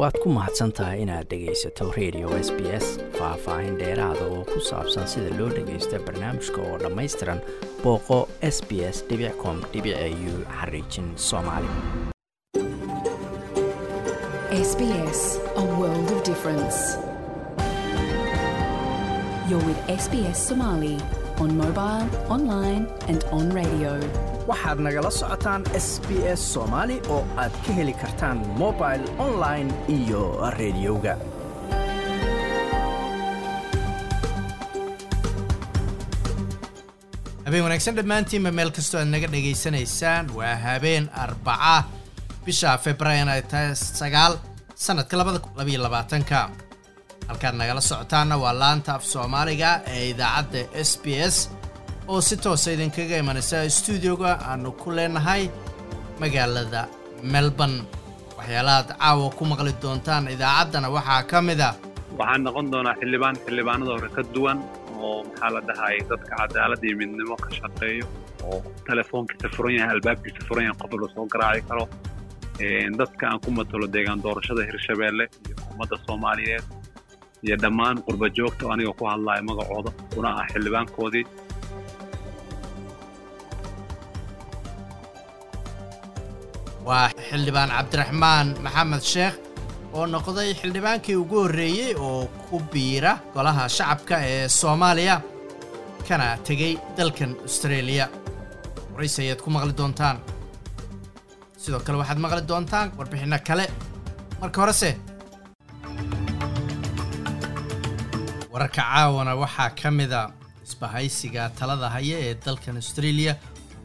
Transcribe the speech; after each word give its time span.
waad 0.00 0.16
ku 0.22 0.28
mahadsan 0.36 0.70
tahay 0.76 1.02
inaad 1.04 1.26
dhegaysato 1.32 1.84
radio 1.98 2.28
s 2.46 2.48
b 2.56 2.60
s 2.84 2.86
faah-faahin 3.18 3.74
dheeraada 3.80 4.24
oo 4.34 4.42
ku 4.52 4.58
saabsan 4.70 5.06
sida 5.12 5.30
loo 5.38 5.48
dhagaysto 5.56 5.96
barnaamijka 6.06 6.60
oo 6.68 6.76
dhammaystiran 6.82 7.40
booqo 7.82 8.18
s 8.54 8.58
b 8.68 8.80
s 8.94 8.98
com 9.42 9.56
u 10.30 10.34
xariijin 10.58 11.08
soomaali 11.28 11.70
On 21.40 21.56
mobile, 21.56 22.06
online, 22.28 22.84
and 23.08 23.20
on 23.36 23.46
radio. 23.60 23.92
waxaad 24.50 24.78
nagala 24.86 25.10
socotaan 25.20 25.62
s 25.86 25.88
b 26.06 26.08
s 26.38 26.40
soomaali 26.54 26.96
oo 27.14 27.20
aad 27.42 27.54
ka 27.64 27.70
heli 27.78 27.94
kartaan 28.02 28.38
mobil 28.62 29.00
online 29.26 29.68
iyo 29.98 30.22
rediyoga 30.60 31.14
habeen 37.44 37.62
wanaagsan 37.64 37.96
dhammaantiinba 37.98 38.50
meel 38.58 38.70
kastoo 38.76 39.00
aad 39.00 39.10
naga 39.14 39.28
dhegaysanaysaan. 39.34 40.30
Waa 40.38 40.54
habeen 40.64 41.10
arbaca 41.24 41.84
bisha 42.44 42.78
februaayan 42.84 43.28
ay 43.28 43.42
tahay 43.42 43.74
sagaal 43.74 44.32
sanadka 44.74 45.16
labada 45.20 45.40
labayo 45.58 45.80
labaatanka 45.86 46.38
halkaad 47.30 47.54
nagala 47.60 47.80
socotaanna 47.90 48.36
waa 48.44 48.54
laanta 48.62 48.90
af 48.98 49.04
soomaaliga 49.12 49.70
ee 49.94 50.04
idaacadda 50.12 50.60
s 50.88 50.90
b 51.02 51.06
s 51.34 51.36
oo 52.12 52.20
si 52.28 52.36
toosa 52.44 52.68
idinkaga 52.76 53.16
imanaysa 53.22 53.58
stuudioga 53.78 54.30
aanu 54.50 54.72
ku 54.82 54.88
leenahay 54.96 55.42
magaalada 56.22 56.82
melbourne. 57.34 57.80
Waxyaalahaad 58.38 58.88
caawa 59.00 59.26
ku 59.38 59.42
maqli 59.52 59.72
doontaan 59.82 60.24
idaacaddana 60.34 60.88
waxaa 60.96 61.22
ka 61.30 61.38
mid 61.48 61.60
a 61.68 61.70
waxaan 62.18 62.42
noqon 62.46 62.66
doonaa 62.72 62.94
xildhibaan 63.00 63.36
xildhibaanada 63.44 63.90
hore 63.96 64.08
ka 64.16 64.22
duwan 64.34 64.58
oo 65.06 65.18
maxaa 65.28 65.50
la 65.54 65.60
dhahay 65.68 65.96
dadka 66.10 66.32
cadaalad 66.40 66.82
iyo 66.86 66.94
midnimo 67.00 67.34
ka 67.44 67.48
shaqeeyo 67.58 68.06
oo 68.48 68.58
telefoonkiisa 68.88 69.48
furan 69.56 69.74
yahay 69.78 69.92
albaabkiisa 69.96 70.40
furan 70.48 70.64
yahay 70.66 70.78
qof 70.80 70.92
soo 71.14 71.26
garaaci 71.32 71.62
karo. 71.68 71.84
Dadka 73.00 73.22
aan 73.30 73.38
ku 73.44 73.50
matalo 73.58 73.86
deegaan 73.94 74.20
doorashada 74.24 74.62
hirshabeelle 74.68 75.24
iyo 75.46 75.54
ummadda 75.70 75.96
soomaaliyeed 76.06 76.64
iyo 77.44 77.56
dhammaan 77.62 77.96
qurba 78.06 78.26
joogta 78.36 78.62
oo 78.66 78.72
aniga 78.74 78.92
ku 78.98 79.04
hadlaya 79.12 79.42
magacooda. 79.48 79.90
Kuna 80.14 80.28
ah 80.40 80.46
xildhibaankoodii. 80.52 81.24
Waa 86.86 87.08
xildhibaan 87.28 87.70
cabdiraxmaan 87.76 88.46
maxamed 88.64 89.02
sheekh 89.12 89.36
oo 89.96 90.04
noqday 90.14 90.50
xildhibaankii 90.60 91.16
ugu 91.22 91.36
horreeyey 91.44 91.92
oo 92.06 92.20
ku 92.48 92.56
biira 92.72 93.12
golaha 93.34 93.64
shacabka 93.76 94.16
ee 94.32 94.48
soomaaliya 94.60 95.16
kana 96.08 96.26
tegey 96.46 96.72
dalkan 96.96 97.32
austreeliya 97.44 98.06
waraysi 98.92 99.18
ayaad 99.24 99.40
ku 99.44 99.50
maqli 99.54 99.72
doontaan? 99.80 100.16
Sidoo 101.62 101.80
kale 101.84 101.96
waxaad 102.02 102.18
maqli 102.24 102.42
doontaan 102.50 102.86
warbixinno 102.98 103.38
kale. 103.48 103.64
Marka 104.40 104.58
horese 104.62 104.90
wararka 108.52 108.82
caawana 108.82 109.34
waxaa 109.36 109.70
ka 109.80 109.90
mida 109.90 110.30
isbahaysiga 110.66 111.50
talada 111.58 111.88
haya 111.90 112.16
ee 112.26 112.34
dalkan 112.34 112.76
australia 112.76 113.36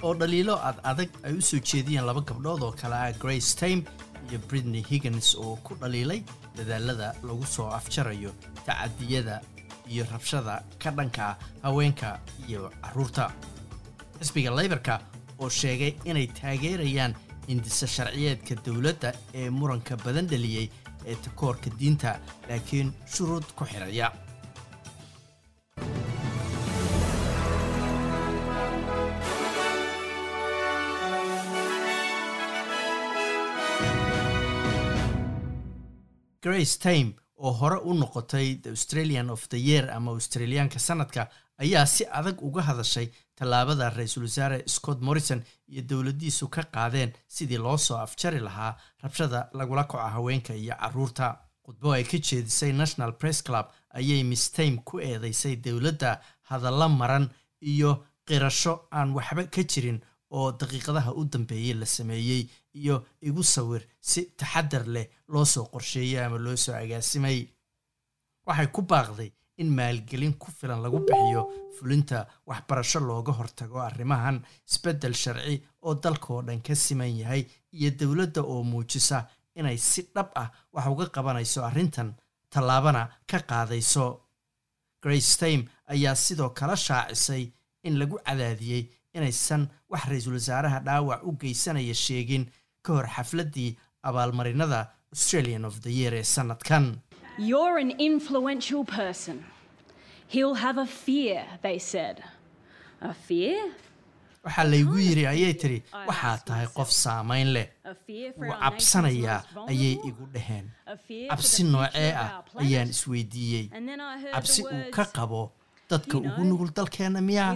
oo 0.03 0.13
dhaliilo 0.13 0.55
ad 0.69 0.77
adag 0.83 1.09
ay 1.23 1.33
u 1.37 1.41
soo 1.41 1.59
jeediyeen 1.59 2.05
laba 2.05 2.21
gabdhood 2.21 2.61
oo 2.63 2.71
kale 2.71 2.95
ah 2.95 3.11
grace 3.21 3.55
tame 3.59 3.83
iyo 4.29 4.39
britney 4.49 4.83
higgins 4.89 5.35
oo 5.35 5.55
ku 5.65 5.75
dhaliilay 5.81 6.21
dadaalada 6.57 7.13
lagu 7.27 7.45
soo 7.45 7.67
afjarayo 7.79 8.31
tacadiyada 8.65 9.41
iyo 9.91 10.03
rabshada 10.11 10.63
ka 10.81 10.89
dhanka 10.91 11.23
ah 11.29 11.37
haweenka 11.63 12.19
iyo 12.49 12.71
carruurta 12.81 13.31
xisbiga 14.19 14.51
leybarka 14.57 14.99
oo 15.39 15.49
sheegay 15.49 15.93
inay 16.09 16.27
taageerayaan 16.27 17.13
hindisa 17.47 17.87
sharciyeedka 17.87 18.55
dowladda 18.65 19.09
ee 19.33 19.49
muranka 19.49 19.93
badan 20.05 20.27
dhaliyey 20.27 20.67
ee 21.09 21.15
takoorka 21.25 21.69
diinta 21.79 22.19
laakiin 22.49 22.89
shuruud 23.13 23.45
ku 23.57 23.63
xidhaya 23.65 24.09
grace 36.45 36.75
tame 36.85 37.11
oo 37.45 37.51
hore 37.59 37.77
u 37.89 37.93
noqotay 38.01 38.47
the 38.63 38.69
australian 38.75 39.29
of 39.35 39.41
the 39.53 39.59
year 39.69 39.85
ama 39.97 40.11
australiyaanka 40.11 40.79
sanadka 40.79 41.23
ayaa 41.63 41.85
si 41.85 42.03
adag 42.19 42.37
uga 42.47 42.61
hadashay 42.69 43.07
tallaabada 43.39 43.89
ra'iisul 43.97 44.23
wasaare 44.27 44.57
scott 44.75 44.99
morrison 45.07 45.41
iyo 45.71 45.81
dowladdiisu 45.89 46.47
ka 46.55 46.63
qaadeen 46.75 47.11
sidii 47.35 47.57
loo 47.65 47.77
soo 47.77 47.97
afjari 48.05 48.39
lahaa 48.47 48.77
rabshada 49.03 49.39
lagula 49.59 49.83
koco 49.83 50.03
haweenka 50.15 50.53
iyo 50.63 50.75
carruurta 50.81 51.27
khudbo 51.65 51.91
ay 51.97 52.03
ka 52.03 52.17
jeedisay 52.27 52.71
national 52.81 53.11
press 53.21 53.43
club 53.47 53.65
ayay 53.99 54.23
miss 54.23 54.51
tame 54.51 54.77
ku 54.85 54.99
eedeysay 54.99 55.55
dowladda 55.65 56.11
hadallo 56.49 56.87
maran 56.89 57.25
iyo 57.61 57.91
qirasho 58.27 58.73
aan 58.91 59.09
waxba 59.17 59.43
ka 59.55 59.63
jirin 59.71 59.99
oo 60.31 60.51
daqiiqadaha 60.59 61.11
u 61.19 61.25
dambeeyey 61.31 61.73
la 61.73 61.85
sameeyey 61.85 62.43
iyo 62.79 62.95
igu 63.27 63.43
sawir 63.43 63.83
si 64.09 64.21
taxadar 64.39 64.85
leh 64.95 65.07
loo 65.27 65.45
soo 65.45 65.65
qorsheeyey 65.73 66.19
ama 66.25 66.37
loo 66.45 66.55
soo 66.57 66.75
agaasimay 66.75 67.39
waxay 68.47 68.67
ku 68.75 68.81
baaqday 68.81 69.31
in 69.61 69.69
maalgelin 69.77 70.33
ku 70.41 70.47
filan 70.57 70.81
lagu 70.83 70.99
bixiyo 71.07 71.41
fulinta 71.77 72.17
waxbarasho 72.47 72.99
looga 72.99 73.31
hortago 73.39 73.77
arrimahan 73.87 74.37
isbeddel 74.69 75.13
sharci 75.23 75.55
oo 75.85 75.93
dalkaoo 76.03 76.41
dhan 76.47 76.61
ka 76.61 76.75
siman 76.75 77.13
yahay 77.19 77.43
iyo 77.77 77.89
dowladda 77.99 78.41
oo 78.43 78.63
muujisa 78.63 79.17
inay 79.55 79.77
si 79.77 80.01
dhab 80.15 80.29
ah 80.41 80.49
wax 80.73 80.85
uga 80.93 81.05
qabanayso 81.15 81.59
arrintan 81.69 82.09
tallaabana 82.51 83.01
ka 83.29 83.39
qaadayso. 83.49 84.05
Grace 85.01 85.37
tame 85.39 85.65
ayaa 85.91 86.15
sidoo 86.15 86.49
kala 86.49 86.75
shaacisay 86.85 87.43
in 87.87 87.95
lagu 87.99 88.17
cadaadiyey 88.25 88.83
inaysan 89.17 89.63
wax 89.89 90.03
ra'iisul 90.11 90.33
wasaaraha 90.39 90.79
dhaawac 90.87 91.21
u 91.29 91.31
geysanaya 91.41 91.95
sheegin 92.05 92.43
ka 92.85 92.93
hor 92.97 93.07
xafladdii 93.15 93.71
abaalmarinada 94.09 94.79
australian 95.15 95.65
of 95.65 95.75
the 95.85 95.91
year 95.99 96.13
ee 96.13 96.23
sanadkan 96.35 96.85
You're 97.37 97.77
an 97.85 97.91
influential 97.99 98.83
person. 98.85 99.37
He'll 100.33 100.53
have 100.65 100.77
a 100.81 100.85
fear, 100.85 101.39
they 101.65 101.77
said. 101.79 102.23
A 103.01 103.13
fear? 103.27 103.59
waxaa 104.45 104.63
laygu 104.73 104.95
yidhi 105.07 105.23
ayay 105.33 105.53
tidhi 105.61 105.79
waxaad 106.09 106.39
tahay 106.47 106.67
qof 106.77 106.89
saamayn 107.03 107.47
leh. 107.55 107.67
Wuu 108.39 108.53
cabsanayaa 108.63 109.39
ayay 109.71 109.93
igu 110.09 110.25
dhaheen. 110.35 110.65
Cabsi 111.31 111.63
noocee 111.73 112.11
ah 112.23 112.29
ayaan 112.63 112.89
isweydiiyey. 112.95 113.65
Cabsi 114.35 114.61
uu 114.63 114.83
ka 114.95 115.05
qabo 115.17 115.41
dadka 115.89 116.17
ugu 116.17 116.43
nugul 116.49 116.71
dalkeenna 116.77 117.21
miyaa? 117.29 117.53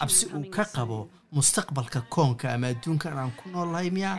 cabsi 0.00 0.24
uu 0.36 0.44
ka 0.54 0.64
qabo 0.74 0.98
mustaqbalka 1.36 2.00
koonka 2.14 2.46
ama 2.54 2.66
adduunkan 2.72 3.18
aan 3.18 3.32
ku 3.38 3.48
noolnahay 3.52 3.90
miyaa? 3.96 4.16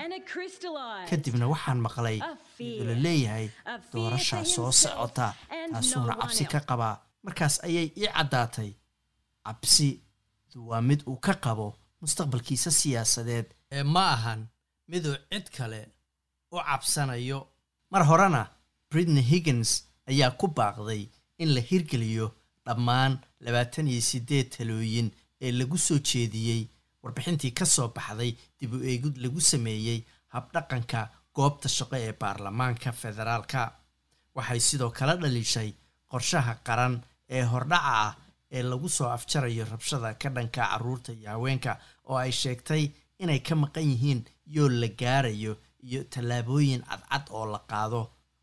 Kadibna 1.10 1.46
waxaan 1.54 1.80
maqlay 1.86 2.18
iyadoo 2.60 2.86
la 2.90 2.96
leeyahay 3.06 3.48
doorashaa 3.94 4.44
soo 4.54 4.72
socota 4.82 5.28
taasuuna 5.74 6.14
cabsi 6.22 6.44
ka 6.54 6.60
qabaa 6.70 6.96
markaas 7.26 7.56
ayay 7.68 7.88
ii 8.02 8.08
caddaatay. 8.16 8.72
Cabsidu 9.46 10.60
waa 10.70 10.82
mid 10.90 11.02
uu 11.10 11.18
ka 11.26 11.34
qabo 11.44 11.68
mustaqbalkiisa 12.02 12.72
siyaasadeed 12.80 13.48
ee 13.76 13.84
ma 13.94 14.04
ahan 14.16 14.42
miduu 14.92 15.16
cid 15.32 15.48
kale 15.58 15.82
u 16.52 16.58
cabsanayo. 16.68 17.40
Mar 17.92 18.04
horena 18.10 18.44
britney 18.90 19.24
higgins 19.32 19.72
ayaa 20.10 20.32
ku 20.40 20.48
baaqday 20.58 21.02
in 21.42 21.50
la 21.56 21.62
hirgeliyo 21.70 22.28
dhammaan 22.66 23.14
labaatan 23.46 23.88
iyo 23.88 24.02
siddeed 24.10 24.48
talooyin 24.58 25.10
ee 25.46 25.52
lagu 25.60 25.78
soo 25.78 26.00
jeediyey 26.10 26.62
warbixintii 27.04 27.52
ka 27.60 27.66
soo 27.66 27.88
baxday 27.96 28.32
dib 28.60 28.74
u 28.74 28.80
eegid 28.92 29.16
lagu 29.24 29.42
sameeyey 29.42 30.00
habdhaqanka 30.34 31.00
goobta 31.36 31.70
shaqo 31.78 31.96
ee 32.06 32.14
baarlamaanka 32.22 32.92
federaalka. 33.02 33.62
Waxay 34.36 34.60
sidoo 34.60 34.90
kale 34.98 35.14
dhaliishay 35.22 35.70
qorshaha 36.12 36.54
qaran 36.68 36.96
ee 37.30 37.44
hordhaca 37.52 37.92
ah 38.06 38.16
ee 38.52 38.64
lagu 38.72 38.90
soo 38.90 39.10
afjarayo 39.18 39.66
rabshada 39.72 40.14
ka 40.22 40.30
dhanka 40.36 40.62
carruurta 40.70 41.12
iyo 41.14 41.30
haweenka 41.30 41.72
oo 42.10 42.18
ay 42.18 42.32
sheegtay 42.32 42.84
inay 43.20 43.40
ka 43.48 43.56
maqan 43.56 43.84
yihiin 43.92 44.22
yool 44.56 44.74
la 44.82 44.88
gaarayo 45.02 45.54
iyo 45.88 46.02
tallaabooyin 46.14 46.82
cadcad 46.90 47.26
oo 47.38 47.46
la 47.54 47.60
qaado 47.70 48.02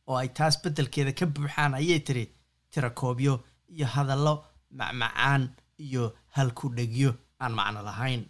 oo 0.09 0.17
ay 0.23 0.29
taas 0.29 0.55
beddelkeeda 0.63 1.13
ka 1.19 1.27
buuxaan 1.27 1.75
ayay 1.81 2.01
tiri 2.07 2.25
tirakoobyo 2.73 3.35
iyo 3.75 3.87
hadallo 3.95 4.35
macmacaan 4.71 5.49
iyo 5.79 6.05
halku 6.37 6.69
dhegyo 6.69 7.15
aan 7.41 7.53
macno 7.55 7.83
lahayn 7.83 8.23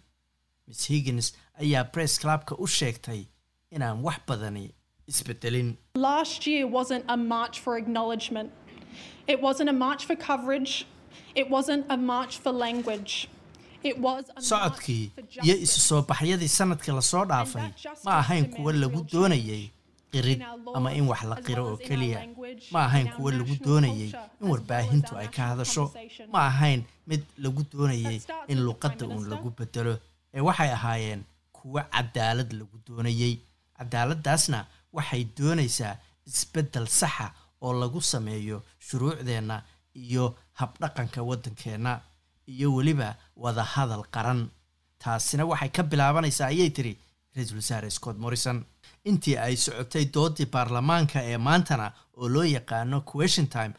miss 0.67 0.87
higgins 0.91 1.33
ayaa 1.61 1.83
bress 1.93 2.19
clubka 2.19 2.55
u 2.63 2.67
sheegtay 2.67 3.21
inaan 3.71 4.01
wax 4.05 4.19
badani 4.27 4.65
isbedelin 5.07 5.69
Last 5.95 6.47
year 6.47 6.65
wasn't 6.77 7.03
a 7.07 7.17
march 7.17 7.59
for 7.63 7.73
acknowledgement. 7.77 8.49
It 9.27 9.39
wasn't 9.41 9.69
a 9.69 9.73
march 9.85 10.05
for 10.07 10.15
coverage. 10.15 10.73
It 11.35 11.47
wasn't 11.55 11.83
a 11.89 11.97
march 11.97 12.33
for 12.43 12.51
language. 12.65 13.27
It 13.83 13.97
was 14.05 14.23
a 14.29 14.33
march 14.39 14.45
socodkii 14.51 15.11
iyo 15.43 15.55
isu 15.65 15.79
soo 15.79 16.01
baxyadii 16.01 16.47
sannadkii 16.57 16.93
la 16.95 17.01
soo 17.01 17.25
dhaafay 17.25 17.67
ma 18.05 18.11
ahayn 18.21 18.45
kuwo 18.53 18.71
lagu 18.71 18.99
doonayay 19.13 19.63
qirid 20.13 20.39
ama 20.75 20.89
in 20.99 21.05
wax 21.11 21.21
la 21.31 21.35
qiro 21.45 21.63
oo 21.71 21.77
keliya. 21.87 22.19
ma 22.73 22.79
ahayn 22.87 23.07
kuwo 23.15 23.29
lagu 23.31 23.55
doonayay 23.65 24.09
in 24.41 24.47
warbaahintu 24.51 25.11
ay 25.21 25.27
ka 25.35 25.41
hadasho. 25.51 25.85
ma 26.33 26.39
ahayn 26.51 26.81
mid 27.09 27.21
lagu 27.43 27.61
doonayay 27.71 28.17
in 28.51 28.59
luqadda 28.67 29.05
uun 29.07 29.25
lagu 29.31 29.49
bedelo. 29.57 29.93
Ee 30.33 30.41
waxay 30.47 30.71
ahaayeen 30.77 31.21
kuwo 31.57 31.79
cadaalad 31.93 32.49
lagu 32.59 32.77
doonayay. 32.87 33.33
Cadaaladdaasna 33.77 34.59
waxay 34.97 35.23
doonaysaa 35.37 35.95
isbeddel 36.29 36.87
saxa 36.99 37.27
oo 37.61 37.73
lagu 37.81 37.99
sameeyo 38.01 38.57
shuruucdeenna 38.87 39.55
iyo 40.03 40.25
habdhaqanka 40.59 41.19
waddankeenna 41.29 41.91
iyo 42.53 42.67
weliba 42.75 43.15
wada 43.43 43.63
hadal 43.73 44.03
qaran. 44.15 44.41
Taasina 45.01 45.43
waxay 45.51 45.69
ka 45.75 45.83
bilaabanaysaa 45.83 46.47
ayay 46.53 46.69
tiri 46.69 46.93
ra'iisul 47.35 47.57
wasaare 47.61 47.89
scott 47.97 48.17
morrison 48.23 48.57
intii 49.09 49.37
ay 49.37 49.55
socotay 49.55 50.05
doodii 50.13 50.45
baarlamaanka 50.53 51.19
ee 51.23 51.37
maantana 51.37 51.91
oo 52.17 52.27
loo 52.29 52.43
yaqaano 52.43 53.01
question 53.01 53.47
time 53.47 53.73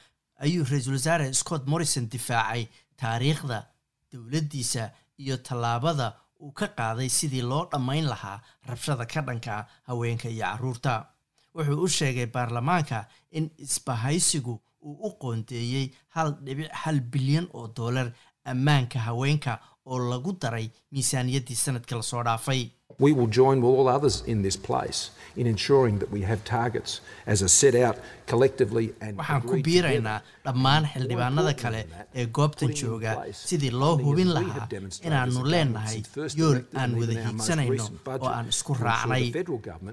ayuu 0.45 0.65
ra'iisul 0.71 0.93
wasaare 0.99 1.33
scott 1.35 1.67
morrison 1.67 2.09
difaacay. 2.11 2.67
Taariikhda 2.97 3.67
dowladdiisa 4.13 4.91
iyo 5.19 5.37
tallaabada 5.37 6.07
uu 6.41 6.53
ka 6.53 6.67
qaaday 6.69 7.09
sidii 7.09 7.43
loo 7.43 7.65
dhammayn 7.73 8.07
lahaa 8.13 8.41
rabshada 8.69 9.07
ka 9.07 9.21
dhanka 9.23 9.67
haweenka 9.87 10.29
iyo 10.29 10.45
carruurta 10.47 11.07
wuxuu 11.55 11.83
u 11.83 11.89
sheegay 11.89 12.27
baarlamaanka 12.27 13.07
in 13.31 13.51
isbahaysigu 13.59 14.55
uu 14.83 14.97
u 15.07 15.11
qoondeeyey 15.21 15.87
hal 16.15 16.33
dhibic 16.45 16.71
hal 16.83 17.01
bilyan 17.01 17.47
oo 17.53 17.69
dollar 17.77 18.13
ammaanka 18.45 18.99
haweenka 18.99 19.59
oo 19.87 19.99
lagu 20.13 20.33
daray 20.43 20.67
miisaaniyaddii 20.93 21.57
sannadkii 21.65 21.97
la 21.97 22.03
soo 22.03 22.23
dhaafay. 22.25 22.63
We 22.99 23.11
will 23.17 23.31
join 23.41 23.63
with 23.63 23.79
all 23.79 23.89
others 23.89 24.23
in 24.33 24.43
this 24.43 24.57
place 24.69 25.11
in 25.37 25.47
ensuring 25.47 25.99
that 26.01 26.11
we 26.13 26.21
have 26.31 26.41
targets 26.45 27.01
as 27.27 27.43
are 27.43 27.49
set 27.49 27.75
out 27.75 27.97
collectively 28.31 28.87
and 29.01 29.17
waxaan 29.19 29.43
ku 29.43 29.57
biiraynaa 29.69 30.19
dhammaan 30.45 30.85
xildhibaanada 30.93 31.55
kale 31.63 31.81
ee 32.15 32.27
goobtan 32.39 32.75
jooga 32.81 33.13
sidii 33.45 33.71
loo 33.83 33.95
hubin 34.05 34.31
lahaa 34.37 34.69
inaannu 35.09 35.45
leenahay 35.55 36.03
yool 36.41 36.59
aan 36.83 36.95
wada 37.01 37.25
hiigsanayno 37.29 37.89
oo 38.21 38.29
aan 38.37 38.49
isku 38.55 38.75
raacnay 38.87 39.25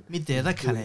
mideeda 0.09 0.51
is 0.51 0.61
kale 0.65 0.83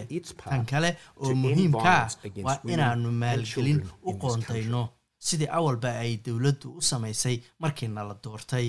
tan 0.49 0.65
kale 0.71 0.89
oo 1.17 1.35
muhiimka 1.43 1.93
ah 1.99 2.09
waa 2.47 2.57
inaannu 2.75 3.11
maalgelin 3.23 3.79
u 4.09 4.13
qoondayno 4.23 4.81
sidii 5.27 5.47
awalba 5.59 5.91
ay 6.03 6.11
dowladdu 6.25 6.67
u 6.79 6.81
samaysay 6.91 7.37
markiina 7.59 8.03
la 8.09 8.15
doortay 8.23 8.67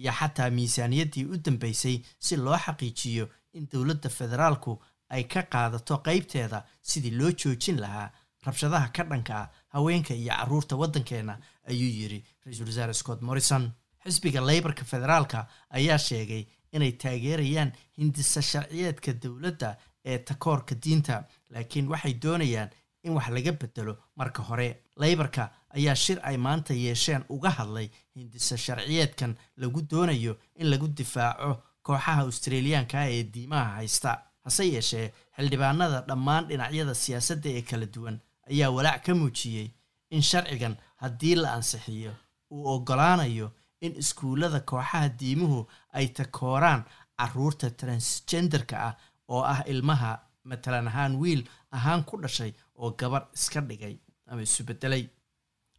iyo 0.00 0.12
xataa 0.18 0.50
miisaaniyaddii 0.58 1.24
u 1.32 1.36
dambeysay 1.44 1.96
si 2.18 2.36
loo 2.36 2.56
xaqiijiyo 2.64 3.24
in 3.56 3.68
dowladda 3.72 4.08
federaalku 4.18 4.72
ay 5.14 5.24
ka 5.32 5.42
qaadato 5.52 5.94
qaybteeda 6.06 6.58
sidii 6.90 7.10
loo 7.20 7.30
joojin 7.40 7.78
lahaa 7.84 8.08
rabshadaha 8.46 8.88
ka 8.96 9.02
dhanka 9.10 9.34
ah 9.42 9.48
haweenka 9.74 10.14
iyo 10.14 10.32
carruurta 10.38 10.76
waddankeenna 10.82 11.34
ayuu 11.70 11.90
yidhi 12.00 12.18
ra'iisul 12.44 12.66
wasaare 12.70 12.94
scott 12.94 13.20
morrison. 13.22 13.64
Xisbiga 14.04 14.40
leybarka 14.40 14.84
federaalka 14.84 15.46
ayaa 15.78 15.98
sheegay 15.98 16.44
inay 16.72 16.92
taageerayaan 16.92 17.72
hindisa 17.98 18.42
sharciyeedka 18.42 19.12
dowladda 19.22 19.76
ee 20.04 20.18
takoorka 20.18 20.74
diinta 20.84 21.24
laakiin 21.50 21.88
waxay 21.92 22.14
doonayaan 22.22 22.70
in 23.04 23.12
wax 23.16 23.28
laga 23.36 23.52
bedelo 23.52 23.92
marka 24.16 24.42
hore 24.42 24.68
leybarka 25.02 25.50
ayaa 25.76 25.94
shir 25.94 26.18
ay 26.22 26.36
maanta 26.36 26.74
yeesheen 26.74 27.24
uga 27.28 27.50
hadlay 27.50 27.88
hindisa 28.16 28.56
sharciyeedkan 28.58 29.36
lagu 29.56 29.80
doonayo 29.90 30.36
in 30.54 30.66
lagu 30.70 30.88
difaaco 30.88 31.50
kooxaha 31.82 32.20
australiyaanka 32.22 32.98
ee 33.10 33.22
diimaha 33.34 33.70
haysta. 33.78 34.12
Hase 34.44 34.64
yeeshee 34.74 35.12
xildhibaanada 35.36 36.00
dhammaan 36.08 36.44
dhinacyada 36.48 36.94
siyaasadda 36.94 37.48
ee 37.58 37.62
kala 37.70 37.86
duwan 37.94 38.16
ayaa 38.50 38.70
walaac 38.76 39.02
ka 39.06 39.14
muujiyey 39.14 39.68
in 40.10 40.22
sharcigan 40.22 40.76
haddii 41.02 41.34
la 41.34 41.52
ansixiyo 41.56 42.12
uu 42.50 42.66
oggolaanayo 42.74 43.52
in 43.80 43.92
iskuullada 44.02 44.60
kooxaha 44.60 45.08
diimuhu 45.20 45.58
ay 45.98 46.06
takooraan 46.08 46.82
carruurta 47.18 47.70
transgenderka 47.80 48.76
ah 48.88 48.94
oo 49.28 49.42
ah 49.52 49.60
ilmaha 49.72 50.12
matalan 50.44 50.88
ahaan 50.88 51.16
wiil 51.22 51.42
ahaan 51.76 52.04
ku 52.08 52.16
dhashay 52.22 52.52
oo 52.76 52.90
gabar 53.00 53.22
iska 53.34 53.60
dhigay 53.60 53.94
ama 54.30 54.42
isu 54.48 54.64
beddelay 54.68 55.04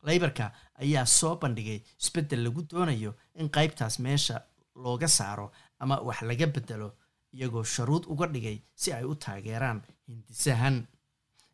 leybarka 0.08 0.46
ayaa 0.84 1.06
soo 1.06 1.36
bandhigay 1.42 1.80
isbeddel 2.02 2.42
lagu 2.46 2.62
doonayo 2.72 3.12
in 3.36 3.50
qaybtaas 3.58 4.00
meesha 4.06 4.36
looga 4.84 5.08
saaro 5.08 5.48
ama 5.80 5.96
wax 6.08 6.22
laga 6.30 6.48
beddelo 6.56 6.90
iyagoo 7.34 7.64
sharuud 7.64 8.04
uga 8.14 8.28
dhigay 8.34 8.58
si 8.76 8.94
ay 8.94 9.04
u 9.04 9.16
taageeraan 9.16 9.82
hindisahan. 10.08 10.78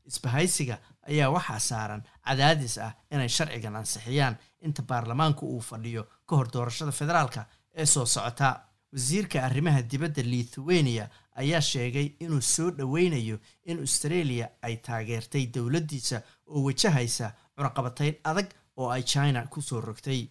Isbahaysiga 0.06 0.78
ayaa 1.10 1.30
waxaa 1.36 1.60
saaran 1.60 2.04
cadaadis 2.26 2.78
ah 2.78 2.92
inay 3.12 3.30
sharcigan 3.38 3.76
ansixiyaan 3.80 4.36
inta 4.62 4.82
baarlamaanku 4.90 5.44
uu 5.56 5.62
fadhiyo 5.70 6.04
ka 6.28 6.36
hor 6.36 6.48
doorashada 6.54 6.92
federaalka 6.92 7.46
ee 7.76 7.86
soo 7.86 8.06
socota. 8.06 8.50
Wasiirka 8.94 9.42
arrimaha 9.48 9.82
dibadda 9.92 10.22
lithuania 10.24 11.10
ayaa 11.42 11.62
sheegay 11.62 12.08
inuu 12.26 12.42
soo 12.42 12.70
dhoweynayo 12.78 13.38
in 13.66 13.80
australia 13.86 14.46
ay 14.62 14.76
taageertay 14.88 15.46
dowladdiisa 15.56 16.22
oo 16.48 16.64
wajahaysa 16.64 17.34
cunaqabatayn 17.56 18.16
adag 18.24 18.48
oo 18.78 18.90
ay 18.92 19.04
china 19.04 19.48
ku 19.48 19.62
soo 19.62 19.82
rogtay. 19.82 20.28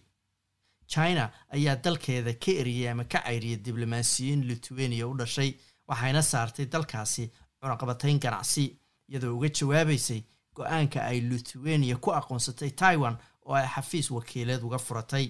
China 0.87 1.31
ayaa 1.49 1.75
dalkeeda 1.75 2.33
ka 2.33 2.51
eriyay 2.51 2.89
ama 2.91 3.03
ka 3.03 3.19
cayriyay 3.25 3.57
diblomaasiyiin 3.65 4.47
lithuania 4.47 5.07
u 5.07 5.17
dhashay 5.17 5.53
waxayna 5.87 6.21
saartay 6.21 6.65
dalkaasi 6.65 7.31
cunaqabatayn 7.61 8.19
ganacsi 8.19 8.65
iyadoo 9.09 9.35
uga 9.37 9.49
jawaabaysay 9.49 10.21
go'aanka 10.55 10.99
ay 11.09 11.19
lithuania 11.21 11.95
ku 11.97 12.11
aqoonsatay 12.11 12.69
taiwan 12.71 13.17
oo 13.45 13.53
ay 13.53 13.67
xafiis 13.67 14.11
wakiileed 14.11 14.63
uga 14.63 14.77
furatay. 14.77 15.27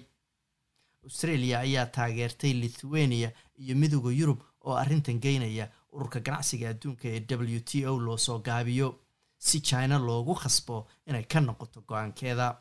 Australia 1.03 1.59
ayaa 1.59 1.85
taageertay 1.85 2.53
lithuania 2.53 3.31
iyo 3.57 3.75
midooda 3.75 4.11
yurub 4.11 4.39
oo 4.65 4.75
arrintan 4.75 5.19
geynaya 5.21 5.69
ururka 5.91 6.19
ganacsiga 6.19 6.69
adduunka 6.69 7.07
ee 7.07 7.19
w 7.29 7.59
t 7.59 7.85
o 7.87 7.99
loo 7.99 8.17
soo 8.17 8.39
gaabiyo 8.39 8.99
si 9.37 9.61
china 9.61 9.97
loogu 9.99 10.33
khasbo 10.35 10.87
inay 11.07 11.23
ka 11.23 11.39
noqoto 11.39 11.81
go'aankeeda. 11.87 12.57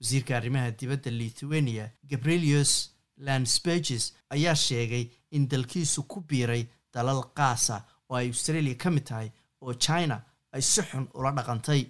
Wasiirka 0.00 0.36
arrimaha 0.36 0.70
dibadda 0.70 1.10
lithuania 1.10 1.90
gabrielius 2.10 2.90
lansberges 3.18 4.12
ayaa 4.30 4.54
sheegay 4.54 5.04
in 5.30 5.48
dalkiisu 5.48 6.02
ku 6.08 6.20
biiray 6.20 6.66
dalal 6.94 7.22
qaasa 7.38 7.76
oo 8.10 8.16
ay 8.16 8.28
australia 8.28 8.74
ka 8.74 8.90
mid 8.90 9.04
tahay 9.04 9.30
oo 9.62 9.74
china 9.74 10.16
ay 10.52 10.60
si 10.62 10.82
xun 10.82 11.06
ula 11.14 11.30
dhaqantay 11.32 11.80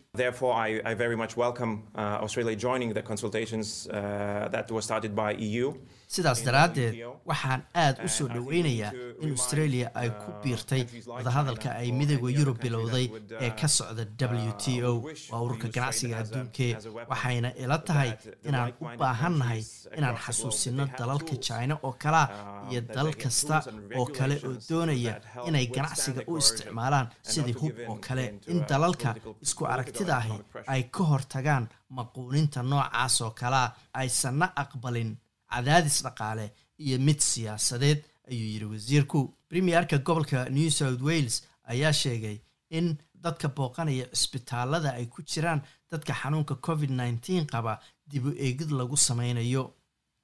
Uh, 6.12 6.14
uh, 6.14 6.20
sidaas 6.20 6.42
daraaddeed 6.44 6.94
waxaan 7.30 7.62
aad 7.84 7.96
u 8.04 8.08
soo 8.08 8.28
dhoweynayaa 8.28 8.92
in 9.24 9.30
australia 9.36 9.86
ay 10.00 10.10
ku 10.22 10.30
biirtay 10.42 10.82
wadahadalka 11.06 11.68
ay 11.80 11.88
midooda 11.98 12.30
yurub 12.38 12.58
bilowday 12.62 13.06
ee 13.44 13.50
ka 13.60 13.68
socda 13.68 14.04
w 14.48 14.52
t 14.62 14.64
o 14.84 14.92
waa 15.30 15.40
ururka 15.44 15.68
ganacsiga 15.76 16.18
adduunkee 16.22 16.72
waxayna 17.10 17.48
ila 17.62 17.78
tahay 17.88 18.10
inaan 18.48 18.72
u 18.82 18.84
baahannahay 19.00 19.62
inaan 19.98 20.16
xasuusino 20.24 20.84
dalalka 20.98 21.34
china 21.46 21.74
oo 21.86 21.92
kalea 22.02 22.26
iyo 22.70 22.80
dal 22.94 23.10
kasta 23.22 23.56
oo 23.98 24.06
kale 24.16 24.36
oo 24.48 24.54
doonaya 24.68 25.14
inay 25.48 25.66
ganacsiga 25.76 26.20
u 26.30 26.36
isticmaalaan 26.42 27.06
sidii 27.30 27.52
hub 27.60 27.74
oo 27.90 27.96
kale 28.06 28.24
in 28.52 28.60
dalalka 28.70 29.10
isku 29.44 29.62
aragtida 29.74 30.14
ahi 30.20 30.36
ay 30.72 30.82
ka 30.94 31.02
hortagaan 31.10 31.64
maquuninta 31.96 32.60
noocaas 32.70 33.16
oo 33.24 33.30
kalea 33.40 33.66
aysanna 34.00 34.46
aqbalin 34.62 35.10
cadaadis 35.54 36.02
dhaqaale 36.04 36.46
iyo 36.84 36.98
mid 37.06 37.20
siyaasadeed 37.30 37.98
ayuu 38.30 38.48
yidhi 38.54 38.64
wasiirku. 38.72 39.20
Premierka 39.48 39.98
gobolka 39.98 40.48
new 40.50 40.70
south 40.70 41.00
wales 41.08 41.36
ayaa 41.72 41.92
sheegay 41.92 42.36
in 42.70 42.96
dadka 43.24 43.48
booqanaya 43.48 44.06
cisbitaalada 44.12 44.90
ay 44.98 45.06
ku 45.06 45.22
jiraan 45.22 45.60
dadka 45.90 46.12
xanuunka 46.20 46.54
covid 46.66 46.90
nneteen 46.90 47.46
qaba 47.52 47.78
dib 48.10 48.24
u 48.26 48.32
eegid 48.46 48.70
lagu 48.70 48.96
sameynayo. 48.96 49.64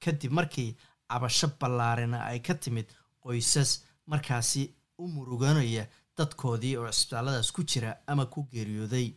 Kadib 0.03 0.33
markii 0.33 0.77
cabasho 1.11 1.49
ballaarina 1.61 2.19
ay 2.31 2.39
ka 2.47 2.55
timid 2.55 2.87
qoysas 3.23 3.71
markaasi 4.07 4.63
u 4.99 5.09
muruganaya 5.15 5.85
dadkoodii 6.19 6.77
oo 6.77 6.91
cisbitaalladaas 6.93 7.53
ku 7.53 7.63
jira 7.71 7.91
ama 8.07 8.27
ku 8.27 8.41
geeriyooday. 8.53 9.09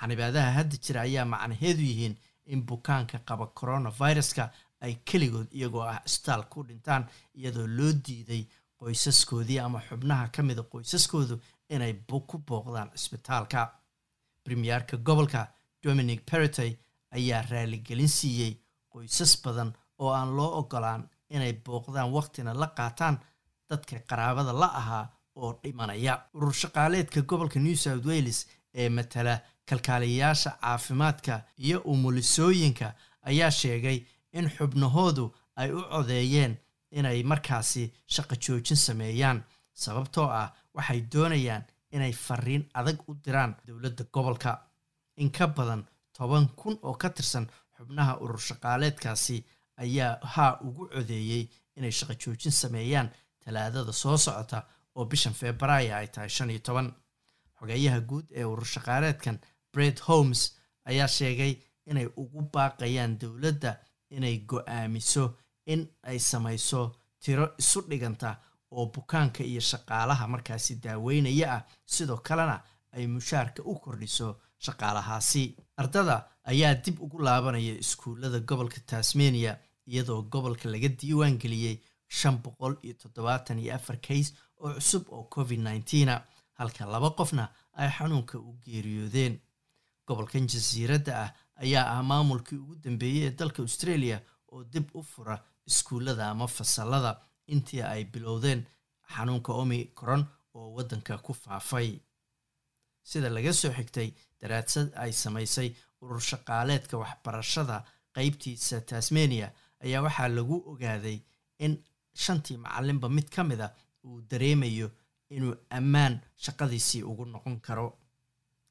Xanibaadaha 0.00 0.50
hadda 0.58 0.76
jira 0.84 1.00
ayaa 1.06 1.24
macnaheedu 1.24 1.82
yihiin 1.90 2.16
in 2.52 2.60
bukaanka 2.68 3.18
qaba 3.28 3.46
coronaviruska 3.58 4.50
ay 4.84 4.94
keligood 5.08 5.48
iyagoo 5.58 5.82
ah 5.92 6.00
cisbitaal 6.06 6.42
ku 6.52 6.58
dhintaan 6.68 7.04
iyadoo 7.38 7.66
loo 7.78 7.92
diiday 8.06 8.42
qoysaskoodii 8.78 9.58
ama 9.66 9.80
xubnaha 9.88 10.28
ka 10.34 10.42
mida 10.42 10.62
qoysaskoodu 10.72 11.34
inay 11.74 11.92
ku 12.28 12.36
booqdaan 12.48 12.90
cisbitaalka 13.00 13.60
premierka 14.44 14.96
gobolka 14.96 15.40
dominic 15.82 16.20
peretey 16.30 16.70
ayaa 17.16 17.42
raaligelin 17.50 18.08
siiyey 18.08 18.52
qoysas 18.92 19.32
badan 19.44 19.70
oo 19.98 20.10
aan 20.18 20.36
loo 20.36 20.50
ogolaan 20.60 21.02
inay 21.30 21.52
booqdaan 21.64 22.12
waqtina 22.16 22.54
la 22.62 22.66
qaataan 22.76 23.16
dadka 23.70 23.96
qaraabada 24.08 24.52
la 24.62 24.66
ahaa 24.80 25.04
oo 25.36 25.50
dhimanaya. 25.62 26.14
Urur 26.34 26.52
shaqaaleedka 26.62 27.20
gobolka 27.22 27.58
new 27.60 27.74
south 27.76 28.06
wales 28.06 28.46
ee 28.74 28.88
matala 28.88 29.34
kalkaaliyayaasha 29.68 30.50
caafimaadka 30.60 31.34
iyo 31.58 31.78
umulisooyinka 31.92 32.86
ayaa 33.22 33.50
sheegay 33.50 33.98
in 34.38 34.48
xubnahoodu 34.56 35.24
ay 35.60 35.68
u 35.78 35.80
codeeyeen 35.92 36.52
inay 36.98 37.22
markaasi 37.30 37.82
shaqo 38.14 38.34
joojin 38.44 38.76
sameeyaan 38.86 39.38
sababtoo 39.82 40.28
ah 40.40 40.48
waxay 40.74 41.00
doonayaan 41.12 41.64
inay 41.94 42.12
fariin 42.24 42.64
adag 42.78 42.98
u 43.08 43.14
diraan 43.24 43.52
dowladda 43.66 44.04
gobolka. 44.14 44.52
In 45.22 45.30
ka 45.36 45.46
badan 45.56 45.82
toban 46.16 46.46
kun 46.60 46.76
oo 46.82 46.94
ka 47.02 47.08
tirsan 47.10 47.46
xubnaha 47.76 48.12
urur 48.22 48.40
shaqaaleedkaasi 48.48 49.36
ayaa 49.82 50.18
haa 50.34 50.52
ugu 50.66 50.84
codeeyey 50.94 51.44
inay 51.76 51.90
shaqo 51.98 52.14
joojin 52.22 52.52
sameeyaan 52.52 53.08
talaadada 53.44 53.92
soo 53.92 54.16
socota 54.24 54.58
oo 54.94 55.04
bishan 55.10 55.34
februaayo 55.40 55.92
ay 55.96 56.06
tahay 56.14 56.28
shan 56.36 56.50
iyo 56.50 56.58
toban. 56.66 56.88
Xogeeyaha 57.58 58.00
guud 58.08 58.26
ee 58.38 58.44
urur 58.52 58.64
shaqaaleedkan 58.74 59.36
bred 59.72 59.98
holmes 60.08 60.42
ayaa 60.90 61.08
sheegay 61.08 61.52
inay 61.90 62.06
ugu 62.22 62.40
baaqayaan 62.52 63.18
dowladda 63.20 63.70
inay 64.10 64.36
go'aamiso 64.50 65.24
in 65.66 65.86
ay 66.02 66.18
samayso 66.18 66.80
tiro 67.22 67.46
isu 67.58 67.80
dhiganta 67.88 68.30
oo 68.70 68.86
bukaanka 68.94 69.42
iyo 69.44 69.60
shaqaalaha 69.60 70.28
markaasi 70.28 70.74
daaweynaya 70.84 71.46
ah. 71.56 71.62
Sidoo 71.86 72.16
kalena 72.26 72.56
ay 72.92 73.06
mushaarka 73.06 73.62
u 73.64 73.74
kordhiso 73.78 74.28
shaqaalahaasi. 74.64 75.56
Ardada 75.76 76.16
ayaa 76.44 76.74
dib 76.74 77.00
ugu 77.04 77.18
laabanaya 77.26 77.74
iskuullada 77.82 78.40
gobolka 78.40 78.80
tasmania 78.86 79.58
iyadoo 79.86 80.22
gobolka 80.32 80.68
laga 80.68 80.88
diiwaan 80.88 81.38
geliyey 81.38 81.76
shan 82.08 82.36
boqol 82.42 82.74
iyo 82.82 82.94
toddobaatan 83.02 83.58
iyo 83.58 83.74
afar 83.74 83.96
kays 84.00 84.34
oo 84.62 84.72
cusub 84.74 85.04
oo 85.12 85.24
covid 85.34 85.60
nneteena 85.60 86.14
halka 86.58 86.86
laba 86.86 87.10
qofna 87.10 87.44
ay 87.80 87.88
xanuunka 87.96 88.38
u 88.38 88.56
geeriyoodeen. 88.64 89.34
Gobolkan 90.06 90.46
jasiiradda 90.48 91.12
ah 91.24 91.30
ayaa 91.62 91.86
ah 91.94 92.02
maamulkii 92.10 92.58
ugu 92.58 92.74
dambeeyey 92.84 93.26
ee 93.26 93.30
dalka 93.38 93.62
australia 93.62 94.20
oo 94.52 94.64
dib 94.64 94.86
u 94.94 95.02
fura 95.02 95.36
iskuullada 95.66 96.30
ama 96.30 96.46
fasalada 96.48 97.12
intii 97.46 97.82
ay 97.82 98.04
bilowdeen 98.04 98.60
xanuunka 99.14 99.52
omicron 99.52 100.22
oo 100.54 100.68
waddanka 100.76 101.18
ku 101.18 101.32
faafay. 101.34 101.90
Sida 103.02 103.28
laga 103.30 103.52
soo 103.52 103.72
xigtay 103.78 104.08
daraadsad 104.40 104.88
ay 105.02 105.12
samaysay 105.12 105.68
urur 106.02 106.20
shaqaaleedka 106.30 106.94
waxbarashada 107.02 107.76
qeybtiisa 108.14 108.80
tasmania 108.80 109.48
ayaa 109.84 110.02
waxaa 110.06 110.28
lagu 110.28 110.56
ogaaday 110.70 111.18
in 111.64 111.72
shantii 112.24 112.56
macalinba 112.56 113.08
mid 113.08 113.28
ka 113.34 113.44
mid 113.44 113.60
a 113.60 113.68
uu 114.04 114.20
dareemayo 114.30 114.88
inuu 115.36 115.54
ammaan 115.78 116.14
shaqadiisii 116.44 117.02
ugu 117.10 117.24
noqon 117.24 117.60
karo. 117.60 117.88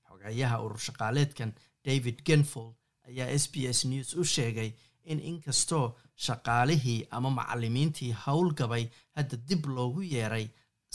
Xogeeyaha 0.08 0.58
urur 0.66 0.80
shaqaaleedkan 0.88 1.52
david 1.86 2.18
genfold 2.28 2.74
ayaa 3.08 3.30
s 3.44 3.46
b 3.52 3.56
s 3.78 3.80
news 3.92 4.10
u 4.22 4.24
sheegay 4.36 4.72
in 5.12 5.20
inkastoo 5.32 5.86
shaqaalihii 6.26 7.00
ama 7.12 7.30
macalimiintii 7.40 8.12
howlgabay 8.26 8.84
hadda 9.16 9.36
dib 9.50 9.66
loogu 9.76 10.02
yeeray 10.14 10.48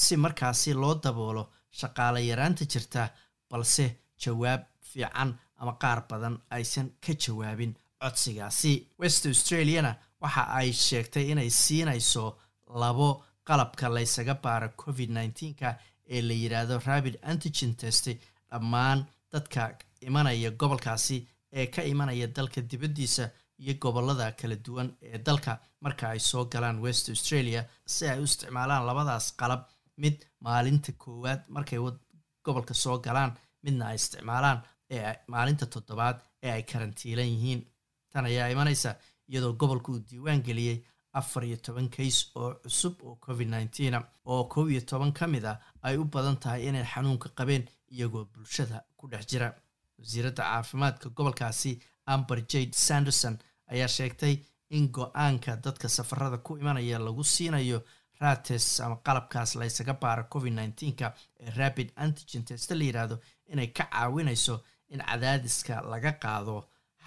si 0.05 0.17
markaasi 0.25 0.73
loo 0.83 0.95
daboolo 1.05 1.45
shaqaale 1.81 2.21
yaraanta 2.31 2.65
jirta 2.73 3.03
balse 3.51 3.87
jawaab 4.25 4.61
fiican 4.91 5.31
ama 5.61 5.73
qaar 5.83 6.01
badan 6.11 6.37
aysan 6.57 6.89
ka 7.07 7.13
jawaabin 7.25 7.73
codsigaasi. 8.03 8.73
West 8.99 9.27
australiana 9.27 9.93
waxa 10.23 10.43
ay 10.59 10.73
sheegtay 10.73 11.27
inay 11.33 11.51
siinayso 11.63 12.25
labo 12.83 13.09
qalabka 13.49 13.87
laysaga 13.97 14.35
baara 14.45 14.69
covid 14.83 15.11
nteenka 15.11 15.69
ee 16.15 16.23
la 16.29 16.35
yidhaahdo 16.43 16.79
rabid 16.87 17.17
antigen 17.31 17.75
test 17.81 18.07
dhammaan 18.51 18.99
dadka 19.33 19.63
imanaya 20.09 20.51
gobolkaasi 20.51 21.17
ee 21.53 21.67
ka 21.67 21.83
imanaya 21.83 22.27
dalka 22.27 22.61
dibaddiisa 22.71 23.31
iyo 23.59 23.75
gobollada 23.83 24.33
kala 24.33 24.57
duwan 24.57 24.89
ee 25.03 25.19
dalka. 25.19 25.61
Marka 25.81 26.09
ay 26.11 26.19
soo 26.21 26.45
galaan 26.53 26.79
west 26.85 27.09
australia 27.09 27.65
si 27.87 28.07
ay 28.09 28.19
u 28.21 28.25
isticmaalaan 28.25 28.87
labadaas 28.87 29.27
qalab 29.41 29.63
mid 29.97 30.17
maalinta 30.41 30.93
koowaad 30.93 31.41
markay 31.49 31.79
gobolka 32.45 32.75
soo 32.75 32.99
galaan 32.99 33.33
midna 33.63 33.87
ay 33.89 33.97
isticmaalaan 34.01 34.63
ee 34.91 35.15
maalinta 35.33 35.67
toddobaad 35.67 36.19
ee 36.43 36.51
ay 36.57 36.63
karantiilan 36.63 37.27
yihiin. 37.35 37.61
Tan 38.13 38.25
ayaa 38.25 38.49
imanaysa 38.55 38.91
iyadoo 39.29 39.53
gobolka 39.61 39.93
uu 39.93 40.01
diiwaan 40.11 40.43
geliyey 40.47 40.79
afar 41.13 41.45
iyo 41.45 41.57
toban 41.57 41.89
kays 41.91 42.19
oo 42.35 42.55
cusub 42.63 42.95
oo 43.03 43.17
covid 43.25 43.49
nneteena 43.49 43.99
oo 44.25 44.45
kow 44.53 44.67
iyo 44.71 44.81
toban 44.81 45.13
ka 45.13 45.27
mid 45.27 45.45
ah 45.45 45.59
ay 45.83 45.97
u 45.97 46.05
badan 46.05 46.37
tahay 46.43 46.67
inay 46.69 46.85
xanuunka 46.93 47.29
qabeen 47.39 47.65
iyagoo 47.95 48.25
bulshada 48.33 48.85
ku 48.97 49.09
dhex 49.11 49.27
jira 49.31 49.49
wasiiradda 50.01 50.43
caafimaadka 50.51 51.09
gobolkaasi 51.17 51.73
amber 52.15 52.39
jade 52.53 52.73
sanderson 52.87 53.37
ayaa 53.73 53.89
sheegtay 53.97 54.35
in 54.77 54.89
go'aanka 54.97 55.57
dadka 55.65 55.89
safarada 55.89 56.39
ku 56.47 56.53
imanaya 56.63 56.99
lagu 57.07 57.25
siinayo 57.35 57.79
rates 58.21 58.67
ama 58.85 58.97
qalabkaas 59.07 59.55
laysaga 59.61 59.95
baara 60.03 60.23
covid 60.33 60.53
nteenka 60.59 61.07
ee 61.41 61.51
rabid 61.59 61.89
antigen 62.05 62.45
test 62.49 62.71
la 62.71 62.85
yidhaahdo 62.89 63.17
inay 63.53 63.67
ka 63.77 63.85
caawinayso 63.93 64.55
in 64.95 65.01
cadaadiska 65.09 65.75
laga 65.93 66.13
qaado 66.23 66.57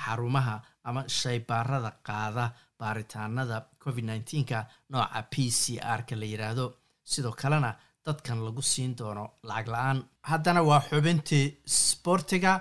xarumaha 0.04 0.56
ama 0.84 1.02
shaybaarada 1.20 1.92
qaada 2.08 2.46
baaritaanada 2.80 3.58
covid 3.84 4.06
nteenka 4.10 4.58
nooca 4.90 5.22
p 5.32 5.34
c 5.62 5.64
r-ka 5.98 6.16
la 6.22 6.26
yidhaahdo 6.34 6.66
sidoo 7.12 7.32
kalena 7.42 7.72
dadkan 8.06 8.40
lagu 8.46 8.62
siin 8.72 8.96
doono 9.00 9.26
lacag 9.50 9.68
la'aan. 9.74 10.00
Haddana 10.30 10.62
waa 10.70 10.82
xubintii 10.90 11.46
sboortiga 11.66 12.52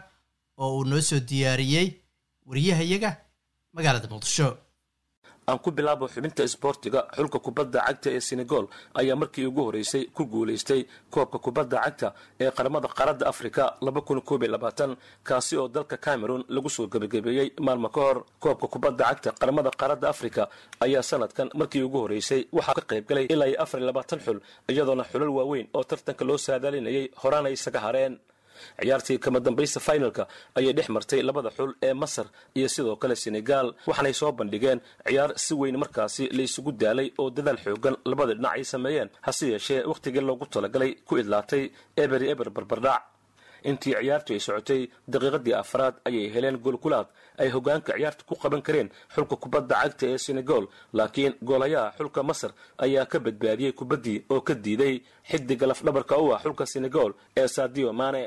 oo 0.65 0.71
uu 0.79 0.85
noo 0.91 1.01
soo 1.09 1.21
diyaariyey 1.31 1.87
wariyahayaga 2.49 3.11
magaalada 3.77 4.09
muqdisho 4.13 4.49
aan 5.51 5.59
ku 5.65 5.71
bilaabo 5.77 6.07
xubinta 6.15 6.43
isboortiga 6.49 7.01
xulka 7.17 7.39
kubadda 7.47 7.79
cagta 7.87 8.09
ee 8.17 8.21
senegal 8.29 8.65
ayaa 9.01 9.17
markii 9.23 9.47
ugu 9.51 9.63
horeysay 9.67 10.05
ku 10.17 10.23
guulaystay 10.33 10.81
koobka 11.15 11.39
kubadda 11.45 11.77
cagta 11.85 12.09
ee 12.43 12.51
qaramada 12.57 12.89
qaaradda 12.99 13.25
afrika 13.33 13.63
kaasi 15.29 15.55
oo 15.61 15.69
dalka 15.77 15.97
cameron 16.07 16.43
lagu 16.55 16.69
soo 16.77 16.87
gebagabeeyey 16.93 17.49
maalmo 17.67 17.89
ka 17.95 18.01
hor. 18.07 18.19
Koobka 18.43 18.67
kubadda 18.75 19.05
cagta 19.11 19.31
qaramada 19.41 19.71
qaaradda 19.81 20.07
afrika 20.15 20.43
ayaa 20.85 21.03
sanadkan 21.11 21.49
markii 21.61 21.83
ugu 21.89 21.99
horeysay 22.05 22.41
waxaa 22.57 22.75
ka 22.79 22.83
qayb 22.91 23.05
galay 23.11 23.27
ilaa 23.35 23.49
iyo 23.51 23.59
afar 23.65 23.79
iyo 23.81 23.87
labaatan 23.91 24.21
xul 24.27 24.39
iyadoona 24.73 25.05
xulal 25.11 25.33
waaweyn 25.39 25.67
oo 25.77 25.85
tartanka 25.91 26.25
loo 26.29 26.39
saadaalinayay 26.47 27.05
horaana 27.23 27.49
isaga 27.57 27.81
hareen 27.87 28.15
ciyaartii 28.81 29.19
kama 29.19 29.41
dambaysta 29.41 29.81
finalka 29.81 30.27
ayay 30.59 30.73
dhex 30.73 30.89
martay 30.89 31.23
labada 31.23 31.51
xul 31.57 31.73
ee 31.83 31.93
masar 31.95 32.27
iyo 32.55 32.69
sidoo 32.69 32.97
kale 32.97 33.17
senegal. 33.17 33.75
Waxaanay 33.87 34.15
soo 34.15 34.33
bandhigeen 34.33 34.81
ciyaar 35.09 35.31
si 35.45 35.55
weyn 35.55 35.77
markaasi 35.83 36.29
la 36.37 36.43
isugu 36.43 36.73
daalay 36.73 37.09
oo 37.19 37.31
dadaal 37.31 37.59
xoogan 37.65 37.97
labada 38.05 38.35
dhinac 38.35 38.53
ay 38.57 38.65
sameeyeen 38.65 39.09
hase 39.27 39.45
yeeshee 39.53 39.83
wakhtigii 39.91 40.21
loogu 40.29 40.47
talagalay 40.47 40.93
ku 41.07 41.19
idlaatay 41.19 41.71
eberi 41.97 42.27
eber 42.33 42.51
barbardhac 42.51 43.03
intii 43.71 43.95
ciyaartu 44.01 44.33
ay 44.35 44.41
socotay 44.47 44.81
daqiiqadii 45.13 45.55
afraad 45.63 45.95
ayay 46.09 46.27
heleen 46.35 46.57
goolkulaad 46.65 47.07
ay 47.43 47.49
hogaanka 47.55 47.93
ciyaarta 47.99 48.23
ku 48.29 48.35
qaban 48.43 48.63
kareen 48.67 48.89
xulka 49.15 49.37
kubadda 49.43 49.75
cagta 49.83 50.07
ee 50.13 50.19
senegal. 50.19 50.65
Laakiin 50.99 51.35
goolayaha 51.49 51.93
xulka 51.99 52.21
masar 52.31 52.51
ayaa 52.85 53.07
ka 53.13 53.19
badbaadiyey 53.27 53.73
kubaddii 53.73 54.19
oo 54.35 54.41
ka 54.41 54.55
diiday 54.65 54.95
xidiga 55.31 55.67
lafdhabarka 55.71 56.15
u 56.25 56.35
ah 56.35 56.41
xulka 56.45 56.67
senegal 56.67 57.11
ee 57.41 57.49
sadio 57.57 57.93
mane 57.93 58.23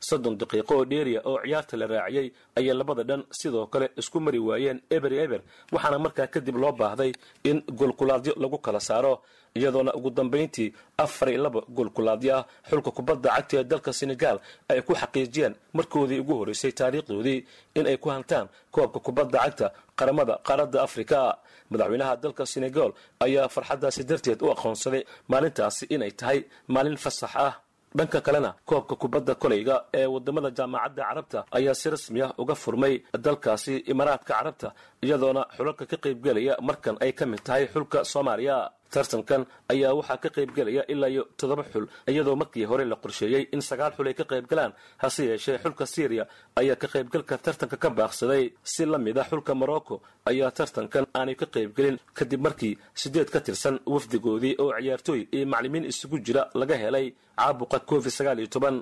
soddon 0.00 0.36
daqiiqo 0.38 0.74
oo 0.76 0.84
dheeriya 0.84 1.20
oo 1.24 1.38
ciyaarta 1.44 1.76
la 1.76 1.86
raaciyey 1.86 2.32
ayay 2.56 2.74
labada 2.74 3.02
dhan 3.04 3.22
sidoo 3.30 3.66
kale 3.66 3.90
isku 3.96 4.20
mari 4.20 4.38
waayeen 4.38 4.80
eberi 4.90 5.18
eber 5.18 5.40
waxaana 5.72 5.98
markaa 5.98 6.26
kadib 6.26 6.56
loo 6.56 6.72
baahday 6.72 7.12
in 7.44 7.62
goolkulaadyo 7.78 8.32
lagu 8.36 8.58
kala 8.58 8.80
saaro 8.80 9.22
iyadoona 9.56 9.94
ugu 9.94 10.10
dambayntii 10.10 10.72
afar 10.98 11.28
iyo 11.30 11.42
laba 11.42 11.60
goolkulaadyo 11.68 12.36
ah. 12.36 12.44
Xulka 12.68 12.90
kubadda 12.90 13.30
cagta 13.30 13.56
ee 13.60 13.64
dalka 13.64 13.92
senegal 13.92 14.38
ay 14.68 14.82
ku 14.82 14.92
xaqiijiyeen 14.94 15.54
markoodii 15.72 16.20
ugu 16.20 16.34
horreysay 16.34 16.72
taariikhdoodii 16.72 17.44
in 17.74 17.86
ay 17.86 17.96
ku 17.96 18.08
hantaan 18.10 18.48
koobka 18.70 19.00
kubadda 19.00 19.38
cagta 19.38 19.72
qaramada 19.96 20.34
qaaradda 20.46 20.82
afrika. 20.82 21.38
Madaxweynaha 21.70 22.16
dalka 22.16 22.46
senegal 22.46 22.92
ayaa 23.20 23.48
farxaddaasi 23.48 24.04
darteed 24.04 24.42
u 24.42 24.50
aqoonsaday 24.54 25.02
maalintaasi 25.28 25.86
inay 25.94 26.10
tahay 26.10 26.44
maalin 26.68 26.96
fasax 26.96 27.32
ah 27.36 27.54
dhanka 27.98 28.18
kalena 28.26 28.50
koobka 28.70 28.94
kubadda 29.02 29.34
koleyga 29.42 29.74
ee 30.00 30.06
waddamada 30.14 30.50
jaamacadda 30.58 31.02
carabta 31.08 31.38
ayaa 31.58 31.74
si 31.80 31.86
rasmi 31.94 32.20
ah 32.26 32.32
uga 32.42 32.54
furmay 32.62 32.94
dalkaasi 33.26 33.74
imaaraadka 33.92 34.30
carabta 34.34 34.68
iyadoona 35.06 35.42
xulalka 35.56 35.84
ka 35.90 35.96
qaybgelaya 36.04 36.54
markan 36.68 36.96
ay 37.04 37.12
ka 37.18 37.24
mid 37.32 37.40
tahay 37.46 37.64
xulka 37.74 37.98
soomaaliya 38.12 38.56
tartankan 38.94 39.42
ayaa 39.72 39.92
waxaa 39.98 40.16
ka 40.22 40.28
qaybgelaya 40.36 40.82
ilaa 40.92 41.08
iyo 41.14 41.22
toddoba 41.38 41.64
xul 41.72 41.86
iyadoo 42.10 42.36
markii 42.42 42.64
hore 42.70 42.84
la 42.84 42.96
qorsheeyey 42.96 43.48
in 43.54 43.60
sagaal 43.60 43.92
xul 43.96 44.06
ay 44.10 44.14
ka 44.14 44.24
qaybgalaan 44.32 44.72
hase 45.02 45.22
yeeshee 45.30 45.58
xulka 45.62 45.84
syriya 45.86 46.24
ayaa 46.60 46.76
ka 46.82 46.86
qaybgalka 46.94 47.38
tartanka 47.38 47.76
ka 47.76 47.90
baaqsaday. 47.90 48.44
Si 48.62 48.84
la 48.86 48.98
mid 48.98 49.18
a 49.18 49.24
xulka 49.30 49.54
morocco 49.54 50.00
ayaa 50.30 50.50
tartankan 50.50 51.06
aanay 51.14 51.34
ka 51.40 51.46
qaybgelin 51.46 51.98
kadib 52.18 52.40
markii 52.46 52.78
sideed 52.94 53.28
ka 53.34 53.40
tirsan 53.40 53.76
wafdigoodii 53.86 54.54
oo 54.62 54.72
ciyaartooy 54.80 55.28
iyo 55.32 55.46
maclimiin 55.46 55.84
isugu 55.92 56.18
jira 56.26 56.42
laga 56.54 56.76
helay 56.82 57.06
caabuqa 57.38 57.78
covid 57.90 58.10
sagaal 58.18 58.38
iyo 58.38 58.48
toban 58.54 58.76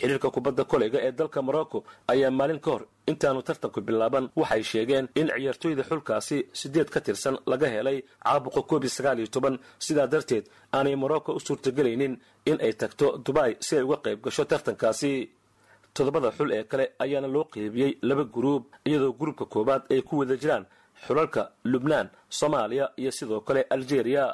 xiriirka 0.00 0.30
kubadda 0.30 0.64
koleyga 0.64 0.98
ee 1.06 1.12
dalka 1.12 1.42
morocco 1.42 1.84
ayaa 2.12 2.30
maalin 2.30 2.60
ka 2.60 2.70
hor 2.70 2.82
intaanu 3.06 3.42
tartanku 3.42 3.80
bilaaban. 3.80 4.24
Waxay 4.36 4.62
sheegeen 4.62 5.08
in 5.14 5.28
ciyaartooyda 5.28 5.82
xulkaasi 5.90 6.36
sideed 6.52 6.88
ka 6.90 7.00
tirsan 7.00 7.36
laga 7.46 7.66
helay 7.74 7.98
caabuqa 8.24 8.62
covid 8.70 8.90
sagaal 8.96 9.18
iyo 9.18 9.26
toban. 9.34 9.58
Sidaa 9.78 10.06
darteed 10.06 10.44
aanay 10.72 10.96
morocco 10.96 11.32
u 11.34 11.40
suurtagelaynin 11.40 12.14
in 12.50 12.58
ay 12.60 12.72
tagto 12.80 13.06
dubai 13.24 13.56
si 13.60 13.76
ay 13.76 13.82
uga 13.82 13.96
qayb 14.04 14.18
gasho 14.24 14.44
tartankaasi. 14.44 15.12
Toddobada 15.94 16.30
xul 16.36 16.50
ee 16.52 16.64
kale 16.70 16.84
ayaana 16.98 17.28
loo 17.28 17.44
qeybiyey 17.52 17.98
laba 18.02 18.24
guruub 18.24 18.62
iyadoo 18.88 19.12
gruubka 19.18 19.44
koowaad 19.44 19.82
ay 19.90 20.02
ku 20.02 20.18
wada 20.18 20.36
jiraan 20.36 20.64
xulalka 21.06 21.42
lubnaan 21.64 22.08
soomaaliya 22.38 22.86
iyo 23.00 23.10
sidoo 23.10 23.40
kale 23.40 23.62
algeria. 23.70 24.24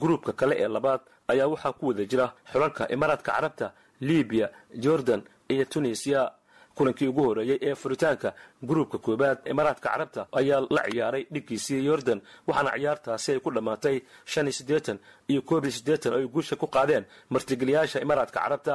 Gruubka 0.00 0.32
kale 0.32 0.54
ee 0.62 0.68
labaad 0.68 1.00
ayaa 1.28 1.48
waxaa 1.52 1.72
ku 1.72 1.86
wada 1.88 2.04
jira 2.10 2.26
xulalka 2.52 2.88
imaaraadka 2.94 3.32
carabta 3.32 3.66
libiya 4.00 4.48
jordan 4.84 5.22
iyo 5.48 5.64
tunisiya 5.64 6.32
kulankii 6.74 7.08
ugu 7.08 7.22
horeeyey 7.28 7.58
ee 7.62 7.74
furitaanka 7.74 8.34
gruubka 8.68 8.98
koowaad 8.98 9.38
imaaraadka 9.52 9.88
carabta 9.88 10.26
ayaa 10.32 10.60
la 10.76 10.82
ciyaaray 10.90 11.24
dhiggiisii 11.32 11.84
yordan 11.88 12.20
waxaana 12.46 12.70
ciyaartaasi 12.78 13.28
ay 13.32 13.40
ku 13.44 13.50
dhammaatay 13.56 13.96
shan 14.32 14.46
iyo 14.46 14.52
siddeetan 14.58 14.98
iyo 15.30 15.40
koob 15.48 15.64
iyo 15.64 15.72
siddeetan 15.78 16.12
oo 16.14 16.18
ay 16.22 16.26
guusha 16.34 16.56
ku 16.56 16.66
qaadeen 16.66 17.04
martigeliyaasha 17.30 18.00
imaaraadka 18.00 18.40
carabta. 18.40 18.74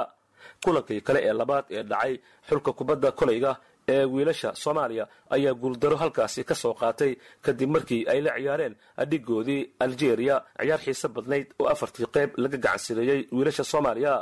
Kulankii 0.63 1.01
kale 1.01 1.20
ee 1.27 1.34
labaad 1.34 1.65
ee 1.70 1.84
dhacay 1.84 2.13
xulka 2.50 2.72
kubadda 2.77 3.12
koleyga 3.12 3.51
ee 3.94 4.05
wiilasha 4.13 4.50
soomaaliya 4.63 5.08
ayaa 5.36 5.53
guuldaro 5.53 5.98
halkaasi 5.98 6.44
ka 6.44 6.55
soo 6.55 6.74
qaatay 6.82 7.12
kadib 7.46 7.70
markii 7.75 8.05
ay 8.12 8.22
la 8.22 8.32
ciyaareen 8.38 8.75
adhigoodii 8.98 9.62
algeria. 9.79 10.36
Ciyaar 10.62 10.79
xiise 10.86 11.08
badnayd 11.15 11.48
oo 11.60 11.67
afartii 11.74 12.05
qayb 12.15 12.29
laga 12.38 12.58
gacansireeyey 12.58 13.22
wiilasha 13.32 13.63
soomaaliya 13.63 14.13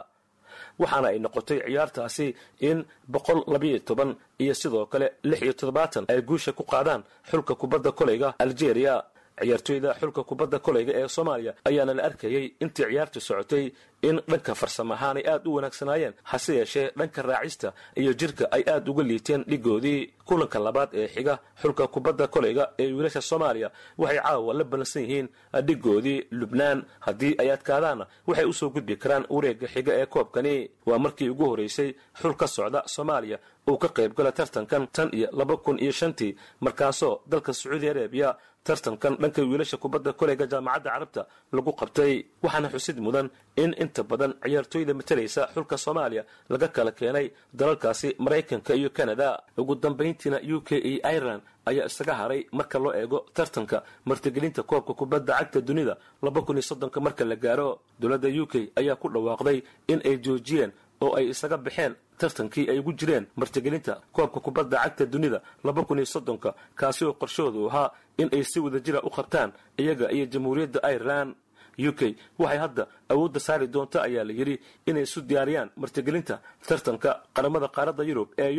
waxaana 0.80 1.08
ay 1.14 1.20
noqotay 1.20 1.60
ciyaartaasi 1.68 2.28
in 2.70 2.86
boqol 3.14 3.40
labayo 3.54 3.80
toban 3.80 4.16
iyo 4.44 4.54
sidoo 4.54 4.86
kale 4.86 5.08
lix 5.24 5.42
iyo 5.42 5.54
toddobaatan 5.54 6.04
ay 6.12 6.22
guusha 6.22 6.52
ku 6.54 6.64
qaadaan 6.64 7.02
xulka 7.30 7.54
kubadda 7.56 7.92
koleyga 7.92 8.30
algeria 8.40 9.04
ciyaartooyda 9.42 9.94
xulka 10.00 10.24
kubadda 10.24 10.60
koleyga 10.60 10.94
ee 10.96 11.08
soomaaliya 11.08 11.54
ayaana 11.66 11.94
la 11.94 12.04
arkayey 12.04 12.46
intii 12.60 12.86
ciyaartu 12.90 13.20
socotay 13.22 13.72
in 14.02 14.22
dhanka 14.30 14.56
farsamo 14.56 14.94
ay 14.94 15.24
aada 15.28 15.50
u 15.50 15.54
wanaagsanaayeen 15.56 16.14
hase 16.24 16.56
yeeshee 16.56 16.92
dhanka 16.98 17.22
raacista 17.22 17.74
iyo 17.96 18.14
jirka 18.14 18.52
ay 18.52 18.64
aada 18.68 18.92
uga 18.92 19.04
liiteen 19.04 19.44
dhigoodii 19.48 20.14
kulanka 20.26 20.60
labaad 20.60 20.90
ee 20.94 21.08
xiga 21.08 21.40
xulka 21.62 21.88
kubadda 21.88 22.28
koleyga 22.28 22.70
ee 22.80 22.92
wiilasha 22.94 23.22
soomaaliya. 23.22 23.72
Waxay 23.98 24.20
caawa 24.20 24.54
la 24.54 24.64
ballansan 24.64 25.02
yihiin 25.04 25.28
dhigoodii 25.68 26.28
lubnaan. 26.32 26.84
Haddii 27.00 27.36
ay 27.38 27.52
adkaadaanna 27.52 28.08
waxay 28.28 28.46
u 28.46 28.54
soo 28.54 28.70
gudbi 28.70 28.96
karaan 28.98 29.26
wareega 29.30 29.68
xiga 29.68 29.94
ee 30.02 30.06
koobkani. 30.06 30.70
Waa 30.86 31.00
markii 31.00 31.30
ugu 31.30 31.46
horeysay 31.46 31.94
xul 32.22 32.34
ka 32.36 32.48
socda 32.48 32.84
soomaaliya 32.86 33.40
uu 33.70 33.78
ka 33.78 33.88
qaybgala 33.88 34.32
tartankan 34.32 34.88
tan 34.92 35.10
iyo 35.14 35.28
laba 35.32 35.58
kun 35.58 35.80
iyo 35.80 35.92
shantii 35.92 36.36
markaasoo 36.62 37.22
dalka 37.28 37.54
sacuudi 37.54 37.90
arabiya 37.90 38.36
tartankan 38.64 39.16
dhanka 39.22 39.42
wiilasha 39.42 39.78
kubadda 39.78 40.14
koleyga 40.14 40.46
jaamacadda 40.52 40.90
carabta 40.92 41.22
lagu 41.56 41.72
qabtay 41.82 42.14
waxaana 42.44 42.70
xusid 42.74 42.98
mudan 43.06 43.28
in 43.64 43.72
inta 43.84 44.04
badan 44.04 44.32
ciyaartooyda 44.44 44.94
matalaysa 45.00 45.42
xulka 45.54 45.76
soomaaliya 45.78 46.24
laga 46.50 46.68
kala 46.76 46.92
keenay 46.92 47.28
dalalkaasi 47.54 48.16
maraykanka 48.20 48.74
iyo 48.76 48.90
canada. 48.90 49.44
Ugu 49.58 49.76
dambayntiina 49.76 50.38
u 50.56 50.62
k 50.62 50.70
iyo 50.90 51.00
ireland 51.16 51.42
ayaa 51.66 51.86
isaga 51.92 52.14
haray 52.16 52.42
marka 52.52 52.80
loo 52.80 52.94
eego 53.02 53.26
tartanka 53.34 53.84
martigelinta 54.06 54.64
koobka 54.64 54.94
kubadda 54.94 55.34
cagta 55.40 55.62
dunida 55.62 55.98
laba 56.22 56.42
kun 56.42 56.56
iyo 56.58 56.62
soddonka 56.70 57.00
marka 57.02 57.26
la 57.26 57.36
gaaro. 57.36 57.80
Dowladda 58.00 58.28
u 58.42 58.48
k 58.48 58.72
ayaa 58.80 58.96
ku 58.96 59.08
dhawaaqday 59.10 59.64
in 59.88 60.00
ay 60.06 60.18
joojiyeen 60.26 60.72
oo 61.04 61.12
ay 61.18 61.26
isaga 61.34 61.58
baxeen 61.66 61.94
tartankii 62.20 62.66
ay 62.72 62.80
ugu 62.80 62.94
jireen 63.00 63.26
martigelinta 63.40 63.94
koobka 64.16 64.40
kubadda 64.46 64.78
cagta 64.84 65.06
dunida 65.06 65.40
laba 65.64 65.82
kun 65.88 65.98
iyo 66.00 66.06
soddonka 66.16 66.50
kaasi 66.80 67.06
oo 67.06 67.14
qorshoodu 67.22 67.68
ahaa 67.70 67.90
in 68.22 68.30
ay 68.36 68.44
si 68.44 68.60
wada 68.60 68.80
jira 68.86 69.00
u 69.08 69.10
qabtaan 69.18 69.50
iyaga 69.82 70.12
iyo 70.16 70.26
jamhuuriyadda 70.34 70.80
ireland 70.96 71.36
u 71.78 71.92
k. 71.94 72.16
Waxay 72.40 72.58
hadda 72.64 72.88
awoodda 73.10 73.40
saari 73.40 73.68
doonta 73.68 74.02
ayaa 74.08 74.24
la 74.24 74.34
yidhi 74.34 74.56
inay 74.90 75.04
isu 75.04 75.22
diyaariyaan 75.22 75.70
martigelinta 75.82 76.36
tartanka 76.68 77.12
qaramada 77.36 77.68
qaaradda 77.68 78.04
yurub 78.10 78.30
ee 78.38 78.52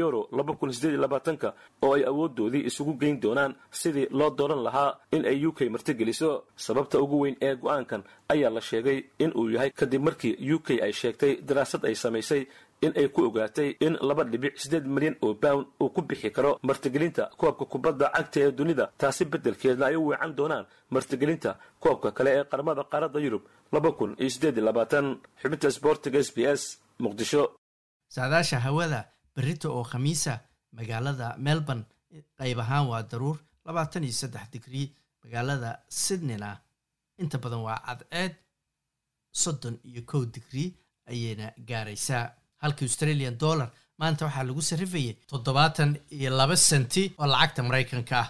labaatanka 1.05 1.55
oo 1.83 1.92
ay 1.94 2.05
awoodoodii 2.11 2.64
isugu 2.70 2.92
geyn 3.00 3.20
doonaan 3.20 3.55
sidii 3.70 4.07
loo 4.11 4.31
dooran 4.38 4.62
lahaa 4.66 4.90
in 5.12 5.24
ay 5.27 5.46
u 5.46 5.53
k 5.53 5.68
martigeliso. 5.68 6.44
Sababta 6.57 6.98
ugu 7.05 7.16
weyn 7.22 7.37
ee 7.40 7.55
go'aankan 7.57 8.03
ayaa 8.29 8.50
la 8.50 8.61
sheegay 8.61 8.98
in 9.18 9.33
uu 9.40 9.48
yahay 9.55 9.70
kadib 9.70 10.03
markii 10.03 10.35
u 10.55 10.59
k 10.66 10.68
ay 10.87 10.92
sheegtay 10.92 11.33
daraasad 11.48 11.85
ay 11.85 11.94
samaysay 11.94 12.42
in 12.84 12.92
ay 13.00 13.08
ku 13.14 13.20
ogaatay 13.28 13.68
in 13.86 13.94
laba 14.08 14.22
dhibic 14.32 14.54
siddeed 14.62 14.86
milyan 14.94 15.16
oo 15.24 15.34
pound 15.42 15.66
uu 15.82 15.90
ku 15.94 16.00
bixi 16.08 16.30
karo 16.36 16.50
martigelinta 16.68 17.24
koobka 17.40 17.64
kubadda 17.72 18.06
cagta 18.16 18.38
ee 18.40 18.52
dunida 18.58 18.84
taasi 19.00 19.24
beddelkeedna 19.32 19.84
ay 19.90 19.96
u 19.96 20.06
weecan 20.08 20.32
doonaan 20.38 20.66
martigelinta 20.94 21.50
koobka 21.82 22.08
kale 22.16 22.30
ee 22.38 22.44
qaramada 22.50 22.82
qaaradda 22.92 23.18
yurub 23.24 23.42
laba 23.72 23.90
kun 23.98 24.10
xubinta 25.40 25.68
sboortiga 25.76 26.18
s 26.26 26.30
b 26.36 26.38
s 26.60 26.62
muqdisho. 27.02 27.42
Saadaasha 28.14 28.58
hawada 28.66 29.00
berrito 29.36 29.68
oo 29.76 29.84
khamiisa 29.90 30.34
magaalada 30.76 31.26
melbourne 31.46 31.84
qayb 32.38 32.58
ahaan 32.64 32.86
waa 32.90 33.02
daruur 33.10 33.36
labaatan 33.66 34.04
iyo 34.04 34.12
saddex 34.20 34.46
digrii 34.52 34.86
magaalada 35.24 35.70
sydneyna 35.88 36.50
inta 37.22 37.38
badan 37.42 37.62
waa 37.66 37.78
cadceed 37.86 38.32
soddon 39.42 39.76
iyo 39.88 40.02
kow 40.10 40.22
digrii 40.34 40.70
ayayna 41.10 41.46
gaaraysaa 41.68 42.24
halka 42.64 42.83
australian 42.88 43.37
dollar. 43.44 43.68
Maanta 44.00 44.27
waxaa 44.29 44.46
lagu 44.50 44.62
sarrifayay 44.70 45.14
toddobaatan 45.33 45.90
iyo 46.18 46.31
laba 46.40 46.57
senti 46.68 47.03
oo 47.20 47.27
lacagta 47.33 47.61
maraykanka 47.68 48.16
ah. 48.22 48.29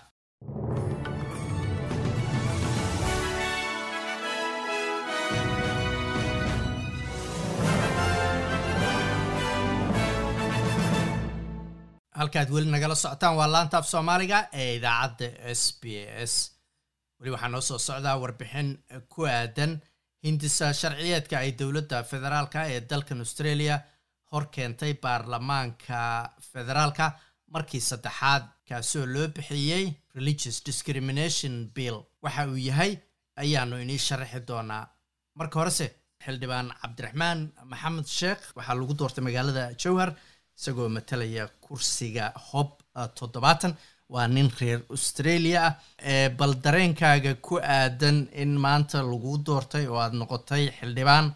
Halkaad 12.20 12.50
weli 12.54 12.70
nagala 12.70 12.94
socotaan 12.94 13.36
waa 13.38 13.48
laanta 13.52 13.78
af 13.78 13.86
soomaaliga 13.92 14.38
ee 14.52 14.74
idaacadda 14.78 15.26
s 15.60 15.62
b 15.80 15.84
s. 16.30 16.34
Weli 17.20 17.30
waxaa 17.34 17.48
noo 17.54 17.60
soo 17.68 17.78
socdaa 17.78 18.16
warbixin 18.22 18.68
ku 19.12 19.20
aadan 19.26 19.72
hindisa 20.26 20.72
sharciyeedka 20.80 21.36
ay 21.38 21.50
dowladda 21.58 21.98
federaalka 22.10 22.60
ee 22.72 22.80
dalkan 22.90 23.18
australia 23.24 23.76
hor 24.34 24.46
keentay 24.54 24.92
baarlamaanka 25.04 25.98
federaalka 26.52 27.06
markii 27.54 27.80
saddexaad 27.90 28.44
kaasoo 28.68 29.06
loo 29.14 29.26
bixiyey 29.36 29.84
religious 30.16 30.56
discrimination 30.68 31.54
bill 31.74 31.96
waxa 32.24 32.46
uu 32.52 32.56
yahay 32.68 32.92
ayaanu 33.42 33.76
inii 33.84 33.98
sharaxi 34.06 34.40
doonaa. 34.48 34.84
Marka 35.38 35.58
horese 35.60 35.86
xildhibaan 36.24 36.68
cabdiraxmaan 36.82 37.38
maxamed 37.70 38.06
sheekh 38.18 38.42
waxaa 38.56 38.74
lagu 38.80 38.94
doortay 38.98 39.24
magaalada 39.28 39.64
jowhar 39.82 40.10
isagoo 40.58 40.88
matalaya 40.96 41.44
kursiga 41.64 42.24
hob 42.48 42.70
toddobaatan. 43.18 43.74
Waa 44.14 44.26
nin 44.28 44.50
reer 44.60 44.80
australia 44.94 45.60
ah 45.66 45.74
ee 46.12 46.28
bal 46.38 46.52
dareenkaaga 46.64 47.32
ku 47.46 47.54
aadan 47.78 48.18
in 48.42 48.52
maanta 48.64 48.98
lagu 49.12 49.32
doortay 49.46 49.84
oo 49.92 49.98
aada 50.02 50.16
noqotay 50.20 50.64
xildhibaan 50.78 51.26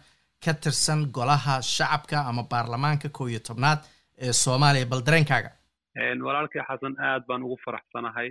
ka 0.45 0.53
tirsan 0.53 0.99
golaha 1.17 1.55
shacabka 1.61 2.17
ama 2.29 2.43
baarlamaanka 2.51 3.09
kow 3.17 3.27
iyo 3.29 3.39
tobnaad 3.49 3.79
ee 4.25 4.33
soomaaliya. 4.43 4.85
Bal 4.91 5.01
dareenkaaga 5.07 5.51
walaalkay 6.27 6.61
xasan 6.69 6.95
aad 7.07 7.23
baan 7.27 7.43
ugu 7.43 7.57
faraxsanahay 7.65 8.29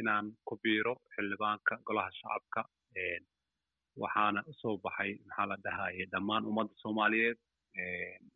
inaan 0.00 0.26
ku 0.48 0.54
biiro 0.62 0.94
xildhibaanka 1.14 1.72
golaha 1.86 2.10
shacabka. 2.20 2.60
Waxaana 4.02 4.40
u 4.50 4.52
soo 4.60 4.76
baxay 4.84 5.10
maxaa 5.26 5.46
la 5.50 5.56
dhahaye 5.64 6.06
dhammaan 6.12 6.44
ummadda 6.50 6.74
soomaaliyeed. 6.82 7.38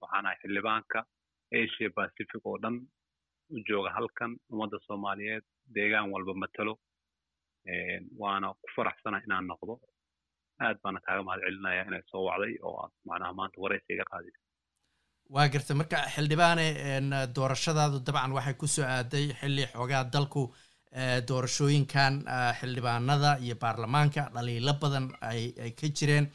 Waxaanahay 0.01 0.37
xildhibaanka 0.43 0.99
asia 1.61 1.91
pacific 1.97 2.43
oo 2.47 2.59
dhan 2.63 2.77
u 3.55 3.59
jooga 3.69 3.91
halkan 3.97 4.33
ummadda 4.53 4.77
soomaaliyeed. 4.87 5.45
Deegaan 5.75 6.11
walba 6.13 6.35
matalo 6.43 6.75
waana 8.21 8.49
ku 8.61 8.67
faraxsanahay 8.77 9.25
inaan 9.27 9.47
noqdo 9.53 9.75
aad 10.67 10.79
baana 10.85 11.01
kaaga 11.07 11.23
mahad 11.29 11.41
celinaya 11.47 11.83
inay 11.89 12.03
soo 12.13 12.23
wacday 12.29 12.55
oo 12.69 12.75
aad 12.85 12.93
macnaha 13.11 13.33
maanta 13.41 13.63
waraysi 13.65 13.93
iga 13.97 14.05
qaadaysa 14.13 14.41
waa 15.37 15.49
garta 15.55 15.75
marka 15.81 15.97
xildhibaane 16.15 16.67
doorashadaadu 17.37 17.97
dabcan 18.09 18.33
waxay 18.39 18.57
ku 18.63 18.67
soo 18.77 18.87
aaday 18.97 19.27
xilli 19.41 19.65
xoogaa 19.75 20.05
dalku 20.15 20.43
doorashooyinkan 21.29 22.15
xildhibaanada 22.61 23.31
iyo 23.45 23.55
baarlamaanka 23.65 24.23
dhaliilo 24.35 24.73
badan 24.83 25.05
ay 25.31 25.43
ay 25.65 25.71
ka 25.81 25.89
jireen. 25.99 26.27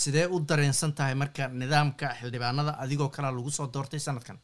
Sidee 0.00 0.26
u 0.34 0.36
dareensan 0.50 0.92
tahay 0.98 1.14
marka 1.22 1.44
nidaamka 1.60 2.06
xildhibaanada 2.18 2.72
adigoo 2.84 3.08
kalea 3.14 3.32
lagu 3.38 3.50
soo 3.56 3.66
doortay 3.74 4.00
sanadkan? 4.06 4.38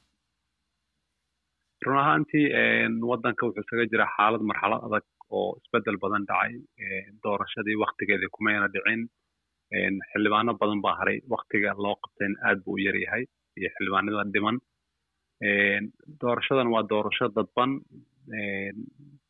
Run 1.87 1.99
ahaantii 2.03 2.47
waddanka 3.11 3.43
wuxuu 3.47 3.63
isaga 3.65 3.85
jiraa 3.93 4.11
xaalad 4.17 4.43
marxalad 4.51 4.83
adag 4.89 5.05
oo 5.39 5.47
isbeddel 5.61 5.97
badan 6.05 6.25
dhacay. 6.31 6.53
Doorashadii 7.25 7.77
waktigeedii 7.85 8.31
kumayna 8.37 8.69
dhicin 8.75 9.01
xildhibaano 9.73 10.53
badan 10.61 10.81
baa 10.83 10.97
haray. 11.01 11.19
Waktiga 11.35 11.75
loo 11.85 11.97
qabteen 12.05 12.35
aad 12.49 12.59
buu 12.65 12.75
u 12.79 12.83
yar 12.87 12.97
yahay 13.05 13.25
iyo 13.59 13.69
xildhibaanada 13.77 14.25
dhiman. 14.35 14.57
Doorashadan 16.21 16.69
waa 16.75 16.83
doorasho 16.93 17.29
dadban. 17.37 17.71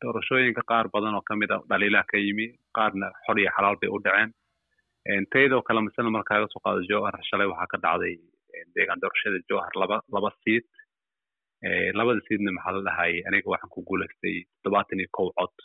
Doorashooyinka 0.01 0.61
qaar 0.71 0.87
badan 0.93 1.15
oo 1.15 1.21
ka 1.27 1.35
mid 1.35 1.51
a 1.51 1.57
dhaliilaha 1.69 2.05
ka 2.11 2.17
yimi 2.17 2.47
qaarna 2.77 3.07
xor 3.25 3.37
iyo 3.39 3.51
xalaal 3.57 3.77
bay 3.81 3.89
u 3.95 3.99
dhaceen. 4.05 4.31
Taydoo 5.33 5.61
kale 5.67 5.81
masala 5.81 6.09
markaaga 6.09 6.47
soo 6.53 6.61
qaado 6.65 6.81
jowhar 6.89 7.15
shalay 7.29 7.47
waxaa 7.51 7.71
ka 7.71 7.77
dhacday 7.85 8.15
deegaan 8.75 8.99
doorashada 9.01 9.39
jowhar 9.49 9.73
laba 9.81 9.97
laba 10.15 10.29
siid 10.43 10.63
labada 11.99 12.19
siidna 12.27 12.51
maxaa 12.57 12.73
la 12.77 12.81
dhahay 12.87 13.13
aniga 13.27 13.49
waxaan 13.53 13.71
ku 13.73 13.79
guulaystay 13.87 14.35
toddobaatan 14.63 14.99
iyo 15.01 15.09
kow 15.17 15.27
cod 15.39 15.55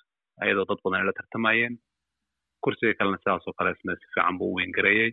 ayadoo 0.43 0.67
dad 0.71 0.79
badan 0.85 1.01
ay 1.01 1.07
la 1.09 1.13
tartamayeen 1.19 1.75
kursiga 2.64 2.94
kalena 2.98 3.18
sidaas 3.22 3.46
oo 3.48 3.55
kale 3.59 3.70
isna 3.77 3.92
si 4.00 4.07
fiican 4.14 4.38
buu 4.38 4.50
u 4.53 4.57
weyngareeyey 4.59 5.11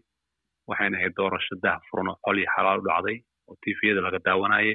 waxayna 0.69 0.97
ahayd 0.99 1.13
doorasho 1.19 1.55
dah 1.65 1.77
furan 1.89 2.07
oo 2.11 2.17
xol 2.25 2.37
iyo 2.41 2.49
xalaal 2.55 2.79
u 2.81 2.87
dhacday 2.89 3.17
oo 3.49 3.55
tviyada 3.63 4.01
laga 4.07 4.19
daawanayay 4.27 4.73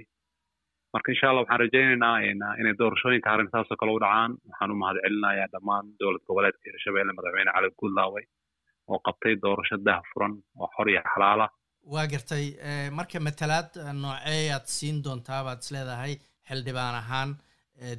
marka 0.94 1.08
insha 1.12 1.26
allah 1.30 1.42
waxaan 1.44 1.60
rajaynaynaa 1.64 2.16
inay 2.60 2.74
doorashooyinka 2.80 3.28
harin 3.32 3.50
saasoo 3.54 3.76
kale 3.80 3.92
u 3.96 4.00
dhacaan. 4.04 4.32
Waxaan 4.50 4.70
u 4.74 4.76
mahad 4.82 4.96
dhammaan 5.54 5.84
dowlad 6.00 6.22
goboleedka 6.28 6.64
hirshabelle 6.70 7.12
madaxweyne 7.18 7.52
cali 7.56 7.68
guudlaaway 7.80 8.24
oo 8.90 8.98
qabtay 9.06 9.34
doorasho 9.44 9.76
dah 9.88 10.00
furan 10.12 10.34
oo 10.60 10.68
xor 10.76 10.88
iyo 10.92 11.02
xalaala. 11.14 11.46
Waa 11.94 12.06
gartay 12.12 12.44
marka 12.98 13.18
matalaad 13.28 13.70
noocee 14.02 14.44
aad 14.56 14.66
siin 14.76 14.96
doontaa 15.04 15.40
baad 15.46 15.60
is 15.64 15.70
leedahay 15.74 16.12
xildhibaan 16.48 16.96
ahaan 17.02 17.30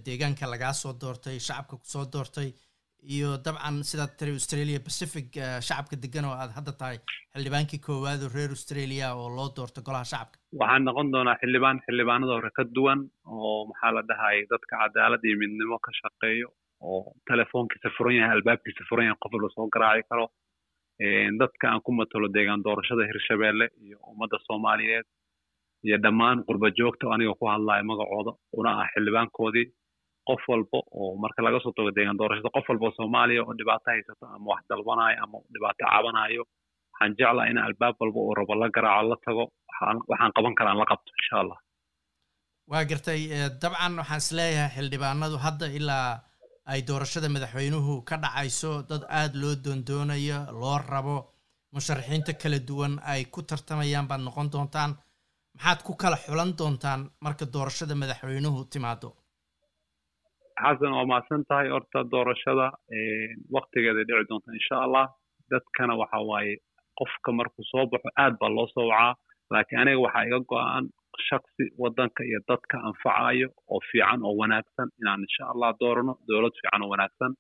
deegaanka 0.06 0.46
lagaa 0.54 0.74
soo 0.82 0.94
doortay 1.02 1.38
shacabka 1.48 1.76
ku 1.82 1.86
soo 1.94 2.06
doortay 2.14 2.50
iyo 3.16 3.30
dabcan 3.46 3.78
sidaad 3.90 4.14
tiri 4.20 4.32
australia 4.40 4.80
pacific 4.88 5.28
shacabka 5.68 5.96
degan 6.06 6.26
oo 6.30 6.36
aad 6.44 6.52
hadda 6.58 6.72
tahay 6.82 6.98
xildhibaankii 7.36 7.80
koowaad 7.88 8.22
oo 8.28 8.32
reer 8.36 8.52
australia 8.58 9.08
oo 9.20 9.28
loo 9.38 9.50
doorto 9.58 9.82
golaha 9.88 10.06
shacabka. 10.12 10.38
Waxaan 10.62 10.84
noqon 10.90 11.12
doonaa 11.16 11.38
xildhibaan 11.42 11.82
xildhibaanada 11.86 12.34
hore 12.38 12.52
ka 12.58 12.64
duwan 12.78 13.00
oo 13.26 13.66
maxaa 13.72 13.92
la 13.98 14.02
dhahay 14.10 14.38
dadka 14.54 14.74
cadaalad 14.84 15.22
iyo 15.30 15.38
midnimo 15.44 15.78
ka 15.86 15.92
shaqeeyo 16.02 16.48
oo 16.90 17.00
telefoonkiisa 17.32 17.90
furan 17.98 18.16
yahay 18.20 18.36
albaabkiisa 18.38 18.84
furan 18.90 19.06
yahay 19.10 19.20
qof 19.24 19.34
la 19.44 19.50
soo 19.56 19.68
garaaci 19.76 20.04
karo. 20.10 20.26
Dadka 21.42 21.66
aan 21.72 21.82
ku 21.86 21.92
matalo 22.00 22.28
deegaan 22.36 22.64
doorashada 22.66 23.04
hirshabelle 23.10 23.66
iyo 23.86 23.98
ummadda 24.12 24.38
soomaaliyeed 24.48 25.06
iyo 25.88 25.98
dhammaan 26.04 26.38
qurba 26.48 26.68
joogta 26.80 27.06
anigoo 27.16 27.36
ku 27.40 27.46
hadlaya 27.54 27.84
magacooda 27.92 28.32
una 28.60 28.72
ah 28.82 28.88
xildhibaankoodii 28.94 29.66
qof 30.28 30.42
walba 30.52 30.80
oo 31.00 31.10
marka 31.24 31.40
laga 31.46 31.60
soo 31.64 31.74
tago 31.78 31.90
deegaan 31.98 32.18
doorashada 32.22 32.50
qof 32.58 32.66
walba 32.72 32.86
oo 32.90 32.96
soomaaliya 33.00 33.42
oo 33.46 33.54
dhibaato 33.60 33.88
haysato 33.94 34.26
ama 34.36 34.48
wax 34.54 34.62
dalbanayo 34.72 35.18
ama 35.24 35.38
dhibaato 35.54 35.82
caabanayo 35.86 36.44
waxaan 36.92 37.12
jeclaa 37.20 37.50
in 37.52 37.58
albaab 37.68 37.96
walba 38.02 38.20
uu 38.26 38.34
rabo 38.40 38.54
la 38.62 38.68
garaaco 38.76 39.08
la 39.12 39.18
tago 39.26 39.44
waxaan 40.10 40.32
qaban 40.38 40.56
karaan 40.60 40.78
la 40.82 40.86
qabto 40.92 41.12
insha 41.22 41.36
allah 41.44 41.60
waa 42.72 42.84
gartay 42.92 43.22
dabcan 43.64 43.94
waxaan 44.02 44.22
is 44.24 44.30
leeyahay 44.40 44.72
xildhibaanadu 44.78 45.38
hadda 45.46 45.66
ilaa 45.80 46.10
ay 46.74 46.80
doorashada 46.90 47.28
madaxweynuhu 47.36 47.94
ka 48.10 48.16
dhacayso 48.24 48.72
dad 48.90 49.04
aada 49.20 49.38
loo 49.42 49.54
doondoonayo 49.66 50.40
loo 50.62 50.78
rabo 50.94 51.16
musharaxiinta 51.76 52.34
kala 52.42 52.60
duwan 52.70 52.94
ay 53.14 53.22
ku 53.36 53.40
tartamayaan 53.50 54.08
baad 54.10 54.22
noqon 54.28 54.48
doontaan. 54.54 54.92
Maxaad 55.58 55.80
ku 55.88 55.94
kala 56.02 56.18
xulan 56.26 56.52
doontaan 56.60 57.02
marka 57.26 57.46
doorashada 57.54 57.96
madaxweynuhu 58.02 58.60
timaado 58.74 59.10
xasan 60.62 60.94
waa 60.98 61.06
mahadsan 61.12 61.44
tahay 61.50 61.70
horta 61.76 62.00
doorashada 62.14 62.68
waktigeeda 63.56 64.04
dhici 64.10 64.28
doonta 64.30 64.52
insha 64.60 64.76
allah 64.86 65.06
dadkana 65.52 65.94
waxa 66.02 66.20
waaye 66.32 66.54
qofka 67.00 67.30
markuu 67.40 67.64
soo 67.72 67.86
baxo 67.92 68.10
aad 68.24 68.34
baa 68.42 68.50
loo 68.58 68.68
soo 68.76 68.88
wacaa 68.92 69.14
laakiin 69.54 69.80
aniga 69.82 70.00
waxaa 70.06 70.26
iga 70.30 70.40
go-an 70.52 70.86
shaksi 71.30 71.64
waddanka 71.84 72.22
iyo 72.30 72.40
dadka 72.50 72.76
anfacayo 72.90 73.48
oo 73.74 73.80
fiican 73.92 74.20
oo 74.28 74.34
wanaagsan 74.42 74.90
inaan 75.02 75.22
insha 75.28 75.44
allah 75.54 75.70
doorano 75.82 76.14
dowlad 76.30 76.54
fiican 76.60 76.82
oo 76.86 76.90
wanaagsan 76.94 77.32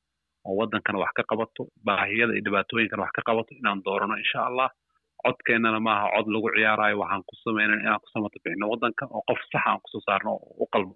oo 0.48 0.56
waddankana 0.60 1.00
wax 1.04 1.12
ka 1.18 1.24
qabato 1.32 1.62
baahiyada 1.88 2.34
iyo 2.38 2.44
dhibaatooyinkana 2.48 3.04
wax 3.06 3.12
ka 3.18 3.22
qabato 3.30 3.52
inaan 3.62 3.80
doorano 3.88 4.16
insha 4.24 4.40
allah 4.50 4.70
codkeennana 5.26 5.80
maaha 5.88 6.08
cod 6.16 6.28
lagu 6.36 6.48
ciyaarayo 6.56 6.96
waxaan 7.02 7.24
ku 7.30 7.34
samaynan 7.44 7.80
inaan 7.84 8.02
ku 8.04 8.08
samato 8.14 8.38
bixino 8.44 8.66
waddanka 8.74 9.04
oo 9.16 9.22
qof 9.30 9.40
saxa 9.52 9.60
aan 9.70 9.80
ku 9.84 9.88
soo 9.94 10.04
saarno 10.08 10.32
oo 10.38 10.54
u 10.64 10.68
qalmo 10.74 10.94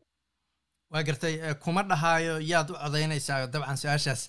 waa 0.92 1.04
gartay 1.08 1.36
kuma 1.64 1.84
dhahaayo 1.92 2.36
yaad 2.52 2.70
u 2.74 2.76
codaynaysaa 2.84 3.48
dabcan 3.54 3.78
su'aashaas. 3.82 4.22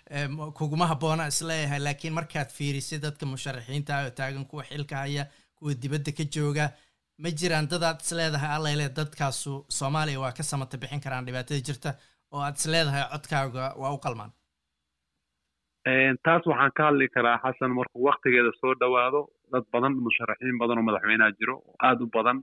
Kuguma 0.58 0.86
habboona 0.92 1.26
is 1.32 1.40
leeyahay 1.50 1.80
laakiin 1.86 2.14
markaad 2.18 2.50
fiirisid 2.58 3.02
dadka 3.06 3.26
musharaxiinta 3.26 4.02
oo 4.04 4.10
taagan 4.20 4.46
kuwa 4.50 4.64
xilka 4.70 4.96
haya 4.96 5.24
kuwa 5.58 5.74
dibadda 5.82 6.12
ka 6.18 6.24
jooga 6.36 6.68
ma 7.22 7.30
jiraan 7.40 7.68
dadaad 7.72 7.98
isleedahay 8.06 8.50
allayle 8.56 8.88
dadkaasu 9.00 9.52
soomaaliya 9.78 10.20
waa 10.24 10.32
ka 10.38 10.42
samata 10.50 10.78
bixin 10.82 11.04
karaan 11.04 11.26
dhibaatada 11.26 11.66
jirta 11.68 11.90
oo 12.32 12.40
aad 12.46 12.56
isleedahay 12.62 13.04
codkaaga 13.12 13.64
waa 13.82 13.94
u 13.96 13.98
qalmaan. 14.06 14.32
Taas 16.24 16.46
waxaan 16.50 16.72
ka 16.76 16.86
hadli 16.88 17.08
karaa 17.16 17.38
xasan 17.44 17.74
markuu 17.78 18.04
waktigeeda 18.08 18.52
soo 18.60 18.74
dhowaado 18.80 19.20
dad 19.52 19.64
badan 19.72 19.94
musharaxiin 20.06 20.58
badan 20.62 20.78
oo 20.78 20.86
madaxweyneha 20.88 21.36
jiro 21.40 21.54
oo 21.56 21.74
aada 21.88 22.04
u 22.04 22.14
badan 22.16 22.38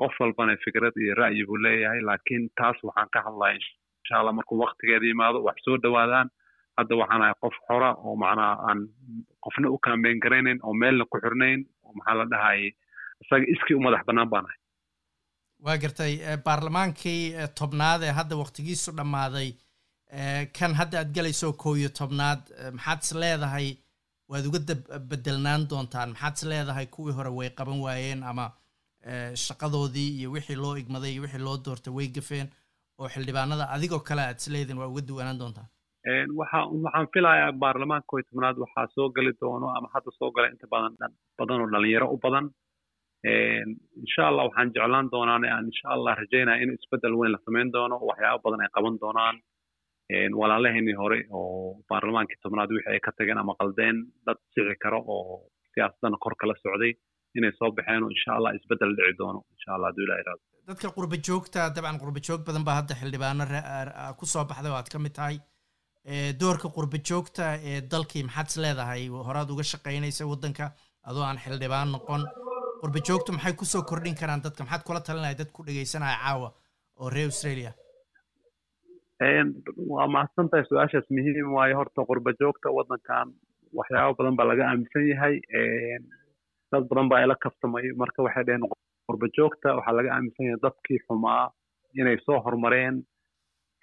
qof 0.00 0.14
walbana 0.20 0.56
fikrad 0.64 0.94
iyo 1.04 1.14
ra'yi 1.22 1.46
buu 1.48 1.56
leeyahay 1.64 2.00
laakiin 2.08 2.44
taas 2.60 2.76
waxaan 2.88 3.08
ka 3.14 3.20
hadlaya 3.26 3.54
insha 3.58 4.14
allah 4.20 4.32
markuu 4.38 4.58
waktigeeda 4.64 5.06
yimaado 5.06 5.38
wax 5.46 5.56
soo 5.64 5.76
dhowaadaan 5.82 6.28
hadda 6.78 6.96
waxaan 7.02 7.22
ahay 7.22 7.34
qof 7.44 7.56
xora 7.68 7.90
oo 8.06 8.16
macnaha 8.22 8.54
aan 8.68 8.80
qofna 9.44 9.68
u 9.74 9.78
kaambeyn 9.86 10.20
garaynayn 10.24 10.58
oo 10.62 10.74
meelna 10.82 11.04
ku 11.10 11.16
xirnayn 11.24 11.60
oo 11.84 11.92
maxaa 11.98 12.14
la 12.20 12.24
dhahay 12.32 12.60
isaga 13.22 13.46
iskii 13.54 13.74
u 13.78 13.80
madax 13.86 14.02
bannaan 14.06 14.30
baan 14.32 14.44
ahay. 14.48 14.58
Waa 15.64 15.76
gartay 15.82 16.12
baarlamaankii 16.46 17.22
tobnaad 17.60 18.02
ee 18.02 18.12
hadda 18.18 18.36
waktigiisu 18.42 18.90
dhammaaday 18.98 19.48
kan 20.58 20.72
hadda 20.80 20.98
aad 21.00 21.10
galayso 21.16 21.52
kow 21.62 21.74
iyo 21.76 21.88
tobnaad 22.00 22.40
maxaad 22.76 23.00
is 23.04 23.12
leedahay? 23.22 23.68
Waad 24.30 24.46
uga 24.48 24.60
bedelnaan 25.10 25.68
doontaan. 25.70 26.10
Maxaad 26.14 26.34
is 26.36 26.42
leedahay? 26.50 26.86
Kuwii 26.94 27.14
hore 27.18 27.30
way 27.38 27.50
qaban 27.58 27.78
waayeen 27.84 28.22
ama 28.30 28.46
shaqadoodii 29.46 30.10
iyo 30.20 30.28
wixii 30.34 30.56
loo 30.64 30.74
igmaday 30.82 31.12
iyo 31.12 31.22
wixii 31.24 31.44
loo 31.48 31.56
doortay 31.64 31.92
way 31.98 32.08
gafeen 32.16 32.48
oo 33.00 33.08
xildhibaanada 33.14 33.64
adigoo 33.74 34.00
kale 34.08 34.22
aad 34.26 34.38
isleediin 34.42 34.78
waa 34.82 34.88
uga 34.92 35.02
duwanaan 35.08 35.38
doontaan 35.42 35.68
waxaa 36.40 36.64
waxaan 36.84 37.08
filayaa 37.14 37.52
baarlamaanka 37.62 38.06
kow 38.10 38.18
iyo 38.18 38.26
tobnaad 38.30 38.56
waxaa 38.64 38.86
soo 38.94 39.08
geli 39.16 39.32
doono 39.40 39.66
ama 39.76 39.88
hadda 39.94 40.10
soo 40.18 40.30
gala 40.36 40.48
inta 40.54 40.66
badan 40.74 40.94
badan 41.38 41.60
oo 41.62 41.70
dhalinyaro 41.74 42.08
u 42.14 42.18
badan. 42.24 42.46
Insha 44.02 44.22
allah 44.28 44.44
waxaan 44.48 44.72
jeclaan 44.74 45.08
doonaan 45.12 45.44
aan 45.44 45.66
insha 45.70 45.88
allah 45.96 46.12
rajaynaya 46.20 46.62
in 46.62 46.70
isbeddel 46.76 47.14
weyn 47.20 47.32
la 47.32 47.38
samayn 47.46 47.70
doono 47.76 47.96
waxyaaba 48.10 48.42
badan 48.44 48.60
ay 48.64 48.70
qaban 48.76 48.96
doonaan. 49.02 49.36
Walaalaheenii 50.40 50.94
hore 51.02 51.18
oo 51.30 51.76
baarlamaankii 51.90 52.40
tobnaad 52.42 52.70
wixii 52.76 52.92
ay 52.92 53.00
ka 53.06 53.12
tageen 53.18 53.38
ama 53.38 53.54
qaldeen 53.60 53.96
dad 54.26 54.38
sixi 54.54 54.74
karo 54.84 55.00
oo 55.14 55.40
siyaasadana 55.74 56.16
kor 56.24 56.34
kala 56.40 56.54
socday 56.62 56.92
inay 57.38 57.52
soo 57.58 57.70
baxeen 57.78 58.02
oo 58.06 58.10
insha 58.16 58.30
allah 58.38 58.50
isbeddel 58.58 58.92
dhici 58.98 59.14
doono 59.20 59.40
insha 59.56 59.70
allah 59.76 59.88
hadduu 59.90 60.04
ilaha 60.08 60.20
iraado 60.24 60.42
dadka 60.70 60.88
qurba 60.96 61.16
joogta 61.28 61.60
dabcan 61.76 61.98
qurba 62.02 62.20
joog 62.28 62.40
badan 62.48 62.64
baa 62.68 62.76
hadda 62.80 62.94
xildhibaano 63.00 63.44
ku 64.20 64.24
soo 64.34 64.44
baxday 64.50 64.70
oo 64.72 64.78
aad 64.80 64.90
ka 64.94 64.98
mid 65.06 65.14
tahay. 65.20 65.38
Doorka 66.42 66.68
qurba 66.76 66.98
joogta 67.08 67.44
ee 67.70 67.80
dalkii 67.92 68.22
maxaad 68.28 68.48
is 68.52 68.56
leedahay? 68.64 69.02
Horaad 69.28 69.48
uga 69.54 69.64
shaqaynaysa 69.72 70.26
waddanka 70.30 70.64
adoo 71.08 71.24
aan 71.28 71.38
xildhibaan 71.44 71.92
noqon. 71.96 72.22
Qurba 72.82 72.98
joogtu 73.08 73.30
maxay 73.36 73.54
ku 73.60 73.64
soo 73.72 73.82
kordhin 73.90 74.16
karaan 74.20 74.42
dadka? 74.46 74.64
Maxaad 74.64 74.82
kula 74.88 75.00
talinaya 75.08 75.38
dad 75.40 75.50
ku 75.56 75.60
dhegaysanaya 75.68 76.16
caawa 76.24 76.48
oo 77.00 77.08
reer 77.14 77.28
australia? 77.32 77.72
Waa 79.92 80.06
mahadsan 80.14 80.48
tahay 80.50 80.64
su'aashaas 80.70 81.06
muhiim 81.16 81.48
waayo 81.56 81.76
horta 81.80 82.02
qurba 82.10 82.30
joogta 82.40 82.68
waddankan 82.78 83.28
waxyaaba 83.78 84.16
badan 84.18 84.36
baa 84.38 84.48
laga 84.50 84.62
aaminsan 84.70 85.04
yahay 85.12 85.34
dad 86.72 86.84
badan 86.90 87.08
baa 87.12 87.22
ila 87.26 87.36
kabtamay 87.44 87.84
marka 88.02 88.22
waxay 88.26 88.44
dhaheen 88.48 88.64
qurba 89.08 89.26
joogta 89.36 89.76
waxaa 89.78 89.96
laga 89.98 90.10
aaminsan 90.16 90.46
yahay 90.48 90.60
dadkii 90.66 90.98
xumaa 91.06 91.42
inay 92.00 92.16
soo 92.26 92.38
horumareen 92.44 92.94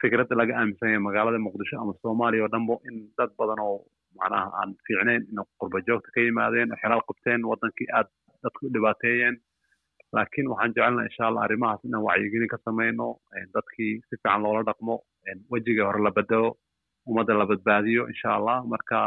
fikradda 0.01 0.35
laga 0.41 0.53
aaminsan 0.59 0.89
yahay 0.91 1.03
magaalada 1.07 1.39
muqdisho 1.47 1.75
ama 1.81 1.93
soomaaliya 2.01 2.43
oo 2.45 2.51
dhanbo 2.55 2.75
in 2.89 2.95
dad 3.17 3.31
badan 3.39 3.59
oo 3.67 3.77
macnaha 4.19 4.47
aan 4.61 4.71
fiicnayn 4.85 5.21
in 5.31 5.39
qurba 5.59 5.77
joogta 5.87 6.09
ka 6.15 6.19
yimaadeen 6.27 6.71
oo 6.73 6.79
xelaal 6.83 7.03
qabteen 7.09 7.41
waddankii 7.51 7.89
aad 7.97 8.07
dadku 8.43 8.65
u 8.67 8.73
dhibaateeyeen. 8.75 9.35
Laakiin 10.15 10.47
waxaan 10.51 10.73
jecelnaha 10.75 11.05
insha 11.09 11.23
allah 11.29 11.41
arrimahaas 11.45 11.83
inaan 11.87 12.03
wacyigelin 12.07 12.49
ka 12.53 12.57
samayno 12.65 13.07
dadkii 13.55 13.91
si 14.07 14.15
fiican 14.15 14.41
loola 14.43 14.61
dhaqmo 14.69 14.95
wejiga 15.53 15.83
hore 15.89 15.99
la 16.07 16.11
bedelo 16.17 16.49
ummadda 17.09 17.33
la 17.41 17.45
badbaadiyo 17.51 18.03
insha 18.13 18.29
allah. 18.37 18.57
Marka 18.73 18.99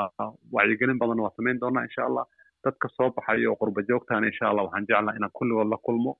wacyigelin 0.56 0.98
badan 1.02 1.20
waa 1.24 1.32
samayn 1.36 1.58
doonaa 1.62 1.84
insha 1.88 2.02
allah 2.08 2.24
dadka 2.64 2.86
soo 2.96 3.08
baxayo 3.16 3.46
oo 3.52 3.58
qurba 3.62 3.80
joogtaan 3.90 4.24
insha 4.30 4.44
allah 4.50 4.64
waxaan 4.66 4.86
jeclaha 4.90 5.16
inaan 5.18 5.34
kulligood 5.38 5.68
la 5.74 5.78
kulmo 5.86 6.12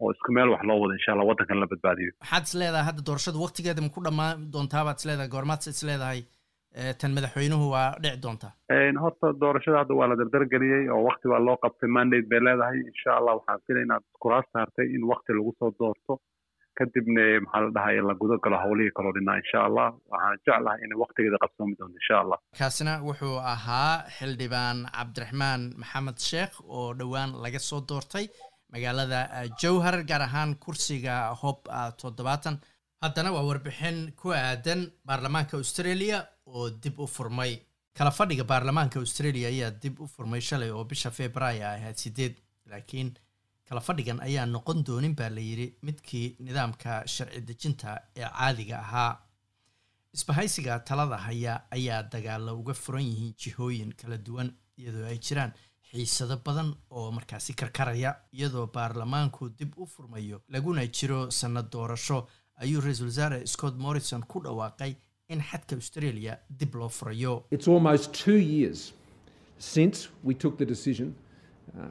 oo 0.00 0.10
isku 0.14 0.32
meel 0.36 0.48
wax 0.54 0.62
loo 0.70 0.78
wado 0.82 0.94
insha 0.98 1.12
allah 1.12 1.26
waddankan 1.30 1.60
la 1.62 1.66
badbaadiyo. 1.72 2.12
Maxaad 2.22 2.44
is 2.48 2.54
leedahay 2.60 2.86
hadda 2.88 3.02
doorashada 3.08 3.38
waqtigeeda 3.44 3.80
ma 3.86 3.90
ku 3.96 4.00
dhammaan 4.06 4.36
doontaa? 4.56 4.84
Baad 4.88 4.98
is 5.00 5.06
leedahay 5.10 5.30
goormaad 5.36 5.60
is 5.72 5.82
leedahay 5.90 6.20
tan 7.00 7.12
madaxweynuhu 7.16 7.66
waa 7.74 7.88
dhici 8.02 8.20
doontaa? 8.24 8.52
Horta 9.04 9.26
doorashada 9.42 9.78
hadda 9.82 9.94
waa 10.00 10.08
la 10.12 10.16
dardargeliyey 10.20 10.84
oo 10.94 11.02
wakti 11.08 11.26
baa 11.32 11.40
loo 11.48 11.56
qabtay 11.64 11.88
mandate 11.96 12.28
bay 12.32 12.40
leedahay. 12.48 12.78
Insha 12.92 13.10
allah 13.18 13.34
waxaan 13.38 13.60
filay 13.66 13.84
inaad 13.88 14.04
kuraas 14.22 14.46
saartay 14.52 14.86
in 14.96 15.02
wakti 15.12 15.32
lagu 15.38 15.52
soo 15.60 15.70
doorto 15.80 16.12
kadibna 16.78 17.24
maxaa 17.44 17.62
la 17.64 17.70
dhahay 17.76 17.96
la 18.08 18.14
guda 18.22 18.36
galo 18.44 18.56
howlihii 18.64 18.94
kaloo 18.98 19.12
dhinaa 19.16 19.36
insha 19.42 19.58
allah 19.68 19.86
waxaan 20.12 20.38
jeclahay 20.46 20.78
inay 20.86 20.98
waktigeeda 21.04 21.38
qabsoomi 21.44 21.74
doonto 21.78 21.96
insha 22.02 22.16
allah 22.22 22.38
kaasina 22.58 22.92
wuxuu 23.08 23.36
ahaa 23.54 23.94
xildhibaan 24.18 24.78
cabdiraxmaan 24.96 25.62
maxamed 25.82 26.18
sheekh 26.30 26.54
oo 26.78 26.86
dhowaan 27.00 27.30
laga 27.44 27.60
soo 27.68 27.80
doortay 27.88 28.26
magaalada 28.72 29.20
jowhar 29.62 29.96
gaar 30.10 30.22
ahaan 30.28 30.50
kursiga 30.64 31.14
hob 31.42 31.58
toddobaatan. 32.00 32.56
Haddana 33.04 33.30
waa 33.34 33.44
warbixin 33.48 33.98
ku 34.20 34.28
aadan 34.32 34.80
baarlamaanka 35.08 35.54
australia 35.62 36.18
oo 36.46 36.70
dib 36.82 36.96
u 37.04 37.06
furmay. 37.06 37.52
Kala 37.98 38.10
fadhiga 38.18 38.44
baarlamaanka 38.52 38.98
australia 39.04 39.48
ayaa 39.52 39.70
dib 39.82 40.00
u 40.04 40.06
furmay 40.14 40.40
shalay 40.48 40.70
oo 40.76 40.84
bisha 40.92 41.10
februaayo 41.18 41.64
ahayd 41.68 41.96
sideed 42.04 42.34
laakiin 42.70 43.08
kala 43.68 43.80
fadhigan 43.80 44.20
ayaa 44.28 44.46
noqon 44.46 44.84
doonin 44.86 45.14
baa 45.20 45.28
la 45.36 45.40
yidhi 45.40 45.66
midkii 45.82 46.36
nidaamka 46.46 47.02
sharci 47.14 47.40
dejinta 47.48 48.00
ee 48.16 48.28
caadiga 48.38 48.78
ahaa. 48.78 49.12
Isbahaysiga 50.14 50.78
talada 50.88 51.16
haya 51.16 51.54
ayaa 51.70 52.02
dagaalo 52.12 52.58
uga 52.60 52.74
furan 52.74 53.02
yihiin 53.04 53.34
jihooyin 53.42 53.92
kala 54.00 54.16
duwan 54.26 54.50
iyadoo 54.78 55.06
ay 55.06 55.18
jiraan 55.18 55.52
xiisado 55.90 56.36
badan 56.46 56.70
oo 56.90 57.10
markaasi 57.16 57.52
karkaraya 57.54 58.14
iyadoo 58.32 58.66
baarlamaanku 58.76 59.50
dib 59.58 59.72
u 59.78 59.86
furmayo 59.86 60.40
laguna 60.48 60.86
jiro 60.86 61.30
sanad 61.30 61.70
doorasho. 61.72 62.26
Ayuu 62.56 62.80
ra'iisul 62.80 63.06
wasaare 63.12 63.46
scott 63.46 63.74
morrison 63.76 64.22
ku 64.22 64.40
dhawaaqay 64.40 64.94
in 65.28 65.40
xadka 65.50 65.76
australia 65.76 66.38
dib 66.60 66.74
loo 66.74 66.88
furayo. 66.88 67.44
It's 67.50 67.68
almost 67.68 68.12
two 68.24 68.38
years 68.38 68.92
since 69.58 70.08
we 70.24 70.34
took 70.34 70.56
the 70.56 70.64
decision 70.64 71.14
uh, 71.78 71.88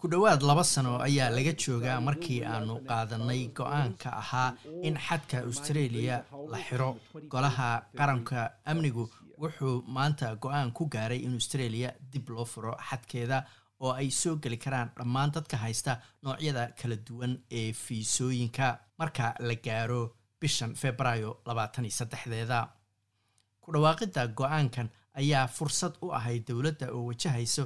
ku 0.00 0.06
dhowaad 0.12 0.42
laba 0.42 0.64
sano 0.64 0.92
ayaa 1.06 1.30
laga 1.36 1.52
joogaa 1.62 2.00
markii 2.08 2.40
aanu 2.54 2.74
qaadanay 2.90 3.42
go'aanka 3.58 4.08
ahaa 4.22 4.50
in 4.82 4.94
xadka 5.06 5.36
australia 5.48 6.16
la 6.52 6.58
xiro. 6.66 6.90
Golaha 7.32 7.68
qaranka 7.98 8.38
amnigu 8.70 9.04
wuxuu 9.42 9.76
maanta 9.96 10.36
go'aan 10.42 10.72
ku 10.72 10.84
gaaray 10.94 11.20
in 11.26 11.34
australia 11.40 11.88
dib 12.12 12.28
loo 12.28 12.44
furo 12.44 12.72
xadkeeda 12.88 13.38
oo 13.80 13.92
ay 14.00 14.10
soo 14.10 14.36
geli 14.42 14.56
karaan 14.64 14.88
dhammaan 14.98 15.30
dadka 15.36 15.56
haysta 15.64 15.92
noocyada 16.22 16.64
kala 16.80 16.96
duwan 17.06 17.34
ee 17.50 17.72
fiisooyinka. 17.72 18.66
Marka 18.98 19.34
la 19.48 19.54
gaaro 19.66 20.02
bishan 20.40 20.74
februaayo 20.80 21.30
labaatan 21.48 21.84
iyo 21.88 21.94
saddexdeeda 22.00 22.58
ku 23.62 23.68
dhawaaqidda 23.72 24.22
go'aankan 24.38 24.88
ayaa 25.14 25.46
fursad 25.48 25.94
u 26.02 26.12
ahayd 26.18 26.46
dowladda 26.48 26.86
oo 26.94 27.04
wajahayso 27.10 27.64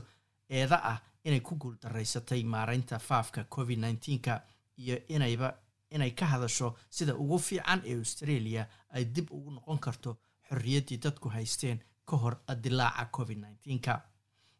eeda 0.48 0.76
ah 0.92 0.98
inay 1.24 1.40
ku 1.40 1.54
guuldaraysatay 1.56 2.42
maareynta 2.44 2.98
faafka 2.98 3.44
covid 3.44 3.78
nneteen-ka 3.78 4.42
iyo 4.76 4.96
inayba 5.08 5.48
inay 5.90 6.10
ka 6.10 6.26
hadasho 6.26 6.76
sida 6.90 7.14
ugu 7.14 7.38
fiican 7.38 7.80
ee 7.86 7.96
australia 7.98 8.68
ay 8.90 9.04
dib 9.04 9.30
ugu 9.32 9.50
noqon 9.50 9.78
karto 9.78 10.16
xorriyaddii 10.48 10.96
dadku 11.04 11.28
haysteen 11.28 11.78
ka 12.08 12.16
hor 12.16 12.34
dilaaca 12.62 13.04
covid 13.16 13.38
nneteen-ka 13.38 13.94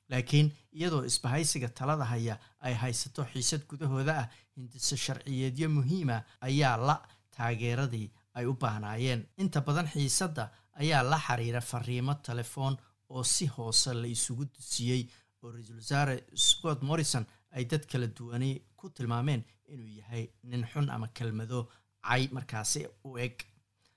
laakiin 0.09 0.53
iyadoo 0.73 1.05
isbahaysiga 1.05 1.68
talada 1.68 2.05
haya 2.05 2.38
ay 2.61 2.75
haysato 2.75 3.25
xiisad 3.33 3.62
gudahooda 3.68 4.12
ah 4.23 4.29
hindiso 4.57 4.97
sharciyeedyo 4.97 5.68
muhiima 5.77 6.23
ayaa 6.40 6.77
la 6.77 6.97
taageeradii 7.37 8.11
ay 8.35 8.47
u 8.47 8.55
baahnaayeen. 8.55 9.27
Inta 9.37 9.61
badan 9.61 9.87
xiisadda 9.92 10.51
ayaa 10.81 11.03
la 11.11 11.19
xiriira 11.27 11.61
fariimo 11.71 12.15
telefoon 12.29 12.75
oo 13.15 13.23
si 13.35 13.47
hoose 13.55 13.91
la 13.95 14.07
isugu 14.17 14.45
dusiyey 14.55 15.03
oo 15.43 15.51
ra'iisul 15.55 15.77
wasaare 15.83 16.17
scott 16.47 16.81
morrison 16.89 17.25
ay 17.57 17.65
dad 17.71 17.85
kala 17.91 18.07
duwani 18.17 18.51
ku 18.79 18.91
tilmaameen 18.97 19.43
inuu 19.73 19.91
yahay 19.99 20.25
nin 20.51 20.65
xun 20.73 20.91
ama 20.95 21.09
kelmado 21.17 21.61
cay 22.09 22.29
markaasi 22.37 22.81
u 23.09 23.19
eg. 23.27 23.37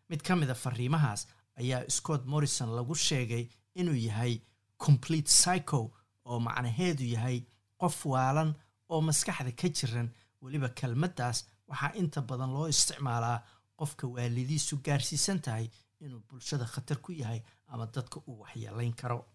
Mid 0.09 0.21
ka 0.27 0.35
mid 0.35 0.49
a 0.49 0.55
fariimahaas 0.55 1.21
ayaa 1.59 1.83
scott 1.97 2.23
morrison 2.25 2.69
lagu 2.77 2.95
sheegay 2.95 3.43
inuu 3.81 3.95
yahay 4.07 4.33
complete 4.85 5.27
psycho 5.37 5.81
oo 6.29 6.39
macnaheedu 6.45 7.03
yahay 7.15 7.37
qof 7.81 8.05
waalan 8.05 8.49
oo 8.89 9.01
maskaxda 9.07 9.51
ka 9.61 9.67
jiran. 9.77 10.09
Weliba 10.41 10.69
kelmaddaas 10.79 11.37
waxaa 11.69 11.91
inta 12.01 12.21
badan 12.29 12.51
loo 12.55 12.67
isticmaalaa 12.73 13.39
qofka 13.79 14.05
waalidiisu 14.13 14.75
gaarsiisan 14.85 15.39
tahay 15.45 15.67
inuu 16.01 16.21
bulshada 16.29 16.65
khatar 16.65 16.97
ku 17.01 17.11
yahay 17.11 17.41
ama 17.67 17.85
dadka 17.85 18.19
uu 18.27 18.39
waxyeelayn 18.41 18.93
karo. 18.95 19.25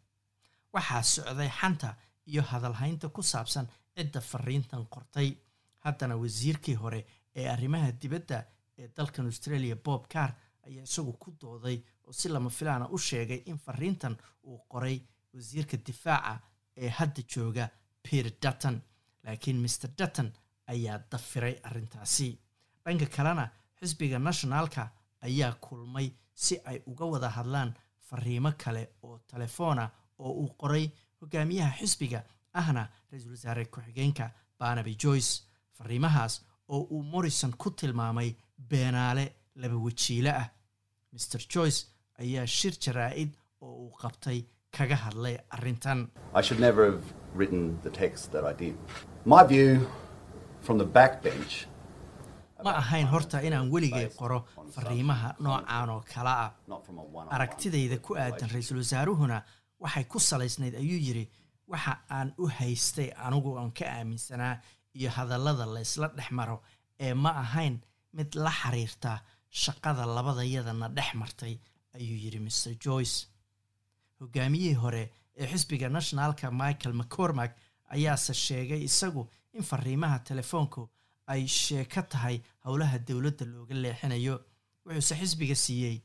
Waxaa 0.72 1.02
socday 1.02 1.50
xanta 1.60 1.94
iyo 2.26 2.42
hadalhaynta 2.42 3.08
ku 3.08 3.22
saabsan 3.22 3.66
cidda 3.96 4.20
fariintan 4.20 4.86
qortay. 4.86 5.36
Haddana 5.84 6.16
wasiirkii 6.16 6.74
hore 6.74 7.00
ee 7.34 7.48
arrimaha 7.48 7.92
dibadda 8.02 8.44
ee 8.78 8.88
dalkan 8.96 9.26
australia 9.26 9.76
bob 9.84 10.06
carr 10.12 10.32
ayaa 10.66 10.82
isagu 10.84 11.12
ku 11.12 11.30
dooday 11.40 11.82
oo 12.04 12.12
si 12.12 12.28
lama 12.28 12.50
filaana 12.50 12.86
u 12.88 12.98
sheegay 12.98 13.42
in 13.46 13.58
fariintan 13.58 14.16
uu 14.44 14.58
qoray 14.68 15.00
wasiirka 15.34 15.76
difaaca 15.86 16.40
ee 16.76 16.88
hadda 16.88 17.22
jooga 17.34 17.68
peter 18.02 18.32
dutton. 18.42 18.80
Laakiin 19.24 19.58
mr 19.62 19.88
dutton 19.98 20.32
ayaa 20.66 20.98
dafiray 21.10 21.56
arrintaasi. 21.62 22.38
Dhanka 22.84 23.06
kalena 23.06 23.48
xisbiga 23.80 24.18
nationalka 24.18 24.88
ayaa 25.26 25.52
kulmay 25.64 26.08
si 26.34 26.54
ay 26.64 26.78
uga 26.86 27.04
wada 27.12 27.28
hadlaan 27.36 27.70
fariimo 28.08 28.52
kale 28.62 28.82
oo 29.02 29.18
telefoona 29.32 29.84
oo 30.18 30.32
uu 30.42 30.48
qoray 30.60 30.86
hogaamiyaha 31.20 31.76
xisbiga 31.80 32.20
ahna 32.60 32.82
ra'iisul 33.10 33.30
wasaare 33.36 33.64
ku-xigeenka 33.72 34.30
barnaby 34.58 34.94
joyce. 35.02 35.32
Fariimahaas 35.78 36.34
oo 36.68 36.80
uu 36.94 37.02
morrison 37.02 37.52
ku 37.58 37.70
tilmaamay 37.70 38.30
beenaale 38.70 39.24
laba 39.56 39.76
wajiile 39.76 40.30
ah. 40.42 40.48
Mr 41.12 41.40
joyce 41.54 41.86
ayaa 42.20 42.46
shir 42.46 42.72
jaraa-id 42.84 43.30
oo 43.60 43.74
uu 43.84 43.90
qabtay 44.02 44.38
kaga 44.76 44.96
hadlay 44.96 45.36
arrintan 45.50 46.08
ma 52.64 52.70
ahayn 52.82 53.06
horta 53.12 53.40
inaan 53.48 53.70
weligay 53.74 54.08
qoro 54.20 54.38
fariimaha 54.74 55.28
noocaan 55.44 55.90
oo 55.90 56.02
kale 56.12 56.32
ah 56.44 56.50
aragtidayda 57.34 57.96
ku 58.06 58.14
aadan 58.16 58.50
ra'iisul 58.54 58.78
wasaaruhuna 58.82 59.42
waxay 59.82 60.04
ku 60.12 60.18
salaysnayd 60.18 60.74
ayuu 60.82 61.00
yidhi 61.06 61.24
waxa 61.72 61.92
aan 62.16 62.28
u 62.42 62.46
haystay 62.58 63.08
anigu 63.26 63.50
aan 63.58 63.70
ka 63.78 63.84
aaminsanaa 63.96 64.54
iyo 64.98 65.10
hadallada 65.16 65.66
la 65.74 65.80
ysla 65.86 66.08
dhex 66.16 66.30
maro 66.38 66.56
ee 67.00 67.14
ma 67.14 67.30
ahayn 67.44 67.74
mid 68.16 68.34
la 68.44 68.50
xiriirta 68.60 69.12
shaqada 69.62 70.06
labadayadana 70.16 70.88
dhex 70.96 71.10
martay 71.14 71.54
ayuu 71.96 72.18
yidhi 72.24 72.38
mr 72.46 72.72
joyce. 72.84 73.26
Hogaamiyihii 74.20 74.74
hore 74.82 75.10
ee 75.36 75.46
xisbiga 75.52 75.88
nationalka 75.88 76.50
michael 76.50 76.94
mccormack 77.00 77.52
ayaase 77.94 78.34
sheegay 78.34 78.82
isagu 78.88 79.22
in 79.52 79.62
fariimaha 79.70 80.18
telefoonku 80.18 80.88
ay 81.26 81.46
sheeko 81.46 82.02
tahay 82.02 82.36
howlaha 82.64 82.98
dowladda 83.08 83.44
looga 83.46 83.74
leexinayo 83.74 84.34
wuxuuse 84.86 85.14
xisbiga 85.20 85.54
siiyey 85.64 85.96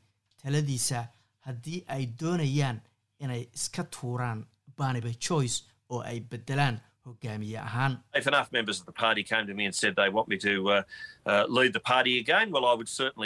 taladiisa 0.42 1.06
haddii 1.46 1.84
ay 1.94 2.06
doonayaan 2.20 2.78
inay 3.24 3.42
iska 3.54 3.84
tuuraan 3.84 4.46
barnaby 4.76 5.14
joyce 5.28 5.64
oo 5.90 6.00
ay 6.02 6.20
beddelaan 6.20 6.80
hogaamiye 7.04 7.58
ahaan. 7.58 7.92
Uh, 8.14 8.20
uh, 11.26 11.44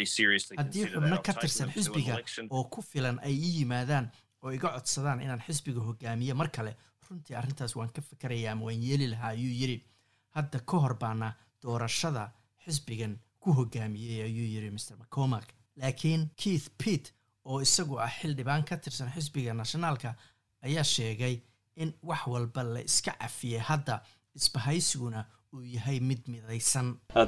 I 0.01 0.05
haddii 0.57 0.87
xubno 0.93 1.19
ka 1.27 1.33
tirsan 1.41 1.71
xisbiga 1.75 2.17
oo 2.51 2.65
ku 2.65 2.83
filan 2.83 3.19
ay 3.23 3.33
ii 3.35 3.53
yimaadaan 3.59 4.11
oo 4.43 4.51
iga 4.53 4.69
codsadaan 4.75 5.21
inaan 5.23 5.43
xisbiga 5.47 5.81
hogaamiye 5.81 6.35
mar 6.35 6.49
kale 6.51 6.77
runtii 7.11 7.37
arrintaas 7.37 7.77
waan 7.77 7.91
ka 7.93 8.03
fikerayaa 8.03 8.53
ama 8.53 8.65
waan 8.69 8.83
yeeli 8.83 9.07
lahaa 9.13 9.29
ayuu 9.37 9.53
yidhi. 9.61 9.79
Hadda 10.37 10.59
ka 10.71 10.77
hor 10.83 10.95
baana 11.03 11.35
doorashada 11.63 12.25
xisbigan 12.65 13.15
ku 13.43 13.53
hogaamiyey 13.59 14.23
ayuu 14.29 14.49
yidhi 14.55 14.71
mr 14.77 14.95
mccormack. 15.01 15.49
Laakiin 15.77 16.23
keith 16.43 16.69
pitt 16.85 17.13
oo 17.45 17.61
isagu 17.67 17.95
ah 18.07 18.11
xildhibaan 18.21 18.65
ka 18.69 18.77
tirsan 18.77 19.11
xisbiga 19.17 19.53
nationaalka 19.63 20.15
ayaa 20.67 20.85
sheegay 20.95 21.35
in 21.77 21.95
wax 22.03 22.27
walba 22.27 22.63
la 22.75 22.81
iska 22.81 23.13
cafiyey 23.21 23.61
hadda 23.71 23.95
isbahaysiguna 24.39 25.25
uu 25.55 25.63
yahay 25.63 26.01
mid 26.01 26.23
midaysan. 26.29 26.87
Uh. 27.15 27.27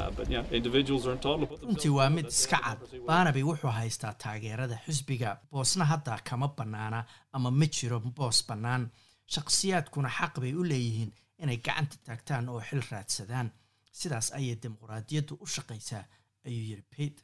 Uh, 0.00 0.20
uh, 0.20 1.62
runtii 1.62 1.88
waa 1.98 2.10
mid 2.10 2.26
iska 2.26 2.58
cad. 2.64 2.78
Barnaby 3.06 3.42
wuxuu 3.42 3.70
haystaa 3.70 4.14
taageerada 4.24 4.76
xisbiga. 4.86 5.36
Boosna 5.52 5.84
hadda 5.84 6.18
kama 6.30 6.48
bannaana 6.48 7.04
ama 7.32 7.50
ma 7.50 7.66
jiro 7.66 8.00
boos 8.00 8.42
bannaan 8.48 8.90
shakhsiyaadkuna 9.34 10.10
xaq 10.18 10.34
bay 10.42 10.52
u 10.54 10.62
leeyihiin 10.70 11.12
inay 11.42 11.56
gacanta 11.66 11.96
taagtaan 12.06 12.48
oo 12.48 12.60
xil 12.68 12.82
raadsadaan. 12.90 13.48
Sidaas 13.92 14.28
ayay 14.38 14.56
dimuqraadiyaddu 14.62 15.34
u 15.40 15.46
shaqaysaa 15.46 16.04
ayuu 16.46 16.64
yidhi 16.70 16.84
pete. 16.96 17.22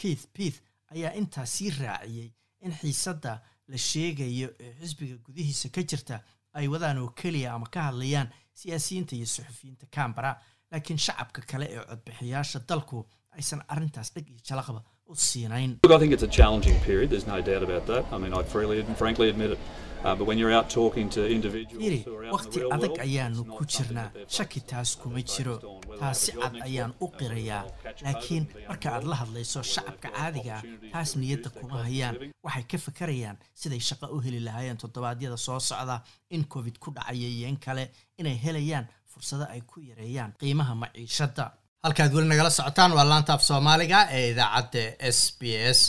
Keith 0.00 0.24
peath 0.36 0.58
ayaa 0.94 1.12
intaa 1.20 1.46
sii 1.46 1.70
raaciyey 1.70 2.30
in 2.60 2.72
xiisadda 2.80 3.32
la 3.68 3.78
sheegayo 3.78 4.48
ee 4.60 4.72
xisbiga 4.80 5.16
gudihiisa 5.26 5.68
ka 5.68 5.82
jirta 5.90 6.20
ay 6.52 6.68
wadaan 6.68 6.98
oo 6.98 7.08
keliya 7.20 7.54
ama 7.54 7.66
ka 7.74 7.82
hadlayaan 7.88 8.28
siyaasiyiinta 8.54 9.16
iyo 9.16 9.26
suxufiyiinta 9.26 9.86
cambara 9.94 10.32
laakiin 10.70 10.98
shacabka 10.98 11.42
kale 11.50 11.66
ee 11.74 11.84
codbixiyaasha 11.90 12.60
dalku 12.68 13.06
aysan 13.30 13.64
arrintaas 13.68 14.12
dheg 14.14 14.28
iyo 14.30 14.40
jalaqba 14.48 14.80
u 15.08 15.14
siinayn 15.14 15.78
Look, 15.82 15.92
I 15.92 15.98
think 15.98 16.12
it's 16.12 16.22
a 16.22 16.28
challenging 16.38 16.78
period. 16.80 17.10
There's 17.10 17.26
no 17.26 17.40
doubt 17.42 17.62
about 17.62 17.86
that. 17.86 18.04
I 18.12 18.18
mean, 18.18 18.32
I 18.32 18.42
freely 18.42 18.80
and 18.80 18.96
frankly 18.96 19.28
admit 19.28 19.50
it. 19.52 19.58
But 20.02 20.26
when 20.26 20.36
you're 20.38 20.50
out 20.58 20.68
talking 20.68 21.08
to 21.10 21.20
individuals 21.28 21.84
yiri 21.84 22.04
who 22.04 22.14
are 22.16 22.24
out 22.24 22.44
in 22.46 22.50
the 22.52 22.58
waqti 22.58 22.60
real 22.60 22.72
adag 22.76 23.36
not 23.36 23.56
ku 23.58 23.64
jirnaa 23.74 24.08
shaki 24.36 24.60
taas 24.70 24.96
kuma 25.02 25.22
jiro 25.32 25.54
taasi 26.00 26.32
cad 26.40 26.54
ayaan 26.66 26.92
u 27.04 27.06
qirayaa 27.18 27.62
laakiin 28.06 28.44
marka 28.70 28.88
aad 28.96 29.04
la 29.12 29.16
hadlayso 29.22 29.62
shacabka 29.74 30.08
caadiga 30.16 30.56
ah 30.58 30.62
taas 30.94 31.10
niyadda 31.22 31.50
kuma 31.58 31.84
hayaan 31.86 32.16
waxay 32.46 32.64
ka 32.72 32.78
fakarayaan 32.86 33.36
siday 33.62 33.80
shaqo 33.90 34.06
u 34.16 34.18
heli 34.26 34.40
lahaayeen 34.48 34.82
toddobaadyada 34.82 35.36
soo 35.46 35.60
socda 35.70 35.96
in 36.30 36.44
covid 36.54 36.76
ku 36.82 36.90
dhacaya 36.96 37.48
in 37.52 37.56
kale 37.66 37.84
inay 38.18 38.36
helayaan 38.46 38.86
fursado 39.12 39.46
ay 39.54 39.60
ku 39.70 39.80
yareeyaan 39.90 40.34
qiimaha 40.42 40.74
maciishadda 40.82 41.44
halkaad 41.82 42.12
weli 42.14 42.28
nagala 42.28 42.50
socotaan 42.50 42.92
waa 42.96 43.04
laanta 43.10 43.32
af 43.34 43.42
soomaaliga 43.42 44.00
ee 44.10 44.30
idaacadda 44.32 44.84
s 45.16 45.20
b 45.38 45.42
s. 45.76 45.80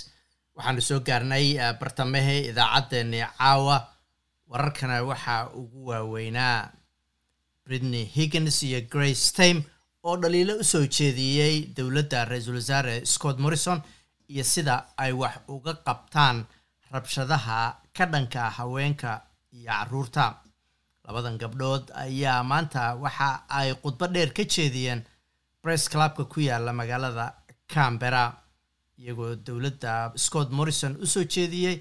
Waxaanu 0.56 0.82
soo 0.82 1.00
gaarnay 1.08 1.48
eh, 1.58 1.74
bartamahe 1.80 2.36
idaacaddeenni 2.50 3.20
caawa 3.38 3.78
wararkana 4.50 5.04
waxaa 5.10 5.50
ugu 5.60 5.86
waaweynaa 5.90 6.70
britney 7.66 8.06
higgins 8.16 8.64
iyo 8.64 8.82
grace 8.94 9.26
tame 9.38 9.64
oo 10.04 10.18
dhaliilo 10.18 10.54
u 10.62 10.64
soo 10.64 10.86
jeediyey 10.98 11.56
dowladda 11.78 12.26
ra'iisul 12.26 12.56
wasaare 12.56 13.06
scott 13.06 13.38
morrison 13.40 13.82
iyo 14.30 14.44
sida 14.44 14.76
ay 14.98 15.12
wax 15.12 15.36
uga 15.48 15.74
qabtaan 15.74 16.46
rabshadaha 16.92 17.78
ka 17.98 18.06
dhanka 18.06 18.50
haweenka 18.50 19.22
iyo 19.54 19.72
carruurta. 19.72 20.26
Labadan 21.06 21.38
gabdhood 21.38 21.92
ayaa 21.96 22.44
maanta 22.44 22.96
waxa 22.96 23.30
ay 23.50 23.74
khudbo 23.82 24.08
dheer 24.08 24.34
ka 24.34 24.44
jeediyeen 24.44 25.04
bress 25.64 25.88
clubka 25.90 26.26
ku 26.30 26.40
yaalla 26.42 26.74
magaalada 26.74 27.26
cambera 27.74 28.24
iyagoo 29.00 29.36
dowladda 29.46 30.12
scott 30.16 30.50
morrison 30.52 30.94
u 31.04 31.06
soo 31.14 31.24
jeediyey 31.24 31.76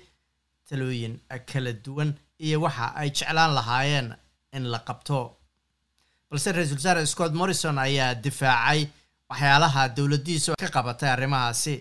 talooyin 0.69 1.15
kala 1.51 1.73
duwan 1.85 2.11
iyo 2.39 2.61
waxa 2.65 2.95
ay 3.01 3.11
jeclaan 3.11 3.55
lahaayeen 3.55 4.09
in 4.53 4.65
la 4.73 4.79
qabto. 4.79 5.37
Balse 6.31 6.53
ra'iisul 6.53 6.77
wasaare 6.81 7.07
scott 7.07 7.33
morrison 7.35 7.79
ayaa 7.79 8.15
difaacay 8.15 8.81
waxyaalaha 9.31 9.89
dowladdiisu 9.97 10.55
ka 10.63 10.69
qabatay 10.77 11.11
arrimahaasi 11.11 11.75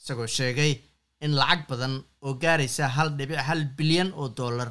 isagoo 0.00 0.26
sheegay 0.26 0.72
in 1.20 1.32
lacag 1.40 1.60
badan 1.68 1.94
oo 2.22 2.34
gaaraysa 2.34 2.88
hal 2.96 3.08
dhibic 3.18 3.38
hal 3.48 3.64
bilyan 3.76 4.10
oo 4.20 4.28
dollar 4.28 4.70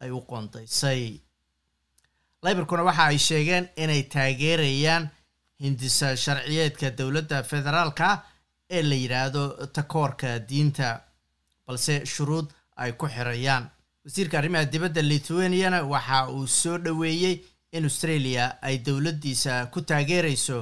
ay 0.00 0.10
u 0.10 0.20
qoondaysay 0.30 1.20
laybarkuna 2.42 2.82
waxa 2.88 3.04
ay 3.12 3.18
sheegeen 3.18 3.64
inay 3.82 4.02
taageerayaan 4.12 5.10
hindisa 5.60 6.16
sharciyeedka 6.16 6.90
dowladda 6.98 7.42
federaalka 7.42 8.22
ee 8.70 8.82
la 8.82 8.94
yidhaahdo 8.94 9.66
takoorka 9.76 10.38
diinta 10.48 10.88
balse 11.66 12.06
shuruud 12.06 12.46
ay 12.76 12.92
ku 12.92 13.06
xirayaan. 13.08 13.64
Wasiirka 14.04 14.38
arrimaha 14.38 14.64
dibadda 14.64 15.02
lithuaniana 15.02 15.82
waxa 15.92 16.28
uu 16.30 16.46
soo 16.46 16.78
dhoweeyey 16.78 17.36
in 17.72 17.84
australia 17.84 18.56
ay 18.62 18.78
dowladdiisa 18.78 19.66
ku 19.72 19.80
taageerayso 19.80 20.58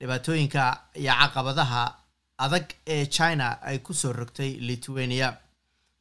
dhibaatooyinka 0.00 0.62
iyo 0.94 1.12
caqabadaha 1.20 1.82
adag 2.38 2.66
ee 2.86 3.06
china 3.06 3.58
ay 3.62 3.78
ku 3.78 3.94
soo 3.94 4.12
rogtay 4.12 4.50
lithuania. 4.68 5.36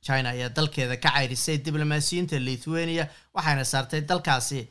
China 0.06 0.30
ayaa 0.30 0.50
dalkeeda 0.50 0.98
ka 0.98 1.10
cayrisay 1.10 1.58
diblomaasiyiinta 1.66 2.40
lithuania 2.40 3.10
waxayna 3.34 3.66
saartay 3.66 4.02
dalkaasi 4.02 4.68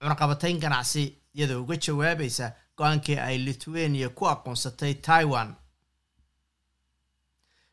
cunaqabatayn 0.00 0.58
ganacsi 0.60 1.04
iyadoo 1.34 1.62
uga 1.62 1.76
jawaabaysa 1.76 2.46
go'aankii 2.78 3.18
ay 3.28 3.36
lithuania 3.46 4.08
ku 4.08 4.24
aqoonsatay 4.34 4.94
taiwan. 5.06 5.50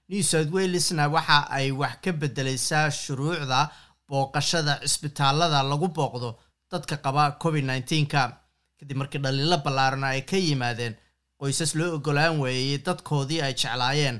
New 0.09 0.23
south 0.23 0.51
walesna 0.55 1.07
waxa 1.15 1.39
ay 1.57 1.71
wax 1.71 1.95
ka 2.03 2.11
bedelaysaa 2.21 2.89
shuruucda 3.01 3.59
booqashada 4.07 4.73
cisbitaalada 4.81 5.59
lagu 5.71 5.87
booqdo 5.97 6.29
dadka 6.71 6.95
qaba 7.03 7.23
covid 7.41 7.63
nneteen-ka 7.65 8.21
kadib 8.79 8.97
markii 8.97 9.21
dhaliilo 9.23 9.57
ballaaran 9.65 10.03
ay 10.03 10.21
ka 10.29 10.37
yimaadeen 10.37 10.93
qoysas 11.39 11.71
loo 11.79 11.95
ogolaan 11.97 12.39
weeyey 12.41 12.77
dadkoodii 12.85 13.41
ay 13.45 13.53
jeclaayeen 13.59 14.17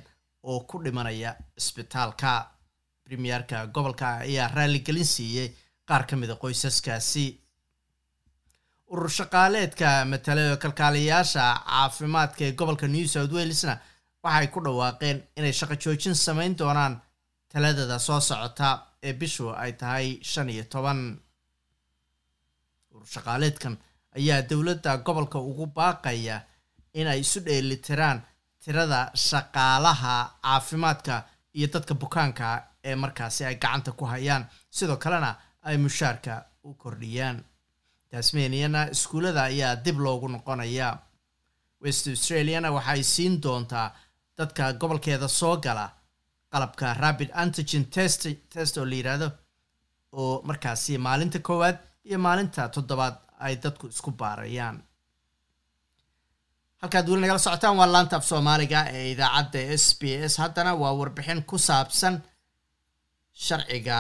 oo 0.50 0.60
ku 0.70 0.76
dhimanaya 0.84 1.32
cisbitaalka. 1.58 2.32
Premierka 3.04 3.66
gobolka 3.74 4.08
ayaa 4.26 4.48
raaligelin 4.56 5.06
siiyey 5.14 5.50
qaar 5.88 6.04
ka 6.08 6.16
mid 6.16 6.30
a 6.30 6.36
qoysaskaasi 6.42 7.26
urur 8.94 9.10
shaqaaleedka 9.18 9.90
matale 10.12 10.44
kalkaaliyayaasha 10.64 11.44
caafimaadka 11.70 12.42
ee 12.48 12.52
gobolka 12.60 12.88
new 12.88 13.06
south 13.14 13.32
walesna 13.38 13.74
waxay 14.24 14.48
ku 14.54 14.60
dhawaaqeen 14.66 15.18
inay 15.38 15.54
shaqo 15.60 15.76
joojin 15.84 16.16
samayn 16.26 16.54
doonaan 16.60 16.94
taladada 17.52 18.00
soo 18.00 18.20
socota 18.30 18.70
ee 19.08 19.14
bishu 19.20 19.46
ay 19.64 19.72
tahay 19.82 20.08
shan 20.32 20.50
iyo 20.50 20.64
toban. 20.74 21.00
Urur 22.92 23.08
ayaa 24.18 24.42
dowladda 24.50 24.98
gobolka 25.06 25.40
ugu 25.40 25.66
baaqaya 25.78 26.42
inay 26.94 27.20
isu 27.20 27.40
dheelitiraan 27.46 28.20
tirada 28.64 29.12
shaqaalaha 29.28 30.14
caafimaadka 30.44 31.16
iyo 31.58 31.68
dadka 31.74 31.94
bukaanka 32.02 32.46
ee 32.84 32.96
markaasi 32.96 33.46
ay 33.46 33.56
gacanta 33.56 33.92
ku 33.92 34.06
hayaan. 34.06 34.44
Sidoo 34.70 34.98
kalena 34.98 35.32
ay 35.68 35.78
mushaarka 35.78 36.34
u 36.64 36.74
kordhiyaan 36.74 37.38
tasmaniana 38.12 38.82
iskuullada 38.96 39.42
ayaa 39.52 39.76
dib 39.86 39.98
loogu 40.06 40.28
noqonaya 40.34 40.88
west 41.84 42.06
australiana 42.14 42.70
waxay 42.78 43.02
siin 43.14 43.34
doontaa 43.44 43.88
dadka 44.38 44.64
gobolkeeda 44.82 45.28
soo 45.40 45.56
gala 45.66 45.86
qalabka 46.52 46.86
rapid 47.02 47.30
antigen 47.42 47.86
test 47.96 48.22
test 48.54 48.74
oo 48.78 48.86
la 48.92 48.96
yidhaahdo 49.00 49.28
oo 50.20 50.34
markaasi 50.48 50.98
maalinta 51.06 51.40
koowaad 51.48 51.78
iyo 52.08 52.18
maalinta 52.26 52.62
toddobaad 52.76 53.16
ay 53.46 53.54
dadku 53.64 53.86
isku 53.94 54.12
baarayaan. 54.20 54.78
Halkaad 56.82 57.06
weli 57.10 57.22
nagala 57.22 57.40
socotaan 57.46 57.78
waa 57.80 57.92
laanta 57.96 58.16
af 58.18 58.26
soomaaliga 58.32 58.80
ee 58.98 59.06
idaacadda 59.14 59.60
s 59.84 59.86
b 60.00 60.02
s. 60.32 60.34
Haddana 60.44 60.72
waa 60.82 60.94
warbixin 61.00 61.42
ku 61.50 61.58
saabsan 61.68 62.16
sharciga 63.46 63.98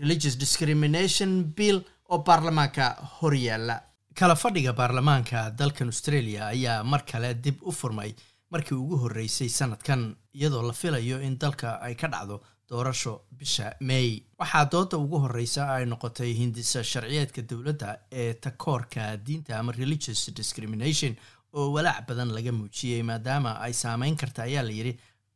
religious 0.00 0.36
discrimination 0.44 1.30
bill 1.56 1.78
oo 2.10 2.18
baarlamaanka 2.28 2.84
horyaala 3.20 3.76
kala 4.18 4.34
fadhiga 4.42 4.72
baarlamaanka 4.80 5.40
dalkan 5.60 5.88
australia 5.92 6.46
ayaa 6.54 6.84
mar 6.92 7.02
kale 7.10 7.30
dib 7.44 7.58
u 7.62 7.72
furmay 7.80 8.10
markii 8.54 8.74
ugu 8.82 8.96
horreysay 9.02 9.48
sanadkan 9.58 10.00
iyadoo 10.38 10.62
la 10.68 10.72
filayo 10.80 11.20
in 11.28 11.36
dalka 11.44 11.68
ay 11.86 11.94
ka 11.94 12.08
dhacdo 12.14 12.36
doorasho 12.70 13.12
bisha 13.38 13.66
may. 13.80 14.08
Waxaa 14.40 14.64
dooda 14.72 14.96
ugu 15.04 15.18
horreysa 15.24 15.62
ay 15.74 15.84
noqotay 15.92 16.32
hindisa 16.40 16.82
sharciyeedka 16.90 17.42
dowladda 17.50 17.88
ee 18.22 18.34
takoorka 18.34 19.16
diinta 19.26 19.58
ama 19.58 19.72
religious 19.72 20.22
discrimination 20.40 21.16
oo 21.58 21.66
walaac 21.76 22.06
badan 22.08 22.30
laga 22.36 22.52
muujiyey 22.58 23.02
maadaama 23.10 23.52
ay 23.66 23.72
saameyn 23.82 24.16
karta 24.22 24.42
ayaa 24.48 24.62
la 24.68 24.70
yidhi 24.78 24.92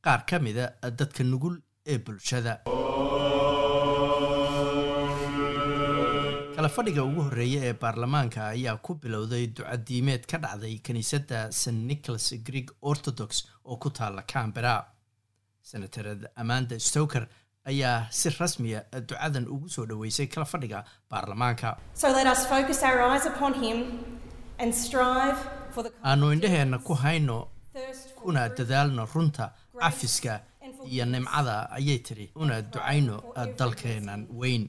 qaar 0.07 0.21
ka 0.31 0.39
mida 0.47 0.67
dadka 1.01 1.25
nugul 1.33 1.57
ee 1.93 1.99
bulshada 2.07 2.53
kala 6.65 6.75
fadhiga 6.77 7.03
ugu 7.05 7.23
horreeya 7.23 7.61
ee 7.69 7.73
baarlamaanka 7.83 8.41
ayaa 8.49 8.77
ku 8.77 8.95
bilowday 8.95 9.47
ducadiimeed 9.57 10.23
ka 10.31 10.39
dhacday 10.45 10.75
kiniisadda 10.87 11.53
st 11.53 11.73
nicholas 11.91 12.27
greek 12.47 12.71
orthodox 12.91 13.31
oo 13.65 13.77
ku 13.77 13.91
taalla 13.99 14.23
cambera 14.33 14.75
senatarad 15.71 16.23
amanda 16.43 16.79
stoker 16.81 17.27
ayaa 17.73 18.07
si 18.11 18.31
rasmiya 18.39 18.81
ducadan 19.09 19.47
ugu 19.55 19.69
soo 19.69 19.85
dhoweysay 19.91 20.27
kala 20.27 20.47
fadhiga 20.47 20.85
baarlamaanka. 21.11 21.77
So 21.95 22.09
let 22.19 22.27
us 22.35 22.47
focus 22.55 22.83
our 22.83 23.01
eyes 23.11 23.27
upon 23.27 23.53
him 23.65 23.79
and 24.59 24.73
strive 24.85 25.39
for 25.75 25.83
the 25.85 25.93
aanu 26.05 26.33
indhaheenna 26.37 26.79
ku 26.79 26.95
hayno 27.05 27.39
kuna 28.23 28.49
dadaalno 28.49 29.05
runta 29.15 29.53
cafiska 29.81 30.41
iyo 30.93 31.05
nimcada 31.05 31.71
ayay 31.71 31.99
tidhi. 31.99 32.31
Una 32.35 32.63
ducayno 32.63 33.17
dalkeennan 33.59 34.27
weyn 34.43 34.65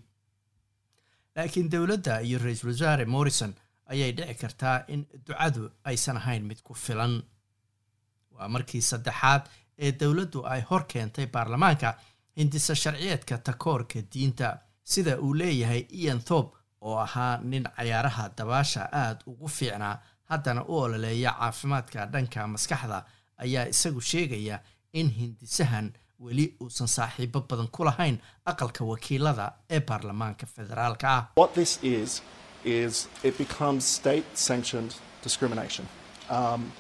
laakiin 1.35 1.69
dowladda 1.71 2.19
iyo 2.21 2.39
ra'iisul 2.39 2.69
wasaare 2.69 3.05
morrison 3.05 3.53
ayay 3.85 4.11
dhici 4.17 4.33
kartaa 4.41 4.83
in 4.87 5.05
ducadu 5.27 5.69
aysan 5.83 6.17
ahayn 6.17 6.43
mid 6.45 6.61
ku 6.63 6.73
filan. 6.73 7.23
Waa 8.31 8.47
markii 8.49 8.81
saddexaad 8.81 9.43
ee 9.77 9.91
dowladdu 9.91 10.45
ay 10.45 10.61
hor 10.69 10.83
keentay 10.87 11.27
baarlamaanka 11.27 11.97
hindisa 12.37 12.75
sharciyeedka 12.75 13.37
takoorka 13.37 13.99
diinta 14.13 14.57
sida 14.83 15.17
uu 15.19 15.33
leeyahay 15.33 15.85
ian 15.91 16.19
thorpe 16.21 16.57
oo 16.81 16.97
ahaa 16.99 17.37
nin 17.43 17.63
cayaaraha 17.77 18.29
dabaasha 18.37 18.89
aada 18.91 19.19
ugu 19.27 19.47
fiicnaa 19.47 20.01
haddana 20.29 20.63
u 20.67 20.77
ololeeya 20.77 21.31
caafimaadka 21.39 22.05
dhanka 22.05 22.47
maskaxda 22.47 23.05
ayaa 23.37 23.65
isagu 23.67 24.01
sheegaya 24.01 24.59
in 24.93 25.09
hindisahan 25.09 25.93
weli 26.19 26.55
uusan 26.61 26.87
saaxiibo 26.87 27.41
badan 27.49 27.67
ku 27.67 27.83
lahayn 27.83 28.17
aqalka 28.45 28.83
wakiilada 28.85 29.51
ee 29.69 29.79
baarlamaanka 29.79 30.45
federaalka 30.55 31.07
ah. 31.17 31.23
What 31.35 31.53
this 31.53 31.79
is, 31.83 32.21
is 32.63 33.07
it 33.23 33.37
becomes 33.37 33.83
state 33.95 34.25
sanctioned 34.33 34.91
discrimination. 35.23 35.85
Um, 36.29 36.71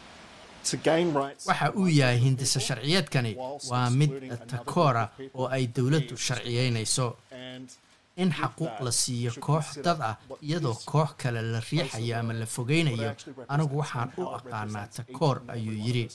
waxa 1.45 1.71
uu 1.77 1.87
yahay 1.87 2.17
hindisa 2.19 2.59
sharciyeedkani 2.59 3.35
waa 3.69 3.89
mid 3.89 4.11
takoora 4.47 5.09
oo 5.33 5.47
ay 5.47 5.67
dowladdu 5.75 6.17
sharciyeynayso. 6.17 7.17
In 8.17 8.31
xaquuq 8.31 8.79
la 8.85 8.91
siiyo 8.91 9.31
koox 9.39 9.77
dad 9.85 10.01
ah 10.01 10.15
iyadoo 10.41 10.73
koox 10.85 11.09
kale 11.17 11.41
la 11.41 11.59
riixayo 11.59 12.19
ama 12.19 12.33
la 12.33 12.45
fogeynayo 12.45 13.11
anigu 13.47 13.77
waxaan 13.81 14.09
u 14.17 14.23
aqaanaa 14.37 14.87
takoor 14.87 15.41
ayuu 15.47 15.77
yidhi. 15.85 16.05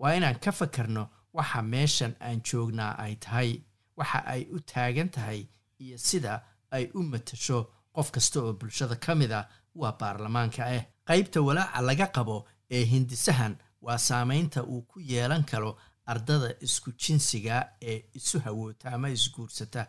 Waa 0.00 0.12
inaan 0.18 0.38
ka 0.44 0.52
fakarno 0.52 1.08
waxa 1.36 1.60
meeshan 1.72 2.12
aan 2.26 2.40
joognaa 2.48 2.92
ay 3.04 3.14
tahay 3.24 3.50
waxa 3.98 4.18
ay 4.34 4.42
u 4.54 4.58
taagan 4.72 5.08
tahay 5.16 5.40
iyo 5.84 5.96
sida 6.08 6.32
ay 6.76 6.84
u 6.98 7.00
matasho 7.12 7.58
qof 7.94 8.08
kasta 8.14 8.38
oo 8.42 8.52
bulshada 8.58 8.96
ka 9.04 9.12
mid 9.20 9.32
ah 9.38 9.48
waa 9.80 9.92
baarlamaanka 10.00 10.62
ah 10.76 10.82
qaybta 11.08 11.38
walaaca 11.46 11.80
laga 11.88 12.06
qabo 12.16 12.36
ee 12.76 12.84
hindisahan 12.92 13.54
waa 13.84 13.98
saameynta 14.08 14.60
uu 14.72 14.82
ku 14.90 14.96
yeelan 15.10 15.44
karo 15.50 15.70
ardada 16.12 16.48
isku 16.66 16.90
jinsiga 17.02 17.56
ee 17.90 17.98
isu 18.18 18.36
hawoota 18.44 18.86
ama 18.94 19.08
isguursata 19.16 19.82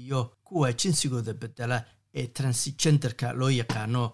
iyo 0.00 0.20
kuwa 0.46 0.68
jinsigooda 0.80 1.32
bedela 1.40 1.78
ee 2.18 2.26
transgenderka 2.36 3.26
loo 3.40 3.50
yaqaano 3.60 4.04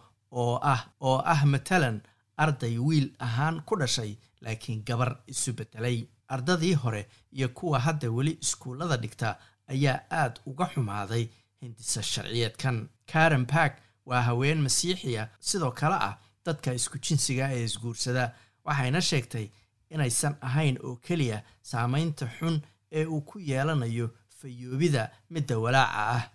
oo 0.41 0.55
ah 0.73 0.81
oo 1.09 1.19
ah 1.33 1.41
matalan 1.53 1.99
arday 2.43 2.75
wiil 2.87 3.09
ahaan 3.27 3.57
ku 3.67 3.75
dhashay 3.81 4.13
laakiin 4.45 4.81
gabar 4.89 5.11
isu 5.33 5.51
bedelay 5.59 5.99
ardadii 6.29 6.75
hore 6.75 7.07
iyo 7.33 7.49
kuwa 7.49 7.81
hadda 7.81 8.11
weli 8.11 8.39
iskuullada 8.41 8.97
dhigta 8.97 9.39
ayaa 9.69 10.01
aad 10.11 10.41
uga 10.47 10.67
xumaaday 10.75 11.29
hindisa 11.61 12.03
sharciyeedkan. 12.03 12.89
Karen 13.13 13.47
bark 13.47 13.75
waa 14.07 14.23
haween 14.23 14.61
masiixiya 14.63 15.29
sidoo 15.41 15.71
kale 15.71 15.95
ah 15.95 16.19
dadka 16.47 16.73
isku 16.75 16.99
jinsiga 16.99 17.51
ee 17.53 17.65
isguursada 17.65 18.35
waxayna 18.65 19.01
sheegtay 19.01 19.49
inaysan 19.91 20.37
ahayn 20.41 20.79
oo 20.85 20.97
keliya 20.97 21.43
saameynta 21.63 22.27
xun 22.39 22.61
ee 22.93 23.05
uu 23.07 23.21
ku 23.21 23.39
yeelanayo 23.39 24.11
fayoobida 24.39 25.11
midda 25.31 25.59
walaaca 25.59 26.03
ah. 26.17 26.31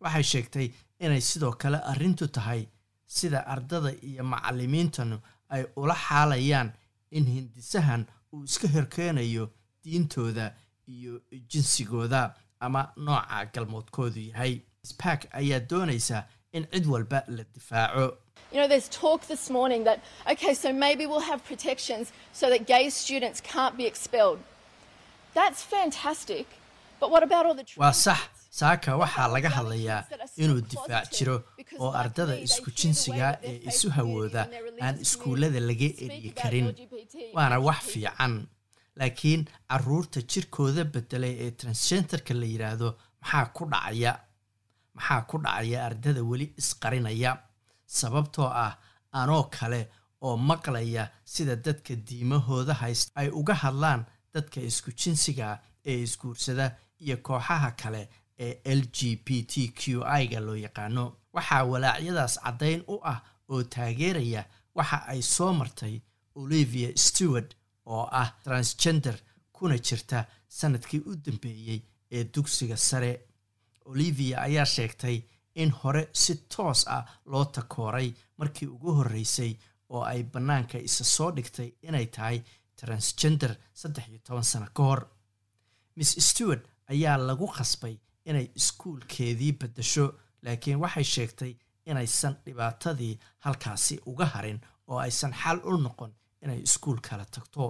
Waxay 0.00 0.22
sheegtay 0.22 0.68
inay 0.98 1.20
sidoo 1.20 1.52
kale 1.52 1.76
arrintu 1.78 2.28
tahay 2.28 2.66
sida 3.06 3.46
ardada 3.46 3.90
iyo 4.02 4.24
macallimiintanu 4.24 5.20
ay 5.48 5.64
ula 5.76 5.94
xaalayaan 5.94 6.72
in 7.10 7.24
hindisahan 7.26 8.06
uu 8.36 8.44
iska 8.44 8.68
horkeenayo 8.68 9.50
diintooda 9.84 10.54
iyo 10.88 11.20
jinsigooda 11.52 12.34
ama 12.60 12.92
nooca 12.96 13.44
galmoodkoodu 13.54 14.20
yahay 14.20 14.60
spark 14.90 15.26
ayaa 15.40 15.60
doonaysa 15.60 16.24
in 16.52 16.66
cid 16.72 16.86
walba 16.86 17.22
la 17.28 17.44
difaaco 17.54 18.16
You 18.52 18.60
know, 18.60 18.68
there's 18.68 18.88
talk 18.88 19.26
this 19.26 19.50
morning 19.50 19.84
that, 19.84 19.98
okay, 20.32 20.54
so 20.54 20.72
maybe 20.72 21.04
we'll 21.06 21.26
have 21.32 21.42
protections 21.44 22.12
so 22.32 22.48
that 22.48 22.66
gay 22.66 22.90
students 22.90 23.40
can't 23.40 23.76
be 23.76 23.86
expelled. 23.86 24.38
That's 25.34 25.62
fantastic. 25.64 26.46
But 27.00 27.10
what 27.10 27.22
about 27.24 27.44
all 27.46 27.54
the 27.54 27.64
waa 27.76 27.90
sax 27.92 28.20
saaka 28.58 28.90
waxaa 29.02 29.28
laga 29.34 29.50
hadlayaa 29.56 30.00
inuu 30.42 30.60
difaac 30.70 31.06
jiro 31.16 31.36
oo 31.82 31.90
ardada 32.02 32.34
isku 32.46 32.70
jinsiga 32.78 33.26
ee 33.50 33.58
isu 33.70 33.86
hawooda 33.96 34.42
aan 34.84 34.96
iskuullada 35.04 35.60
laga 35.70 35.88
eryi 36.04 36.30
karin 36.40 36.68
waana 37.36 37.56
wax 37.66 37.80
fiican. 37.92 38.34
Laakiin 39.00 39.42
carruurta 39.70 40.20
jirkooda 40.30 40.82
bedelay 40.94 41.34
ee 41.44 41.50
transgenderka 41.60 42.32
la 42.40 42.46
yidhaahdo 42.52 42.88
maxaa 43.22 43.46
ku 43.56 43.62
dhacaya? 43.72 44.12
Maxaa 44.96 45.20
ku 45.30 45.36
dhacaya 45.44 45.78
ardada 45.88 46.22
weli 46.30 46.46
isqarinaya 46.60 47.32
sababtoo 48.00 48.48
ah 48.64 48.72
anoo 49.20 49.42
kale 49.56 49.80
oo 50.26 50.36
maqlaya 50.48 51.04
sida 51.32 51.54
dadka 51.66 51.92
diimahooda 52.08 52.74
haysta 52.82 53.10
ay 53.20 53.28
uga 53.40 53.54
hadlaan 53.62 54.00
dadka 54.34 54.58
isku 54.70 54.90
jinsiga 55.00 55.46
ee 55.90 55.98
isguursada 56.06 56.66
iyo 57.04 57.16
kooxaha 57.26 57.70
kale 57.82 58.02
ee 58.38 58.54
l 58.78 58.80
g 58.96 58.98
b 59.24 59.42
t 59.52 59.68
q 59.78 60.02
i-ga 60.20 60.40
loo 60.46 60.56
yaqaano 60.66 61.04
waxaa 61.36 61.64
walaacyadaas 61.72 62.34
caddayn 62.44 62.82
u 62.94 62.96
ah 63.12 63.18
oo 63.52 63.62
taageeraya 63.74 64.42
waxa 64.76 64.98
ay 65.12 65.22
soo 65.22 65.52
martay 65.52 65.94
olivia 66.40 66.88
stewart 66.96 67.56
oo 67.86 68.04
ah 68.20 68.28
transgender 68.44 69.16
kuna 69.52 69.76
jirta 69.86 70.18
sannadkii 70.58 71.00
u 71.08 71.12
dambeeyey 71.24 71.80
ee 72.16 72.24
dugsiga 72.34 72.76
sare. 72.76 73.12
Olivia 73.90 74.40
ayaa 74.46 74.64
sheegtay 74.66 75.16
in 75.54 75.70
hore 75.70 76.08
si 76.12 76.34
toos 76.52 76.80
ah 76.96 77.04
loo 77.26 77.44
takooray 77.44 78.08
markii 78.38 78.68
ugu 78.74 78.92
horreysay 78.98 79.52
oo 79.88 80.02
ay 80.12 80.22
bannaanka 80.32 80.78
isa 80.78 81.04
soo 81.04 81.30
dhigtay 81.36 81.70
inay 81.88 82.06
tahay 82.06 82.38
transgender 82.80 83.52
saddex 83.80 84.08
iyo 84.08 84.18
toban 84.26 84.44
sano 84.44 84.66
ka 84.74 84.82
hor. 84.82 85.02
Miss 85.96 86.12
stewart 86.28 86.62
ayaa 86.92 87.16
lagu 87.28 87.46
khasbay 87.56 87.96
inay 88.30 88.46
iskuulkeedii 88.60 89.52
beddesho 89.60 90.04
laakiin 90.44 90.78
waxay 90.84 91.04
sheegtay 91.14 91.52
inaysan 91.90 92.34
dhibaatadii 92.44 93.14
halkaasi 93.44 93.94
uga 94.10 94.26
harin 94.34 94.58
oo 94.90 94.98
aysan 95.06 95.32
xal 95.42 95.58
u 95.70 95.76
noqon 95.86 96.12
inay 96.44 96.60
iskuul 96.68 96.98
kala 97.08 97.24
tagto. 97.34 97.64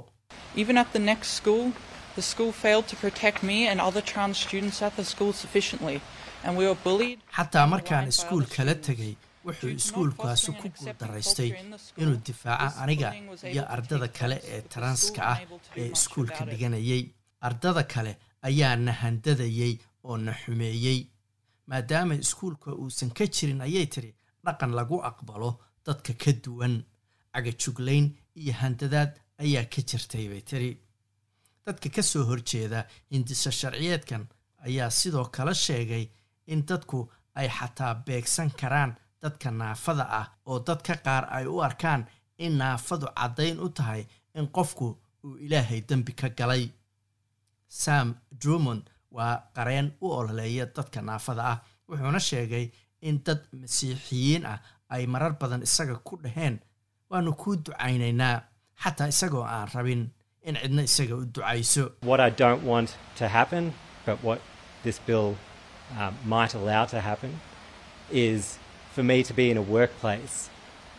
Xataa 7.37 7.67
markaan 7.73 8.09
iskuul 8.13 8.45
kala 8.57 8.75
tegay 8.87 9.15
wuxuu 9.47 9.71
iskuulkaasi 9.81 10.53
ku 10.61 10.69
guuldaraystay 10.77 11.51
inuu 12.03 12.19
difaaco 12.27 12.81
aniga 12.83 13.09
iyo 13.53 13.65
ardada 13.75 14.09
kale 14.19 14.37
ee 14.55 14.61
taranska 14.73 15.21
ah 15.33 15.39
ee 15.81 15.89
iskuulka 15.97 16.43
dhiganayay. 16.51 17.03
Ardada 17.49 17.83
kale 17.93 18.13
ayaa 18.49 18.77
na 18.77 18.93
handadayey 19.03 19.75
oo 20.09 20.17
na 20.17 20.33
xumeeyey 20.41 21.01
maadaama 21.69 22.15
iskuulka 22.15 22.71
uusan 22.83 23.11
ka 23.17 23.25
jirin 23.35 23.61
ayay 23.67 23.87
tiri 23.95 24.11
dhaqan 24.45 24.73
lagu 24.79 24.97
aqbalo 25.09 25.51
dadka 25.87 26.13
ka 26.23 26.33
duwan. 26.45 26.77
Cagajuglayn 27.35 28.07
iyo 28.41 28.53
handadaad 28.61 29.13
ayaa 29.43 29.65
ka 29.73 29.81
jirtay 29.89 30.25
bay 30.31 30.41
tiri. 30.49 30.71
Dadka 31.67 31.89
ka 31.95 32.03
soo 32.03 32.25
horjeeda 32.29 32.81
hindisa 33.11 33.51
sharciyeedkan 33.59 34.25
ayaa 34.67 34.91
sidoo 34.99 35.25
kale 35.35 35.55
sheegay 35.55 36.05
in 36.53 36.61
dadku 36.69 36.99
ay 37.39 37.49
xataa 37.57 37.95
beegsan 38.07 38.51
karaan 38.61 38.93
dadka 39.23 39.51
naafada 39.51 40.05
ah 40.21 40.27
oo 40.49 40.59
dadka 40.69 40.95
qaar 41.05 41.25
ay 41.37 41.47
u 41.47 41.57
arkaan 41.69 42.03
in 42.45 42.55
naafadu 42.59 43.07
caddayn 43.19 43.59
u 43.65 43.69
tahay 43.77 44.03
in 44.39 44.47
qofku 44.57 44.87
uu 45.25 45.37
ilaahay 45.45 45.81
dembi 45.89 46.13
ka 46.21 46.29
galay. 46.39 46.65
Sam 47.69 48.09
drumond 48.41 48.85
waa 49.17 49.35
qareen 49.57 49.87
u 50.05 50.07
ololeeya 50.19 50.65
dadka 50.77 51.01
naafada 51.09 51.43
ah. 51.53 51.59
Wuxuuna 51.89 52.21
sheegay 52.29 52.67
in 53.09 53.17
dad 53.27 53.41
masiixiyiin 53.61 54.43
ah 54.53 54.59
ay 54.95 55.03
marar 55.13 55.33
badan 55.41 55.63
isaga 55.69 55.95
ku 56.07 56.15
dhaheen 56.25 56.55
waanu 57.11 57.33
kuu 57.41 57.57
ducaynaynaa 57.65 58.37
xataa 58.83 59.09
isagoo 59.15 59.45
aan 59.55 59.69
rabin 59.75 60.03
in 60.49 60.55
cidna 60.63 60.83
isaga 60.89 61.15
u 61.23 61.25
ducayso. 61.35 61.85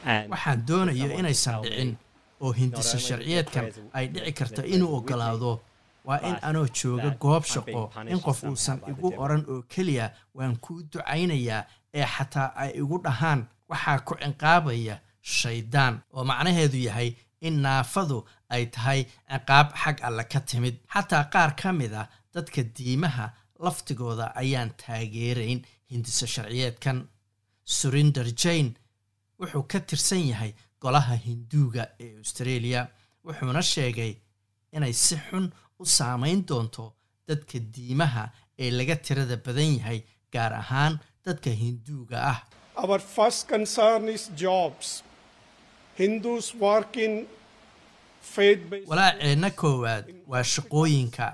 And 0.06 0.30
waxaan 0.32 0.60
doonayo 0.68 1.08
inaysan 1.20 1.62
dhicin 1.64 1.92
oo 2.44 2.52
hindisa 2.60 2.98
sharciyeedkan 3.08 3.66
ay 3.98 4.06
dhici 4.14 4.32
karta 4.40 4.62
inuu 4.76 4.96
ogolaado 4.98 5.52
waa 6.08 6.20
in 6.30 6.38
anoo 6.48 6.68
jooga 6.80 7.10
goob 7.24 7.44
shaqo 7.54 7.82
in 8.12 8.20
qof 8.26 8.40
uusan 8.50 8.80
igu 8.92 9.08
oran 9.24 9.44
oo 9.54 9.62
keliya 9.74 10.06
waan 10.38 10.56
kuu 10.64 10.80
ducaynayaa 10.92 11.64
ee 12.00 12.06
xataa 12.16 12.50
ay 12.62 12.72
igu 12.82 12.98
dhahaan 13.06 13.42
waxaa 13.70 14.00
ku 14.08 14.14
cinqaabaya 14.22 14.96
shaydaan 15.38 15.94
oo 16.16 16.24
macnaheedu 16.30 16.78
yahay 16.88 17.10
in 17.48 17.56
naafadu 17.66 18.18
ay 18.56 18.64
tahay 18.76 19.02
ciqaab 19.32 19.68
xag 19.82 19.98
alle 20.08 20.24
ka 20.32 20.40
timid. 20.50 20.76
Xataa 20.94 21.24
qaar 21.34 21.52
ka 21.62 21.70
mid 21.80 21.94
a 22.02 22.04
dadka 22.34 22.62
diimaha 22.78 23.26
laftigooda 23.66 24.26
ayaan 24.42 24.70
taageerayn 24.82 25.60
hindisa 25.92 26.26
sharciyeedkan. 26.34 26.98
Surinder 27.78 28.28
jane 28.42 28.72
wuxuu 29.40 29.64
ka 29.72 29.80
tirsan 29.80 30.24
yahay 30.32 30.52
golaha 30.82 31.16
hinduuga 31.26 31.84
ee 32.00 32.18
australia 32.22 32.82
wuxuuna 33.26 33.62
sheegay 33.74 34.14
inay 34.76 34.94
si 34.94 35.16
xun 35.30 35.46
u 35.80 35.86
saameyn 35.98 36.40
doonto 36.50 36.86
dadka 37.28 37.60
diimaha 37.76 38.24
ee 38.64 38.72
laga 38.80 38.96
tirada 39.06 39.38
badan 39.46 39.72
yahay 39.78 40.00
gaar 40.34 40.54
ahaan 40.62 40.94
dadka 41.26 41.50
hinduuga 41.64 42.18
ah 42.34 42.40
Our 42.84 43.00
first 43.16 43.48
concern 43.50 44.08
is 44.10 44.24
jobs. 44.44 44.88
Hindus 46.00 46.54
work 46.56 46.98
in 46.98 47.14
faith 48.22 48.62
based. 48.70 48.88
walaaceenna 48.90 49.50
koowaad 49.62 50.06
waa 50.32 50.44
shaqooyinka 50.54 51.26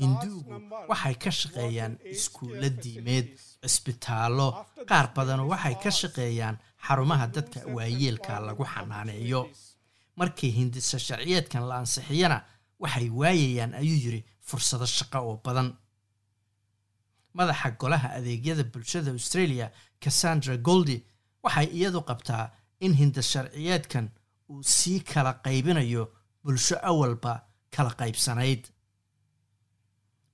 hinduugu 0.00 0.52
waxay 0.90 1.14
ka 1.24 1.30
shaqeeyaan 1.40 1.94
iskuulla 2.14 2.68
diimeed 2.84 3.26
cisbitaallo 3.62 4.48
qaar 4.90 5.06
badan 5.16 5.40
waxay 5.52 5.74
ka 5.84 5.90
shaqeeyaan 6.00 6.56
xarumaha 6.86 7.26
dadka 7.36 7.58
waayeelka 7.76 8.40
lagu 8.48 8.64
xanaaneeyo 8.74 9.40
markii 10.20 10.50
hindisa 10.58 10.98
sharciyeedkan 11.06 11.68
la 11.68 11.74
ansixiyana 11.82 12.38
waxay 12.82 13.08
waayayaan 13.20 13.72
ayuu 13.80 13.98
yidhi 14.04 14.20
fursado 14.48 14.86
shaqo 14.86 15.18
oo 15.28 15.36
badan. 15.44 15.68
Madaxa 17.36 17.70
golaha 17.80 18.08
adeegyada 18.18 18.64
bulshada 18.72 19.10
australia 19.18 19.66
cassandra 20.02 20.56
goldi 20.68 20.96
waxay 21.44 21.68
iyadu 21.78 22.00
qabtaa 22.08 22.44
in 22.84 22.92
hinda 23.00 23.22
sharciyeedkan 23.22 24.06
uu 24.50 24.62
sii 24.62 25.00
kala 25.10 25.32
qaybinayo 25.44 26.04
bulsho 26.44 26.76
awalba 26.90 27.32
kala 27.74 27.90
qaybsanayd. 28.00 28.62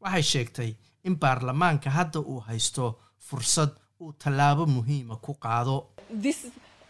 Waxay 0.02 0.22
sheegtay 0.32 0.70
in 1.06 1.14
baarlamaanka 1.22 1.90
hadda 1.98 2.18
uu 2.20 2.40
haysto 2.48 2.84
fursad 3.26 3.70
uu 4.02 4.12
tallaabo 4.22 4.64
muhiima 4.66 5.16
ku 5.24 5.32
qaado 5.44 5.76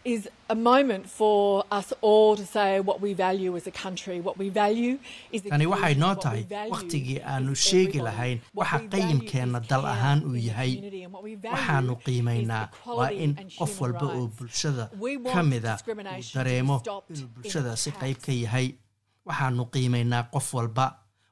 is 0.05 0.29
a 0.49 0.55
moment 0.55 1.05
for 1.09 1.63
us 1.71 1.91
all 2.01 2.35
to 2.35 2.45
say 2.45 2.79
what 2.79 3.01
we 3.01 3.13
value 3.13 3.55
as 3.57 3.65
a 3.67 3.71
country. 3.71 4.17
What 4.27 4.37
we 4.37 4.49
value 4.49 4.93
is 5.31 5.41
tani 5.41 5.65
waxay 5.65 5.95
noo 6.03 6.13
tahay 6.25 6.43
wakhtigii 6.73 7.17
aanu 7.33 7.55
sheegi 7.67 7.99
lahayn 8.07 8.37
waxa 8.59 8.79
qayimkeenna 8.93 9.59
dal 9.71 9.85
ahaan 9.93 10.19
uu 10.29 10.35
yahay. 10.49 10.71
waxaanu 11.53 11.95
qiimaynaa 12.05 12.63
waa 12.99 13.09
in 13.25 13.31
qof 13.59 13.73
walba 13.81 14.05
oo 14.17 14.27
bulshada 14.37 14.85
ka 15.33 15.43
mida 15.51 15.73
uu 15.87 16.23
dareemo 16.35 16.75
inuu 16.85 17.01
in 17.15 17.27
bulshadaasi 17.35 17.91
qayb 18.01 18.17
ka 18.25 18.31
yahay. 18.43 18.67
Waxaanu 19.29 19.63
qiimaynaa 19.75 20.23
qof 20.35 20.47
walba 20.59 20.85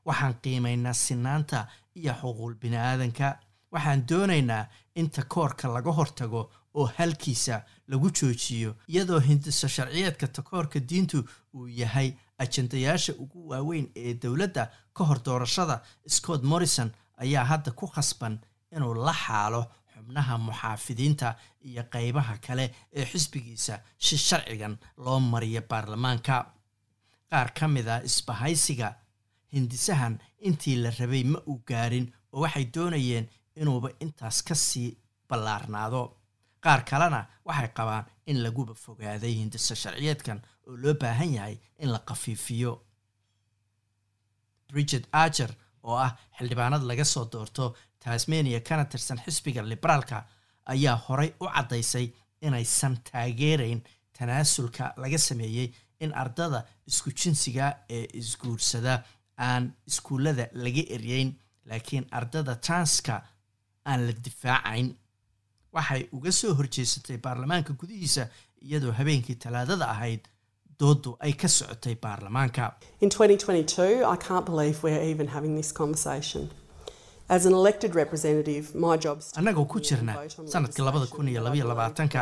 waxaan 0.10 0.34
qiimaynaa 0.44 0.94
sinaanta 1.06 1.68
iyo 1.96 2.14
xuquuq 2.22 2.54
bini'aadanka. 2.62 3.28
Waxaan 3.74 4.02
doonaynaa 4.10 4.64
in 4.96 5.08
takoorka 5.10 5.68
laga 5.76 5.92
hortago 6.00 6.42
oo 6.80 6.86
halkiisa 6.98 7.56
lagu 7.88 8.10
joojiyo 8.18 8.76
iyadoo 8.88 9.20
hindisa 9.20 9.70
sharciyeedka 9.70 10.28
takoorka 10.28 10.80
diintu 10.80 11.20
uu 11.56 11.68
yahay 11.68 12.14
ajendayaasha 12.38 13.14
ugu 13.24 13.50
waaweyn 13.50 13.88
ee 13.96 14.14
dowladda 14.14 14.72
ka 14.94 15.04
hor 15.04 15.20
doorashada. 15.26 15.82
Scott 16.08 16.44
morrison 16.44 16.92
ayaa 17.18 17.46
hadda 17.46 17.72
ku 17.72 17.88
khasban 17.88 18.40
inuu 18.76 18.94
la 19.06 19.14
xaalo 19.14 19.62
xubnaha 19.94 20.38
muxaafidiinta 20.38 21.36
iyo 21.70 21.84
qaybaha 21.94 22.38
kale 22.46 22.66
ee 22.94 23.06
xisbigiisa 23.06 23.80
si 23.98 24.18
sharcigan 24.18 24.78
loo 24.98 25.20
mariyo 25.20 25.62
baarlamaanka. 25.70 26.36
Qaar 27.30 27.50
ka 27.54 27.68
mid 27.68 27.88
a 27.88 28.02
isbahaysiga 28.10 28.96
hindisahan 29.54 30.18
intii 30.48 30.76
la 30.84 30.90
rabay 31.00 31.24
ma 31.24 31.40
uu 31.48 31.60
gaarin 31.68 32.08
oo 32.34 32.42
waxay 32.42 32.66
doonayeen 32.76 33.26
inuuba 33.56 33.90
intaas 34.00 34.42
ka 34.44 34.56
sii 34.56 34.98
ballaarnaado 35.30 36.02
qaar 36.64 36.82
kalena 36.90 37.22
waxay 37.48 37.70
qabaan 37.78 38.06
in 38.32 38.38
laguba 38.46 38.74
fogaaday 38.86 39.34
hindisa 39.42 39.76
sharciyeedkan 39.84 40.40
oo 40.68 40.76
loo 40.84 40.94
baahan 41.02 41.32
yahay 41.38 41.56
in 41.84 41.90
la 41.94 42.00
khafiifiyo 42.10 42.72
bridget 44.72 45.06
archer 45.24 45.52
oo 45.84 45.96
ah 46.06 46.12
xildhibaanad 46.38 46.84
laga 46.90 47.06
soo 47.14 47.26
doorto 47.34 47.66
tasmania 48.04 48.60
kana 48.68 48.86
tirsan 48.92 49.20
xisbiga 49.26 49.62
liberaalka 49.72 50.18
ayaa 50.74 50.96
horay 51.06 51.30
u 51.44 51.46
caddaysay 51.56 52.08
inaysan 52.46 52.96
taageerayn 53.10 53.82
tanaasulka 54.18 54.94
laga 55.04 55.18
sameeyey 55.28 55.68
in 56.04 56.12
ardada 56.24 56.60
isku 56.90 57.10
jinsiga 57.20 57.66
ee 57.98 58.06
isguursada 58.22 58.94
aan 59.48 59.64
iskuullada 59.90 60.46
laga 60.66 60.84
eryeyn 60.96 61.30
laakiin 61.70 62.06
ardada 62.20 62.54
transka 62.66 63.16
aan 63.90 64.02
la 64.08 64.14
difaacayn 64.26 64.88
waxay 65.78 66.02
uga 66.18 66.32
soo 66.32 66.54
horjeesatay 66.60 67.18
baarlamaanka 67.26 67.74
gudihiisa 67.82 68.28
iyadoo 68.68 68.92
habeenkii 69.00 69.36
talaadada 69.46 69.86
ahayd 69.96 70.24
doodu 70.80 71.12
ay 71.20 71.34
ka 71.34 71.48
socotay 71.48 71.96
baarlamaanka. 72.06 72.64
In 73.02 73.10
2022, 73.10 74.06
I 74.14 74.18
can't 74.28 74.46
believe 74.52 74.78
we're 74.84 75.04
even 75.14 75.28
having 75.28 75.56
this 75.62 75.72
conversation. 75.82 76.50
As 77.30 77.46
an 77.46 77.54
elected 77.54 77.96
representative, 77.96 78.66
my 78.86 78.96
job 79.04 79.20
is 79.20 79.28
to 79.32 79.40
annagoo 79.40 79.66
ku 79.74 79.80
jirna 79.90 80.14
sanadka 80.54 80.84
labada 80.88 81.06
kun 81.14 81.28
iyo 81.32 81.42
labaiyo 81.46 81.66
labaatanka 81.72 82.22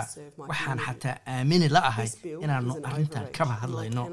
waxaan 0.50 0.80
xataa 0.88 1.16
aamini 1.36 1.70
la 1.76 1.82
ahay 1.90 2.10
inaannu 2.44 2.76
arrintan 2.90 3.26
kaba 3.38 3.54
hadlayno 3.62 4.04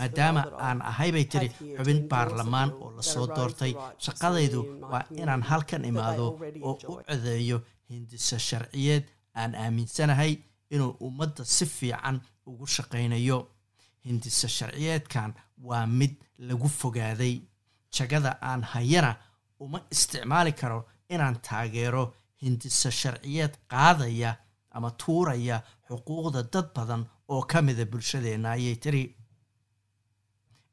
maadaama 0.00 0.42
aan 0.68 0.82
ahay 0.90 1.10
bay 1.16 1.24
tiri 1.32 1.48
xubin 1.78 2.00
baarlamaan 2.12 2.70
oo 2.82 2.90
la 2.96 3.02
soo 3.12 3.26
doortay. 3.36 3.72
shaqadaydu 4.06 4.60
waa 4.92 5.04
inaan 5.22 5.42
halkan 5.50 5.84
imaado 5.92 6.26
oo 6.68 6.74
u 6.88 7.00
codeeyo 7.08 7.58
hindisa 7.90 8.38
sharciyeed 8.38 9.04
aan 9.34 9.54
aaminsanahay 9.54 10.32
inuu 10.70 10.96
ummadda 11.06 11.44
si 11.44 11.66
fiican 11.66 12.20
ugu 12.46 12.66
shaqaynayo. 12.66 13.38
Hindisa 14.06 14.48
sharciyeedkan 14.48 15.34
waa 15.62 15.86
mid 15.86 16.14
lagu 16.38 16.68
fogaaday. 16.68 17.40
Jagada 17.96 18.38
aan 18.42 18.62
hayana 18.62 19.16
uma 19.60 19.80
isticmaali 19.90 20.52
karo 20.52 20.86
inaan 21.10 21.36
taageero. 21.48 22.14
Hindisa 22.42 22.90
sharciyeed 22.90 23.54
qaadaya 23.70 24.36
ama 24.70 24.90
tuuraya 24.90 25.62
xuquuqda 25.88 26.42
dad 26.52 26.68
badan 26.74 27.06
oo 27.28 27.42
ka 27.42 27.62
mida 27.62 27.84
bulshadeenna 27.86 28.50
ayay 28.50 28.76
tiri. 28.76 29.16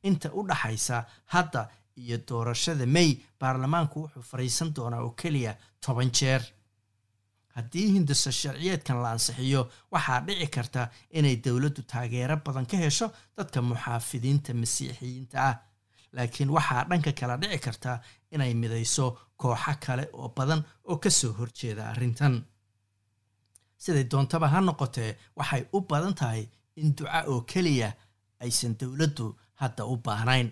Inta 0.03 0.29
u 0.33 0.43
dhaxaysa 0.47 1.05
hadda 1.25 1.69
iyo 1.97 2.17
doorashada 2.27 2.85
may 2.85 3.09
baarlamaanku 3.39 3.99
wuxuu 4.03 4.21
fadhiisan 4.31 4.73
doonaa 4.75 5.01
oo 5.05 5.09
keliya 5.21 5.55
toban 5.81 6.11
jeer 6.11 6.41
haddii 7.55 7.87
hindisa 7.95 8.31
sharciyeedkan 8.41 8.97
la 9.03 9.09
ansixiyo 9.15 9.61
waxaa 9.93 10.19
dhici 10.27 10.47
karta 10.55 10.81
inay 11.17 11.35
dowladdu 11.45 11.81
taageero 11.91 12.35
badan 12.45 12.65
ka 12.71 12.77
hesho 12.83 13.07
dadka 13.37 13.59
muxaafidiinta 13.69 14.53
masiixiyiinta 14.61 15.37
ah. 15.49 15.55
Laakiin 16.15 16.49
waxaa 16.55 16.83
dhanka 16.89 17.11
kale 17.19 17.35
dhici 17.41 17.59
karta 17.65 17.91
inay 18.33 18.53
midayso 18.61 19.05
kooxo 19.41 19.73
kale 19.85 20.05
oo 20.13 20.29
badan 20.37 20.61
oo 20.89 20.97
ka 21.03 21.09
soo 21.09 21.31
horjeeda 21.39 21.83
arrintan. 21.91 22.35
Siday 23.83 24.05
doontaba 24.11 24.47
ha 24.53 24.59
noqotee 24.61 25.11
waxay 25.37 25.63
u 25.75 25.81
badan 25.89 26.13
tahay 26.19 26.43
in 26.81 26.89
duca 26.97 27.19
oo 27.31 27.41
keliya 27.51 27.89
aysan 28.43 28.73
dowladdu 28.79 29.25
hadda 29.61 29.83
u 29.85 29.95
baahnayn 30.05 30.47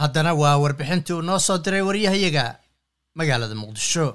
haddana 0.00 0.30
waa 0.42 0.56
warbixintii 0.62 1.14
uu 1.18 1.22
noo 1.28 1.38
soo 1.46 1.58
diray 1.64 1.82
waryahayaga 1.88 2.44
magaalada 3.18 3.54
muqdisho 3.62 4.06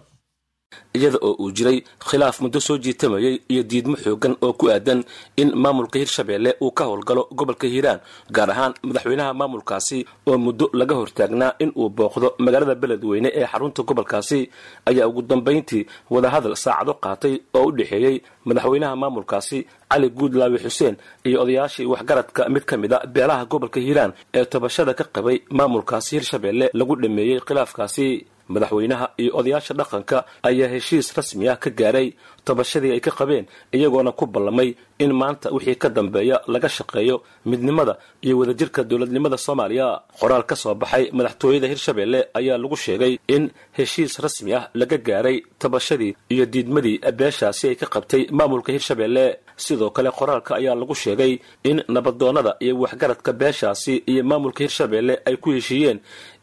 iyada 0.97 1.17
oo 1.27 1.33
uu 1.43 1.51
jiray 1.57 1.77
khilaaf 2.09 2.39
muddo 2.43 2.59
soo 2.59 2.77
jiitamayay 2.83 3.35
iyo 3.53 3.63
diidmo 3.63 3.95
xoogan 4.03 4.35
oo 4.45 4.53
ku 4.59 4.65
aadan 4.69 5.03
in 5.41 5.49
maamulka 5.63 5.99
hirshabeelle 5.99 6.51
uu 6.61 6.71
ka 6.71 6.83
howlgalo 6.89 7.27
gobolka 7.37 7.67
hiiraan 7.67 7.99
gaar 8.35 8.49
ahaan 8.51 8.73
madaxweynaha 8.87 9.33
maamulkaasi 9.33 10.05
oo 10.29 10.37
muddo 10.45 10.65
laga 10.79 10.95
hortaagnaa 10.95 11.51
in 11.63 11.71
uu 11.75 11.89
booqdo 11.97 12.27
magaalada 12.45 12.75
beledweyne 12.75 13.29
ee 13.39 13.45
xarunta 13.51 13.83
gobolkaasi. 13.83 14.39
Ayaa 14.85 15.07
ugu 15.07 15.21
dambayntii 15.21 15.85
wadahadal 16.09 16.55
saacado 16.55 16.93
qaatay 17.03 17.35
oo 17.53 17.65
u 17.67 17.71
dhexeeyey 17.77 18.21
madaxweynaha 18.45 18.95
maamulkaasi 18.95 19.57
cali 19.91 20.09
guudlaawi 20.09 20.57
xuseen 20.63 20.95
iyo 21.27 21.41
odayaashii 21.43 21.85
waxgaradka 21.93 22.49
mid 22.49 22.63
ka 22.69 22.77
mid 22.77 22.93
a 22.93 22.99
beelaha 23.13 23.45
gobolka 23.45 23.79
hiiraan 23.79 24.11
ee 24.33 24.45
tabashada 24.45 24.93
ka 24.93 25.03
qabay 25.15 25.37
maamulkaasi 25.57 26.09
hirshabeelle 26.15 26.69
lagu 26.73 26.95
dhameeyey 26.95 27.39
khilaafkaasi 27.47 28.05
madaxweynaha 28.53 29.05
iyo 29.21 29.31
odayaasha 29.39 29.73
dhaqanka 29.79 30.17
ayaa 30.49 30.69
heshiis 30.75 31.07
rasmi 31.17 31.45
ah 31.53 31.57
ka 31.63 31.69
gaaray 31.79 32.07
tabashadii 32.47 32.91
ay 32.95 32.99
ka 33.07 33.11
qabeen 33.19 33.45
iyagoona 33.77 34.11
ku 34.19 34.25
ballamay 34.33 34.69
in 35.03 35.11
maanta 35.21 35.47
wixii 35.55 35.77
ka 35.83 35.89
dambeeya 35.97 36.37
laga 36.53 36.69
shaqeeyo 36.77 37.15
midnimada 37.49 37.93
iyo 38.25 38.35
wadajirka 38.39 38.83
dowladnimada 38.89 39.37
soomaaliya. 39.45 39.87
Qoraal 40.19 40.43
ka 40.49 40.55
soo 40.61 40.75
baxay 40.81 41.05
madaxtooyada 41.17 41.67
hirshabeelle 41.71 42.19
ayaa 42.39 42.57
lagu 42.63 42.75
sheegay 42.85 43.13
in 43.35 43.43
heshiis 43.77 44.13
rasmi 44.25 44.51
ah 44.59 44.63
laga 44.79 44.97
gaaray 45.07 45.37
tabashadii 45.61 46.11
iyo 46.33 46.45
diidmadii 46.53 46.97
beeshaasi 47.19 47.65
ay 47.71 47.75
ka 47.81 47.85
qabtay 47.95 48.23
maamulka 48.37 48.69
hirshabeelle 48.75 49.25
sidoo 49.65 49.89
kale 49.95 50.09
qoraalka 50.19 50.51
ayaa 50.59 50.75
lagu 50.81 50.95
sheegay 51.03 51.33
in 51.69 51.77
nabadoonnada 51.95 52.51
iyo 52.65 52.73
waxgaradka 52.83 53.31
beeshaasi 53.39 53.93
iyo 54.11 54.23
maamulka 54.29 54.59
hirshabeelle 54.65 55.15
ay 55.27 55.35
ku 55.43 55.49
heshiiyeen 55.57 55.99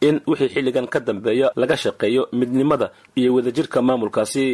in 0.07 0.15
wixii 0.31 0.49
xilligan 0.55 0.87
ka 0.93 0.99
dambeeya 1.09 1.47
laga 1.61 1.77
shaqeeyo 1.85 2.23
midnimada 2.41 2.87
iyo 3.21 3.31
wadajirka 3.37 3.79
maamulkaasi. 3.89 4.47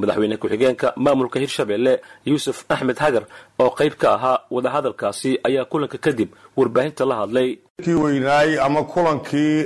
Madaxweyne 0.00 0.36
ku-xigeenka 0.42 0.88
maamulka 1.04 1.38
hirshabeelle 1.42 1.92
yuusuf 2.26 2.58
axmed 2.74 2.98
hagar 3.04 3.24
oo 3.62 3.70
qayb 3.78 3.94
ka 4.02 4.08
ahaa 4.16 4.38
wadahadalkaasi 4.54 5.30
ayaa 5.48 5.64
kulanka 5.70 5.98
kadib 6.04 6.28
warbaahinta 6.58 7.04
la 7.10 7.14
hadlay. 7.20 7.48
Kii 7.84 7.94
weynaay 8.04 8.50
ama 8.66 8.82
kulankii 8.92 9.56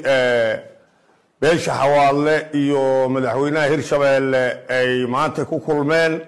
beesha 1.41 1.73
xawaadle 1.81 2.37
iyo 2.63 3.09
madaxweynaha 3.15 3.67
hirshabeelle 3.73 4.43
ay 4.79 4.91
maanta 5.15 5.45
ku 5.51 5.57
kulmeen 5.67 6.21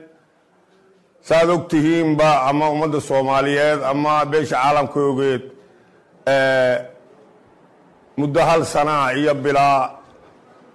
saaad 1.28 1.48
og 1.54 1.62
tihiinba 1.70 2.30
ama 2.48 2.64
ummadda 2.74 3.00
soomaaliyeed 3.10 3.80
ama 3.92 4.12
beesha 4.32 4.56
caalamka 4.62 4.98
ogeed 5.10 5.42
muddo 8.20 8.40
hal 8.48 8.62
sanaa 8.74 9.06
iyo 9.20 9.34
bilaa 9.44 9.78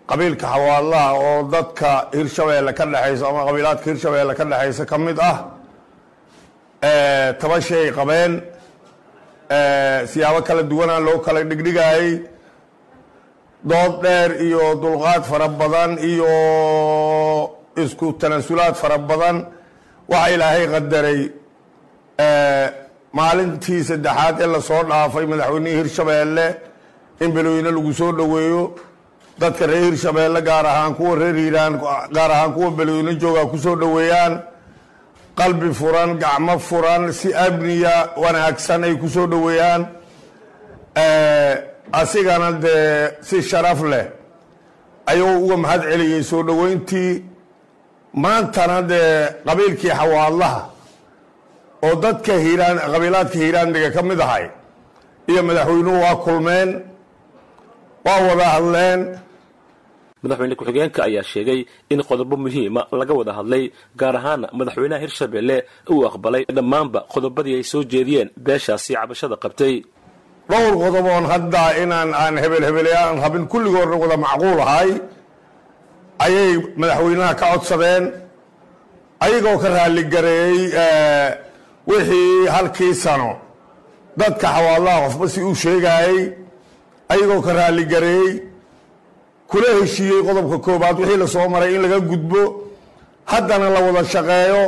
qabiilka 0.09 0.45
xawaadlaha 0.53 1.09
oo 1.25 1.37
dadka 1.55 1.89
hirshabeelle 2.17 2.71
ka 2.77 2.83
dhexaysa 2.91 3.23
ama 3.31 3.41
qabiilaadka 3.47 3.85
hirshabeelle 3.91 4.33
ka 4.39 4.43
dhexaysa 4.51 4.83
ka 4.91 4.97
mid 5.05 5.17
ah 5.31 5.37
toban 7.39 7.61
shay 7.67 7.85
qabeen 7.97 8.31
siyaabo 10.11 10.39
kala 10.47 10.63
duwanaa 10.71 10.99
loo 11.07 11.17
kala 11.25 11.39
dhigdhigayay 11.49 12.07
dood 13.69 13.93
dheer 14.03 14.29
iyo 14.47 14.63
dulqaad 14.83 15.23
fara 15.29 15.47
badan 15.61 15.91
iyo 16.11 16.31
isku 17.83 18.05
tanasulaad 18.21 18.75
fara 18.81 18.97
badan 19.09 19.37
waxa 20.11 20.29
ilaahay 20.35 20.65
qadaray 20.73 21.21
maalintii 23.17 23.81
saddexaad 23.89 24.35
ee 24.43 24.47
la 24.53 24.59
soo 24.69 24.81
dhaafay 24.89 25.25
madaxweynihii 25.31 25.77
hirshabeelle 25.81 26.45
in 27.23 27.29
belweyne 27.35 27.71
lagu 27.77 27.91
soo 27.99 28.11
dhoweeyo 28.19 28.63
dadka 29.41 29.63
reer 29.69 29.83
hirshabeelle 29.89 30.39
gaar 30.49 30.65
ahaan 30.73 30.93
kuwa 30.97 31.13
reer 31.21 31.35
hiiraan 31.41 31.73
gaar 32.15 32.31
ahaan 32.35 32.53
kuwa 32.57 32.69
belweyne 32.77 33.11
jooga 33.21 33.43
ku 33.51 33.57
soo 33.65 33.75
dhoweeyaan. 33.81 34.33
Qalbi 35.39 35.69
furan 35.79 36.11
gacmo 36.21 36.55
furan 36.69 37.03
si 37.19 37.29
amniya 37.45 37.95
wanaagsan 38.23 38.83
ay 38.87 38.95
ku 39.01 39.07
soo 39.15 39.27
dhoweeyaan. 39.31 39.81
Asigana 41.99 42.49
dee 42.63 43.09
si 43.27 43.37
sharaf 43.49 43.81
leh 43.91 44.05
ayuu 45.11 45.33
uga 45.45 45.57
mahad 45.63 45.81
celiyey 45.91 46.23
soo 46.23 46.43
dhoweyntii 46.47 47.11
maantana 48.23 48.77
dee 48.91 49.11
qabiilkii 49.47 49.93
xawaadlaha 49.99 50.61
oo 51.85 51.95
dadka 52.03 52.33
hiiraan 52.45 52.77
qabiilaadka 52.93 53.37
hiiraandiga 53.43 53.89
ka 53.95 54.01
mid 54.09 54.19
ahay 54.25 54.45
iyo 55.31 55.41
madaxweynuhu 55.47 55.97
waa 56.05 56.15
kulmeen 56.25 56.69
waa 58.05 58.19
wada 58.27 58.45
hadleen. 58.55 59.01
Madaxweyne 60.23 60.55
ku-xigeenka 60.59 60.99
ayaa 61.07 61.23
sheegay 61.31 61.59
in 61.93 61.99
qodobo 62.09 62.35
muhiima 62.43 62.81
laga 62.99 63.13
wada 63.19 63.33
hadlay 63.37 63.63
gaar 63.99 64.15
ahaana 64.19 64.47
madaxweynaha 64.59 65.01
hirshabeelle 65.03 65.57
uu 65.93 66.01
aqbalay 66.09 66.43
dhammaanba 66.57 66.99
qodobadii 67.13 67.55
ay 67.59 67.63
soo 67.71 67.83
jeediyeen 67.91 68.29
beeshaasi 68.45 68.91
cabashada 68.97 69.35
qabtay. 69.43 69.75
Dhowr 70.51 70.73
qodoboon 70.83 71.25
hadda 71.33 71.63
inaan 71.83 72.09
aan 72.23 72.35
hebel 72.43 72.63
hebeleyaan 72.69 73.17
rabin 73.23 73.45
kulligoodna 73.51 73.95
wada 74.03 74.17
macquul 74.25 74.59
ahay 74.67 74.89
ayay 76.19 76.51
madaxweynaha 76.79 77.33
ka 77.39 77.45
codsadeen 77.53 78.03
ayagoo 79.25 79.57
ka 79.63 79.69
raaligareeyey 79.69 80.59
wixii 81.87 82.47
halkii 82.55 82.93
sano. 83.03 83.31
Dadka 84.17 84.47
xawaalaha 84.55 84.99
qofba 85.05 85.25
si 85.33 85.39
uu 85.41 85.55
sheegayey 85.63 86.19
ayagoo 87.13 87.41
ka 87.45 87.51
raaligareeyey 87.53 88.33
kula 89.49 89.67
heshiiyey 89.79 90.21
qodobka 90.27 90.57
koobaad 90.65 90.97
wixii 90.99 91.17
la 91.23 91.27
soo 91.27 91.47
maray 91.49 91.75
in 91.75 91.81
laga 91.81 91.99
gudbo. 91.99 92.41
Haddana 93.31 93.69
la 93.75 93.79
wada 93.85 94.03
shaqeeyo 94.13 94.63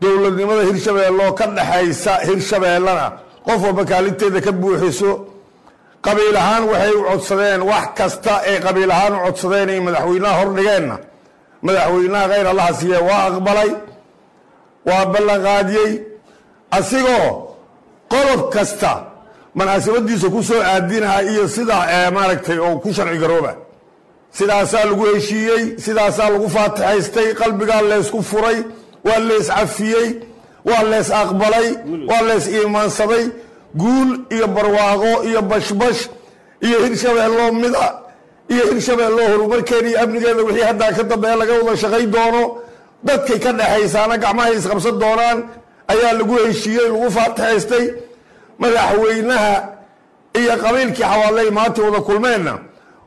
dowladnimada 0.00 0.62
hirshabeelle 0.68 1.20
oo 1.26 1.32
ka 1.38 1.46
dhexaysa 1.56 2.12
hirshabeellena 2.28 3.06
qof 3.46 3.60
walba 3.66 3.84
kaalinteeda 3.90 4.40
ka 4.46 4.52
buuxiso 4.52 5.10
qabiil 6.06 6.36
ahaan 6.42 6.64
waxay 6.70 6.92
u 7.00 7.02
codsadeen 7.10 7.60
wax 7.70 7.86
kasta 7.98 8.34
ay 8.48 8.56
qabiil 8.66 8.90
ahaan 8.96 9.12
u 9.16 9.20
codsadeen 9.26 9.68
ay 9.74 9.80
madaxweynaha 9.86 10.34
hordhigeenna 10.40 10.96
madaxweynaha 11.66 12.24
khayr 12.32 12.46
allaha 12.52 12.72
siiye 12.80 12.98
waa 13.08 13.22
aqbalay 13.30 13.70
waa 14.88 15.04
ballanqaadiyey 15.12 15.92
asigoo 16.78 17.28
qodob 18.12 18.40
kasta 18.54 18.92
munaasabadiisa 19.58 20.28
ku 20.34 20.40
soo 20.48 20.62
aadinaha 20.72 21.18
iyo 21.30 21.44
sida 21.48 21.76
maaragtay 22.16 22.58
oo 22.58 22.78
ku 22.82 22.88
sharci 22.96 23.18
garooba. 23.22 23.52
Sidaasaa 24.38 24.84
lagu 24.90 25.04
heshiiyey 25.14 25.62
sidaasaa 25.84 26.30
lagu 26.34 26.48
faatixaystay 26.56 27.28
qalbigaa 27.40 27.82
leysku 27.90 28.18
furay 28.30 28.58
waa 29.06 29.18
lees 29.28 29.46
cafiyey 29.56 30.08
waa 30.68 30.82
lees 30.90 31.08
aqbalay 31.22 31.68
waa 32.10 32.22
lees 32.28 32.44
iimaansaday 32.56 33.24
guul 33.80 34.10
iyo 34.34 34.46
barwaaqo 34.56 35.12
iyo 35.28 35.40
bashbash 35.50 36.00
iyo 36.66 36.78
hirshabeelloo 36.84 37.52
mida 37.62 37.86
iyo 38.54 38.64
hirshabeelloo 38.70 39.26
horumarkeeda 39.32 39.88
iyo 39.90 39.98
amnigeeda 40.02 40.42
wixii 40.48 40.66
haddaa 40.70 40.92
ka 40.96 41.02
dambeeya 41.10 41.36
laga 41.40 41.52
wada 41.58 41.76
shaqay 41.82 42.06
doono 42.14 42.42
dadkay 43.06 43.38
ka 43.44 43.50
dhexaysaana 43.58 44.16
gacmahay 44.24 44.52
isqabsan 44.58 44.96
doonaan 45.02 45.38
ayaa 45.92 46.12
lagu 46.18 46.34
heshiiyey 46.46 46.88
lagu 46.92 47.08
faatixaystay 47.16 47.84
madaxweynaha 48.62 49.54
iyo 50.40 50.54
qabiilkii 50.62 51.02
xawaaley 51.10 51.48
maanta 51.56 51.80
wada 51.86 52.00
kulmeenna. 52.08 52.54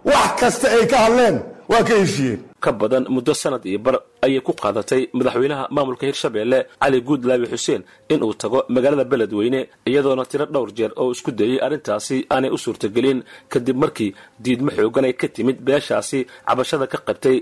Wax 0.09 0.29
kasta 0.39 0.67
ay 0.77 0.85
ka 0.91 0.97
hadleen 1.03 1.35
waa 1.71 1.83
ka 1.87 1.93
heshiiyeen 2.01 2.39
ka 2.63 2.71
badan 2.81 3.05
muddo 3.15 3.33
sanad 3.41 3.63
iyo 3.69 3.79
bar 3.85 3.95
ayay 4.25 4.41
ku 4.47 4.51
qaadatay 4.61 5.01
madaxweynaha 5.17 5.63
maamulka 5.75 6.05
hirshabeelle 6.09 6.59
cali 6.81 6.99
guudlaabi 7.07 7.45
xuseen 7.53 7.81
in 8.13 8.23
uu 8.27 8.33
tago 8.41 8.59
magaalada 8.75 9.03
beledweyne 9.11 9.59
iyadoona 9.89 10.25
tiro 10.31 10.45
dhowr 10.53 10.69
jeer 10.77 10.91
oo 11.01 11.11
isku 11.15 11.31
dayey 11.39 11.59
arrintaasi 11.65 12.17
aanay 12.33 12.49
u 12.55 12.57
suurtagelin. 12.57 13.19
Kadib 13.51 13.77
markii 13.83 14.11
diidmo 14.43 14.71
xoogan 14.77 15.05
ay 15.09 15.13
ka 15.21 15.27
timid 15.35 15.57
beeshaasi 15.67 16.19
cabashada 16.47 16.85
ka 16.93 16.97
qabtay 17.07 17.37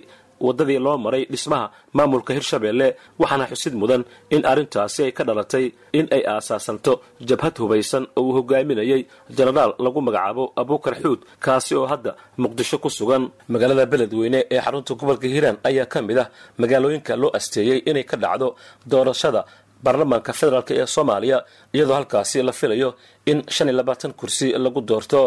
waddadii 0.45 0.79
loo 0.85 0.97
maray 1.05 1.23
dhismaha 1.33 1.65
maamulka 1.97 2.31
hirshabeelle 2.37 2.87
waxaana 3.21 3.45
xusid 3.51 3.73
mudan 3.81 4.01
in 4.35 4.41
arrintaasi 4.51 4.99
ay 5.07 5.11
ka 5.17 5.23
dhalatay 5.27 5.65
in 5.99 6.05
ay 6.15 6.23
aasaasanto 6.33 6.93
jabhad 7.29 7.55
hubaysan 7.61 8.03
oo 8.19 8.23
uu 8.27 8.33
hogaaminayay 8.37 9.01
jenaraal 9.37 9.71
lagu 9.85 9.99
magacaabo 10.07 10.43
abuukar 10.61 10.95
xuud 11.03 11.19
kaasi 11.45 11.71
oo 11.79 11.85
hadda 11.91 12.11
muqdisho 12.43 12.77
ku 12.83 12.89
sugan. 12.97 13.23
Magaalada 13.53 13.85
beledweyne 13.91 14.39
ee 14.53 14.59
xarunta 14.65 14.91
gobolka 14.99 15.27
hiiraan 15.33 15.57
ayaa 15.69 15.85
ka 15.93 15.99
mid 16.07 16.17
ah 16.23 16.27
magaalooyinka 16.61 17.13
loo 17.21 17.31
asteeyey 17.37 17.79
inay 17.89 18.03
ka 18.11 18.17
dhacdo 18.23 18.47
doorashada 18.91 19.41
baarlamaanka 19.85 20.31
federaalk 20.39 20.69
ee 20.71 20.85
soomaaliya 20.95 21.37
iyadoo 21.75 21.95
halkaasi 21.99 22.37
la 22.47 22.51
filayo 22.59 22.89
in 23.31 23.39
shan 23.55 23.67
iyo 23.69 23.77
labaatan 23.79 24.11
kursi 24.19 24.47
lagu 24.65 24.81
doorto 24.89 25.19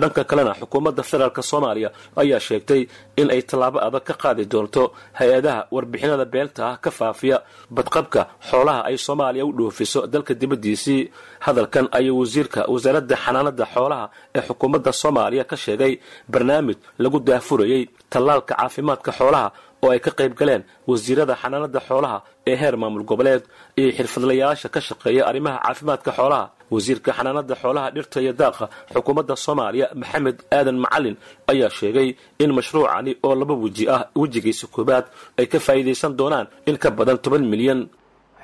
dhanka 0.00 0.22
kalena 0.30 0.52
xukuumadda 0.60 1.02
federaalk 1.10 1.38
soomaaliya 1.50 1.88
ayaa 2.22 2.40
sheegtay 2.48 2.80
in 3.20 3.28
ay 3.34 3.42
tallaabo 3.50 3.78
adag 3.86 4.02
ka 4.08 4.14
qaadi 4.22 4.44
doonto 4.52 4.82
hay'adaha 5.18 5.60
warbixinada 5.74 6.24
beenta 6.32 6.62
ah 6.70 6.76
ka 6.84 6.90
faafiya 6.98 7.36
badqabka 7.76 8.22
xoolaha 8.50 8.80
ay 8.88 8.96
soomaaliya 9.06 9.44
u 9.44 9.52
dhoofiso. 9.58 10.00
Dalka 10.12 10.32
dibaddiisii 10.40 11.02
hadalkan 11.46 11.86
ayuu 11.98 12.18
wasiirka 12.22 12.60
wasaaradda 12.72 13.16
xanaanada 13.24 13.64
xoolaha 13.74 14.04
ee 14.36 14.40
xukuumadda 14.48 14.90
soomaaliya 15.02 15.44
ka 15.50 15.56
sheegay 15.64 15.92
barnaamij 16.32 16.76
lagu 17.02 17.18
daafurayey 17.28 17.82
tallaalka 18.12 18.54
caafimaadka 18.58 19.10
xoolaha 19.18 19.48
oo 19.84 19.90
ay 19.94 20.00
ka 20.06 20.10
qayb 20.18 20.32
galeen 20.40 20.62
wasiirada 20.90 21.34
xanaanada 21.42 21.80
xoolaha 21.88 22.18
ee 22.50 22.56
heer 22.60 22.76
maamul 22.82 23.04
goboleed. 23.10 23.42
Iyo 23.80 23.90
xirfadlayaasha 23.96 24.68
ka 24.74 24.80
shaqeeya 24.88 25.22
arrimaha 25.30 25.58
caafimaadka 25.64 26.10
xoolaha 26.18 26.44
wasiirka 26.72 27.10
xanaanada 27.16 27.54
xoolaha 27.62 27.88
dhirta 27.94 28.18
iyo 28.24 28.32
daaqa 28.40 28.64
xukuumadda 28.94 29.34
soomaaliya 29.44 29.86
maxamed 30.00 30.36
aadan 30.56 30.78
macalin 30.84 31.16
ayaa 31.52 31.70
sheegay 31.78 32.08
in 32.42 32.50
mashruucani 32.58 33.12
oo 33.26 33.34
laba 33.40 33.54
weji 33.64 33.84
ah 33.96 34.02
wejigiisa 34.20 34.66
koobaad 34.74 35.04
ay 35.40 35.46
ka 35.52 35.58
faa'iidaysan 35.66 36.12
doonaan 36.18 36.46
in 36.68 36.76
ka 36.82 36.88
badan 36.98 37.18
toban 37.24 37.44
milyan. 37.52 37.80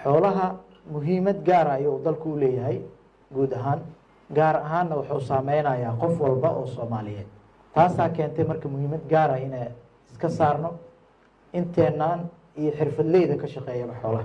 Xoolaha 0.03 0.47
muhiimad 0.93 1.39
gaara 1.49 1.73
ayuu 1.79 1.97
dalku 2.05 2.29
u 2.35 2.39
leeyahay 2.43 2.79
guud 3.35 3.53
ahaan 3.59 3.81
gaar 4.37 4.57
ahaanna 4.67 4.95
wuxuu 5.01 5.21
saameynayaa 5.31 5.95
qof 6.03 6.15
walba 6.25 6.49
oo 6.59 6.67
soomaaliyeed. 6.77 7.29
Taasaa 7.75 8.09
keentay 8.17 8.45
marka 8.51 8.67
muhiimad 8.73 9.03
gaara 9.13 9.37
inay 9.47 9.69
iska 10.13 10.29
saarno 10.39 10.71
inteenaan 11.59 12.21
iyo 12.61 12.71
xirfadleyda 12.79 13.35
ka 13.43 13.47
shaqeeyaba 13.55 13.95
xoolaha. 14.03 14.25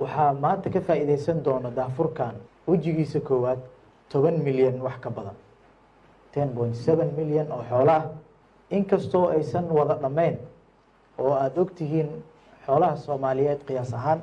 Waxaa 0.00 0.32
maanta 0.42 0.68
ka 0.74 0.80
faa'iidaysan 0.86 1.38
doona 1.46 1.70
daafurkan 1.78 2.34
wejigiisa 2.68 3.20
koowaad 3.20 3.58
toban 4.08 4.38
milyan 4.42 4.80
wax 4.80 4.96
ka 5.00 5.10
badan. 5.10 5.34
ten 6.32 6.48
point 6.54 6.74
seven 6.74 7.10
milyan 7.16 7.50
oo 7.52 7.62
xoolo 7.70 7.90
ah 7.92 8.04
inkastoo 8.70 9.28
aysan 9.28 9.64
wada 9.70 9.94
dhammayn 9.94 10.36
oo 11.18 11.32
aada 11.34 11.60
ogtihiin 11.60 12.08
xoolaha 12.66 12.96
soomaaliyeed 12.96 13.60
qiyaas 13.66 13.94
ahaan 13.94 14.20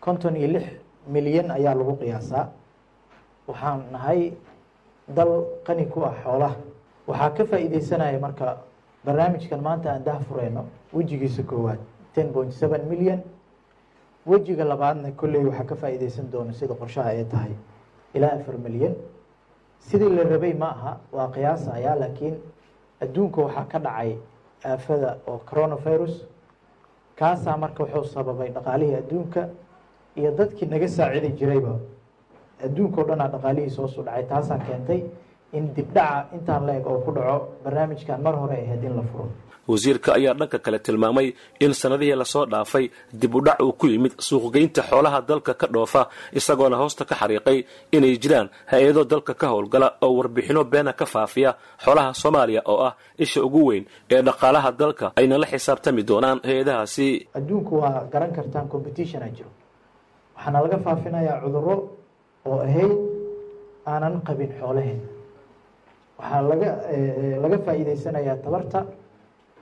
konton 0.00 0.36
iyo 0.36 0.48
lix 0.58 0.66
milyan 1.06 1.50
ayaa 1.50 1.74
lagu 1.74 1.94
qiyaasaa. 1.96 2.48
Waxaan 3.48 3.82
nahay 3.92 4.32
dal 5.16 5.44
qani 5.66 5.86
ku 5.86 6.02
ah 6.04 6.14
xoolaha. 6.24 6.56
Waxaa 7.08 7.30
ka 7.30 7.44
faa'iideysanaya 7.44 8.18
marka 8.18 8.56
barnaamijkan 9.04 9.60
maanta 9.62 9.92
aan 9.92 10.04
daha 10.04 10.20
fureyno 10.20 10.64
wejigiisa 10.92 11.42
koowaad 11.42 11.78
ten 12.14 12.32
point 12.32 12.52
seven 12.52 12.84
milyan 12.90 13.22
wejiga 14.26 14.64
labaadna 14.64 15.10
kolley 15.12 15.44
waxaa 15.44 15.64
ka 15.64 15.74
faa'iideysan 15.76 16.30
doona 16.32 16.52
sida 16.52 16.74
qorshaha 16.74 17.10
ay 17.10 17.24
tahay. 17.24 17.52
Ilaa 18.14 18.32
afar 18.40 18.58
milyan 18.58 18.94
sidii 19.78 20.08
la 20.16 20.22
rabay 20.24 20.54
ma 20.54 20.68
aha 20.70 20.92
waa 21.12 21.28
qiyaasaya 21.34 21.94
laakiin 22.00 22.36
adduunka 23.02 23.40
waxaa 23.42 23.64
ka 23.72 23.78
dhacay 23.78 24.16
aafada 24.64 25.16
oo 25.26 25.38
coronavirus. 25.50 26.26
Kaasaa 27.18 27.56
marka 27.56 27.84
wuxuu 27.84 28.04
sababay 28.04 28.48
dhaqaalihii 28.50 28.94
adduunka 29.02 29.48
iyo 30.16 30.30
dadkii 30.38 30.66
naga 30.68 30.88
saacidi 30.88 31.28
jirayba 31.38 31.74
adduunka 32.64 33.00
o 33.00 33.04
dhan 33.04 33.20
aa 33.20 33.28
dhaqaalihiis 33.28 33.76
hoosu 33.78 34.02
dhacay 34.02 34.24
taasaa 34.30 34.58
keentay 34.58 35.00
in 35.58 35.64
dibdhaca 35.76 36.28
intaan 36.36 36.62
la 36.66 36.72
eg 36.78 36.86
oo 36.86 36.98
ku 37.04 37.10
dhaco 37.16 37.36
barnaamijkan 37.64 38.18
mar 38.24 38.34
hore 38.40 38.56
ahayd 38.64 38.84
in 38.88 38.94
la 38.98 39.02
furo. 39.10 39.28
Wasiirka 39.70 40.10
ayaa 40.18 40.34
dhanka 40.40 40.58
kale 40.64 40.78
tilmaamay 40.86 41.26
in 41.64 41.72
sannadihii 41.80 42.16
la 42.20 42.24
soo 42.24 42.44
dhaafay 42.52 42.84
dib 43.20 43.34
u 43.34 43.40
dhac 43.46 43.58
uu 43.62 43.72
ku 43.80 43.86
yimid 43.92 44.12
suuqgeynta 44.28 44.82
xoolaha 44.90 45.18
dalka 45.28 45.52
ka 45.60 45.66
dhoofa 45.74 46.02
isagoona 46.38 46.76
hoosta 46.80 47.04
ka 47.10 47.14
xariiqay 47.20 47.58
inay 47.96 48.14
jiraan 48.22 48.48
hay'ado 48.72 49.02
dalka 49.12 49.32
ka 49.40 49.46
howlgala 49.52 49.88
oo 50.04 50.12
warbixino 50.18 50.62
beena 50.72 50.92
ka 51.00 51.06
faafiya 51.14 51.50
xoolaha 51.84 52.10
soomaaliya 52.22 52.62
oo 52.72 52.78
ah 52.88 52.94
isha 53.24 53.40
ugu 53.46 53.60
weyn 53.68 53.84
ee 54.14 54.22
dhaqaalaha 54.28 54.70
dalka. 54.82 55.06
Ayna 55.20 55.36
la 55.42 55.46
xisaabtami 55.52 56.02
doonaan 56.10 56.38
hay'adahaasi. 56.48 57.08
Adduunku 57.38 57.72
waa 57.82 58.06
garan 58.12 58.32
kartaan 58.36 58.66
competition 58.74 59.22
a 59.22 59.28
jiro. 59.36 59.50
Waxaana 60.36 60.58
laga 60.64 60.78
faafinayaa 60.86 61.36
cuduro 61.44 61.74
oo 62.48 62.58
ahayd 62.66 62.92
aanan 63.92 64.14
qabin 64.28 64.50
xoolaheena 64.60 65.04
waxaa 66.20 66.42
laga 66.50 66.70
laga 67.42 67.58
faa'iideysanayaa 67.66 68.36
tabarta 68.44 68.80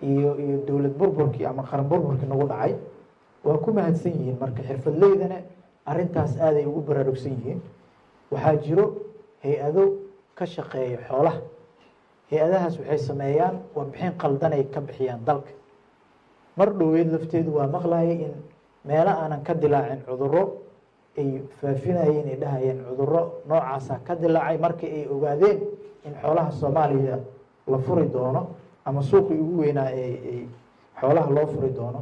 iyo 0.02 0.30
iyo 0.44 0.56
dowlad 0.66 0.94
burburkii 0.98 1.46
ama 1.46 1.62
qaran 1.70 1.86
burburkii 1.90 2.26
nagu 2.28 2.46
dhacay. 2.50 2.74
Waa 3.44 3.58
ku 3.64 3.70
mahadsan 3.72 4.12
yihiin 4.18 4.38
marka 4.40 4.62
xirfadleydana 4.68 5.38
arrintaas 5.90 6.32
aaday 6.40 6.64
ugu 6.66 6.80
baraarugsan 6.88 7.32
yihiin. 7.38 7.60
Waxaa 8.32 8.56
jiro 8.64 8.84
hay'ado 9.44 9.82
ka 10.38 10.44
shaqeeya 10.46 10.98
xoolaha. 11.08 11.40
Hay'adahaas 12.30 12.74
waxay 12.80 12.98
sameeyaan 13.08 13.56
warbixin 13.76 14.12
qaldan 14.22 14.52
ay 14.52 14.64
ka 14.74 14.80
bixiyaan 14.80 15.24
dalka. 15.24 15.50
Mar 16.58 16.68
dhoweed 16.78 17.08
lafteedu 17.14 17.50
waa 17.58 17.66
maqlayay 17.66 18.18
in 18.26 18.34
meelo 18.84 19.10
aanan 19.10 19.42
ka 19.46 19.54
dilaacin 19.54 20.00
cuduro 20.06 20.42
ay 21.18 21.42
faafinayeen 21.60 22.26
ay 22.32 22.36
dhahayeen 22.42 22.78
cuduro 22.88 23.20
noocaasa 23.48 23.94
ka 24.06 24.14
dilaacay 24.14 24.58
markii 24.58 24.90
ay 24.98 25.04
ogaadeen 25.14 25.58
in 26.06 26.14
xoolaha 26.22 26.50
soomaaliya 26.60 27.18
la 27.66 27.78
furi 27.78 28.06
doono 28.08 28.46
ama 28.84 29.02
suuqii 29.02 29.38
ugu 29.40 29.60
weynaa 29.62 29.90
ee 29.92 30.46
xoolaha 31.00 31.30
loo 31.36 31.46
furi 31.46 31.70
doono 31.78 32.00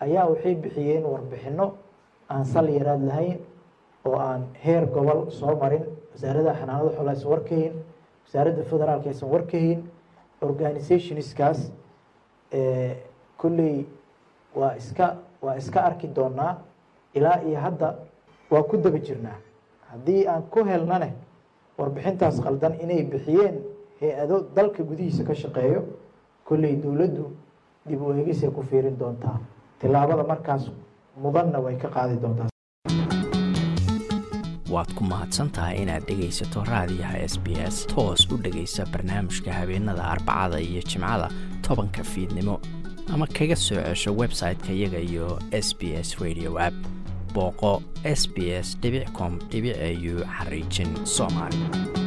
ayaa 0.00 0.26
waxay 0.30 0.54
bixiyeen 0.54 1.04
warbixino 1.12 1.66
aan 2.30 2.44
sal 2.44 2.68
yaraad 2.68 3.02
lahayn 3.08 3.38
oo 4.04 4.16
aan 4.18 4.42
heer 4.64 4.86
gobol 4.86 5.30
soo 5.30 5.54
marin 5.62 5.84
wasaaradda 6.12 6.52
xanaanada 6.60 6.90
xoolaha 6.96 7.14
aysan 7.14 7.30
warkahayn 7.32 7.72
wasaaradda 8.24 8.62
federaalka 8.70 9.08
aysan 9.12 9.30
warkahayn 9.34 9.80
organizationskaas 10.42 11.60
kolley 13.36 13.86
waa 14.54 14.74
iska 14.76 15.16
waa 15.42 15.56
iska 15.56 15.80
arki 15.84 16.06
doonaa 16.16 16.56
ilaa 17.14 17.40
iyo 17.48 17.58
hadda 17.60 17.94
waa 18.50 18.62
ku 18.62 18.76
daba 18.76 18.98
jirnaa. 18.98 19.36
Haddii 19.90 20.26
aan 20.28 20.42
ku 20.42 20.64
helnane 20.64 21.12
warbixintaas 21.78 22.36
qaldan 22.46 22.74
inay 22.84 23.02
bixiyeen 23.12 23.56
hay'ado 24.00 24.36
dalka 24.56 24.82
gudihiisa 24.90 25.22
ka 25.28 25.34
shaqeeyo 25.42 25.80
kolley 26.48 26.74
dowladdu 26.84 27.24
dib 27.88 28.00
u 28.02 28.12
eegisay 28.12 28.50
ku 28.50 28.62
fiirin 28.70 28.96
doontaa 28.98 29.38
tillaabada 29.80 30.24
markaas 30.32 30.64
mudanna 31.22 31.58
way 31.64 31.76
ka 31.82 31.88
qaadi 31.96 32.16
doontaa 32.22 32.48
waad 34.74 34.90
ku 34.96 35.02
mahadsantahay 35.12 35.76
inaad 35.82 36.04
dhegaysato 36.08 36.64
raadiyaha 36.72 37.18
s 37.32 37.36
b 37.44 37.56
s 37.74 37.86
toos 37.92 38.26
u 38.32 38.36
dhegaysa 38.44 38.84
barnaamijka 38.92 39.52
habeenada 39.58 40.02
arbacada 40.14 40.58
iyo 40.60 40.82
jimcada 40.90 41.28
tobanka 41.68 42.02
fiidnimo. 42.04 42.60
Ama 43.14 43.26
kaga 43.26 43.56
soo 43.56 43.80
cesho 43.86 44.10
website-ka 44.22 44.72
iyaga 44.72 44.98
iyo 45.00 45.38
s 45.52 45.68
b 45.78 45.96
s 45.96 46.08
radio 46.20 46.50
app 46.66 46.74
booqo 47.38 47.72
s 48.18 48.26
b 48.34 48.50
s 48.66 48.68
com 49.16 49.38
au 49.52 50.14
xariijin 50.36 50.90
soomaali 51.04 51.97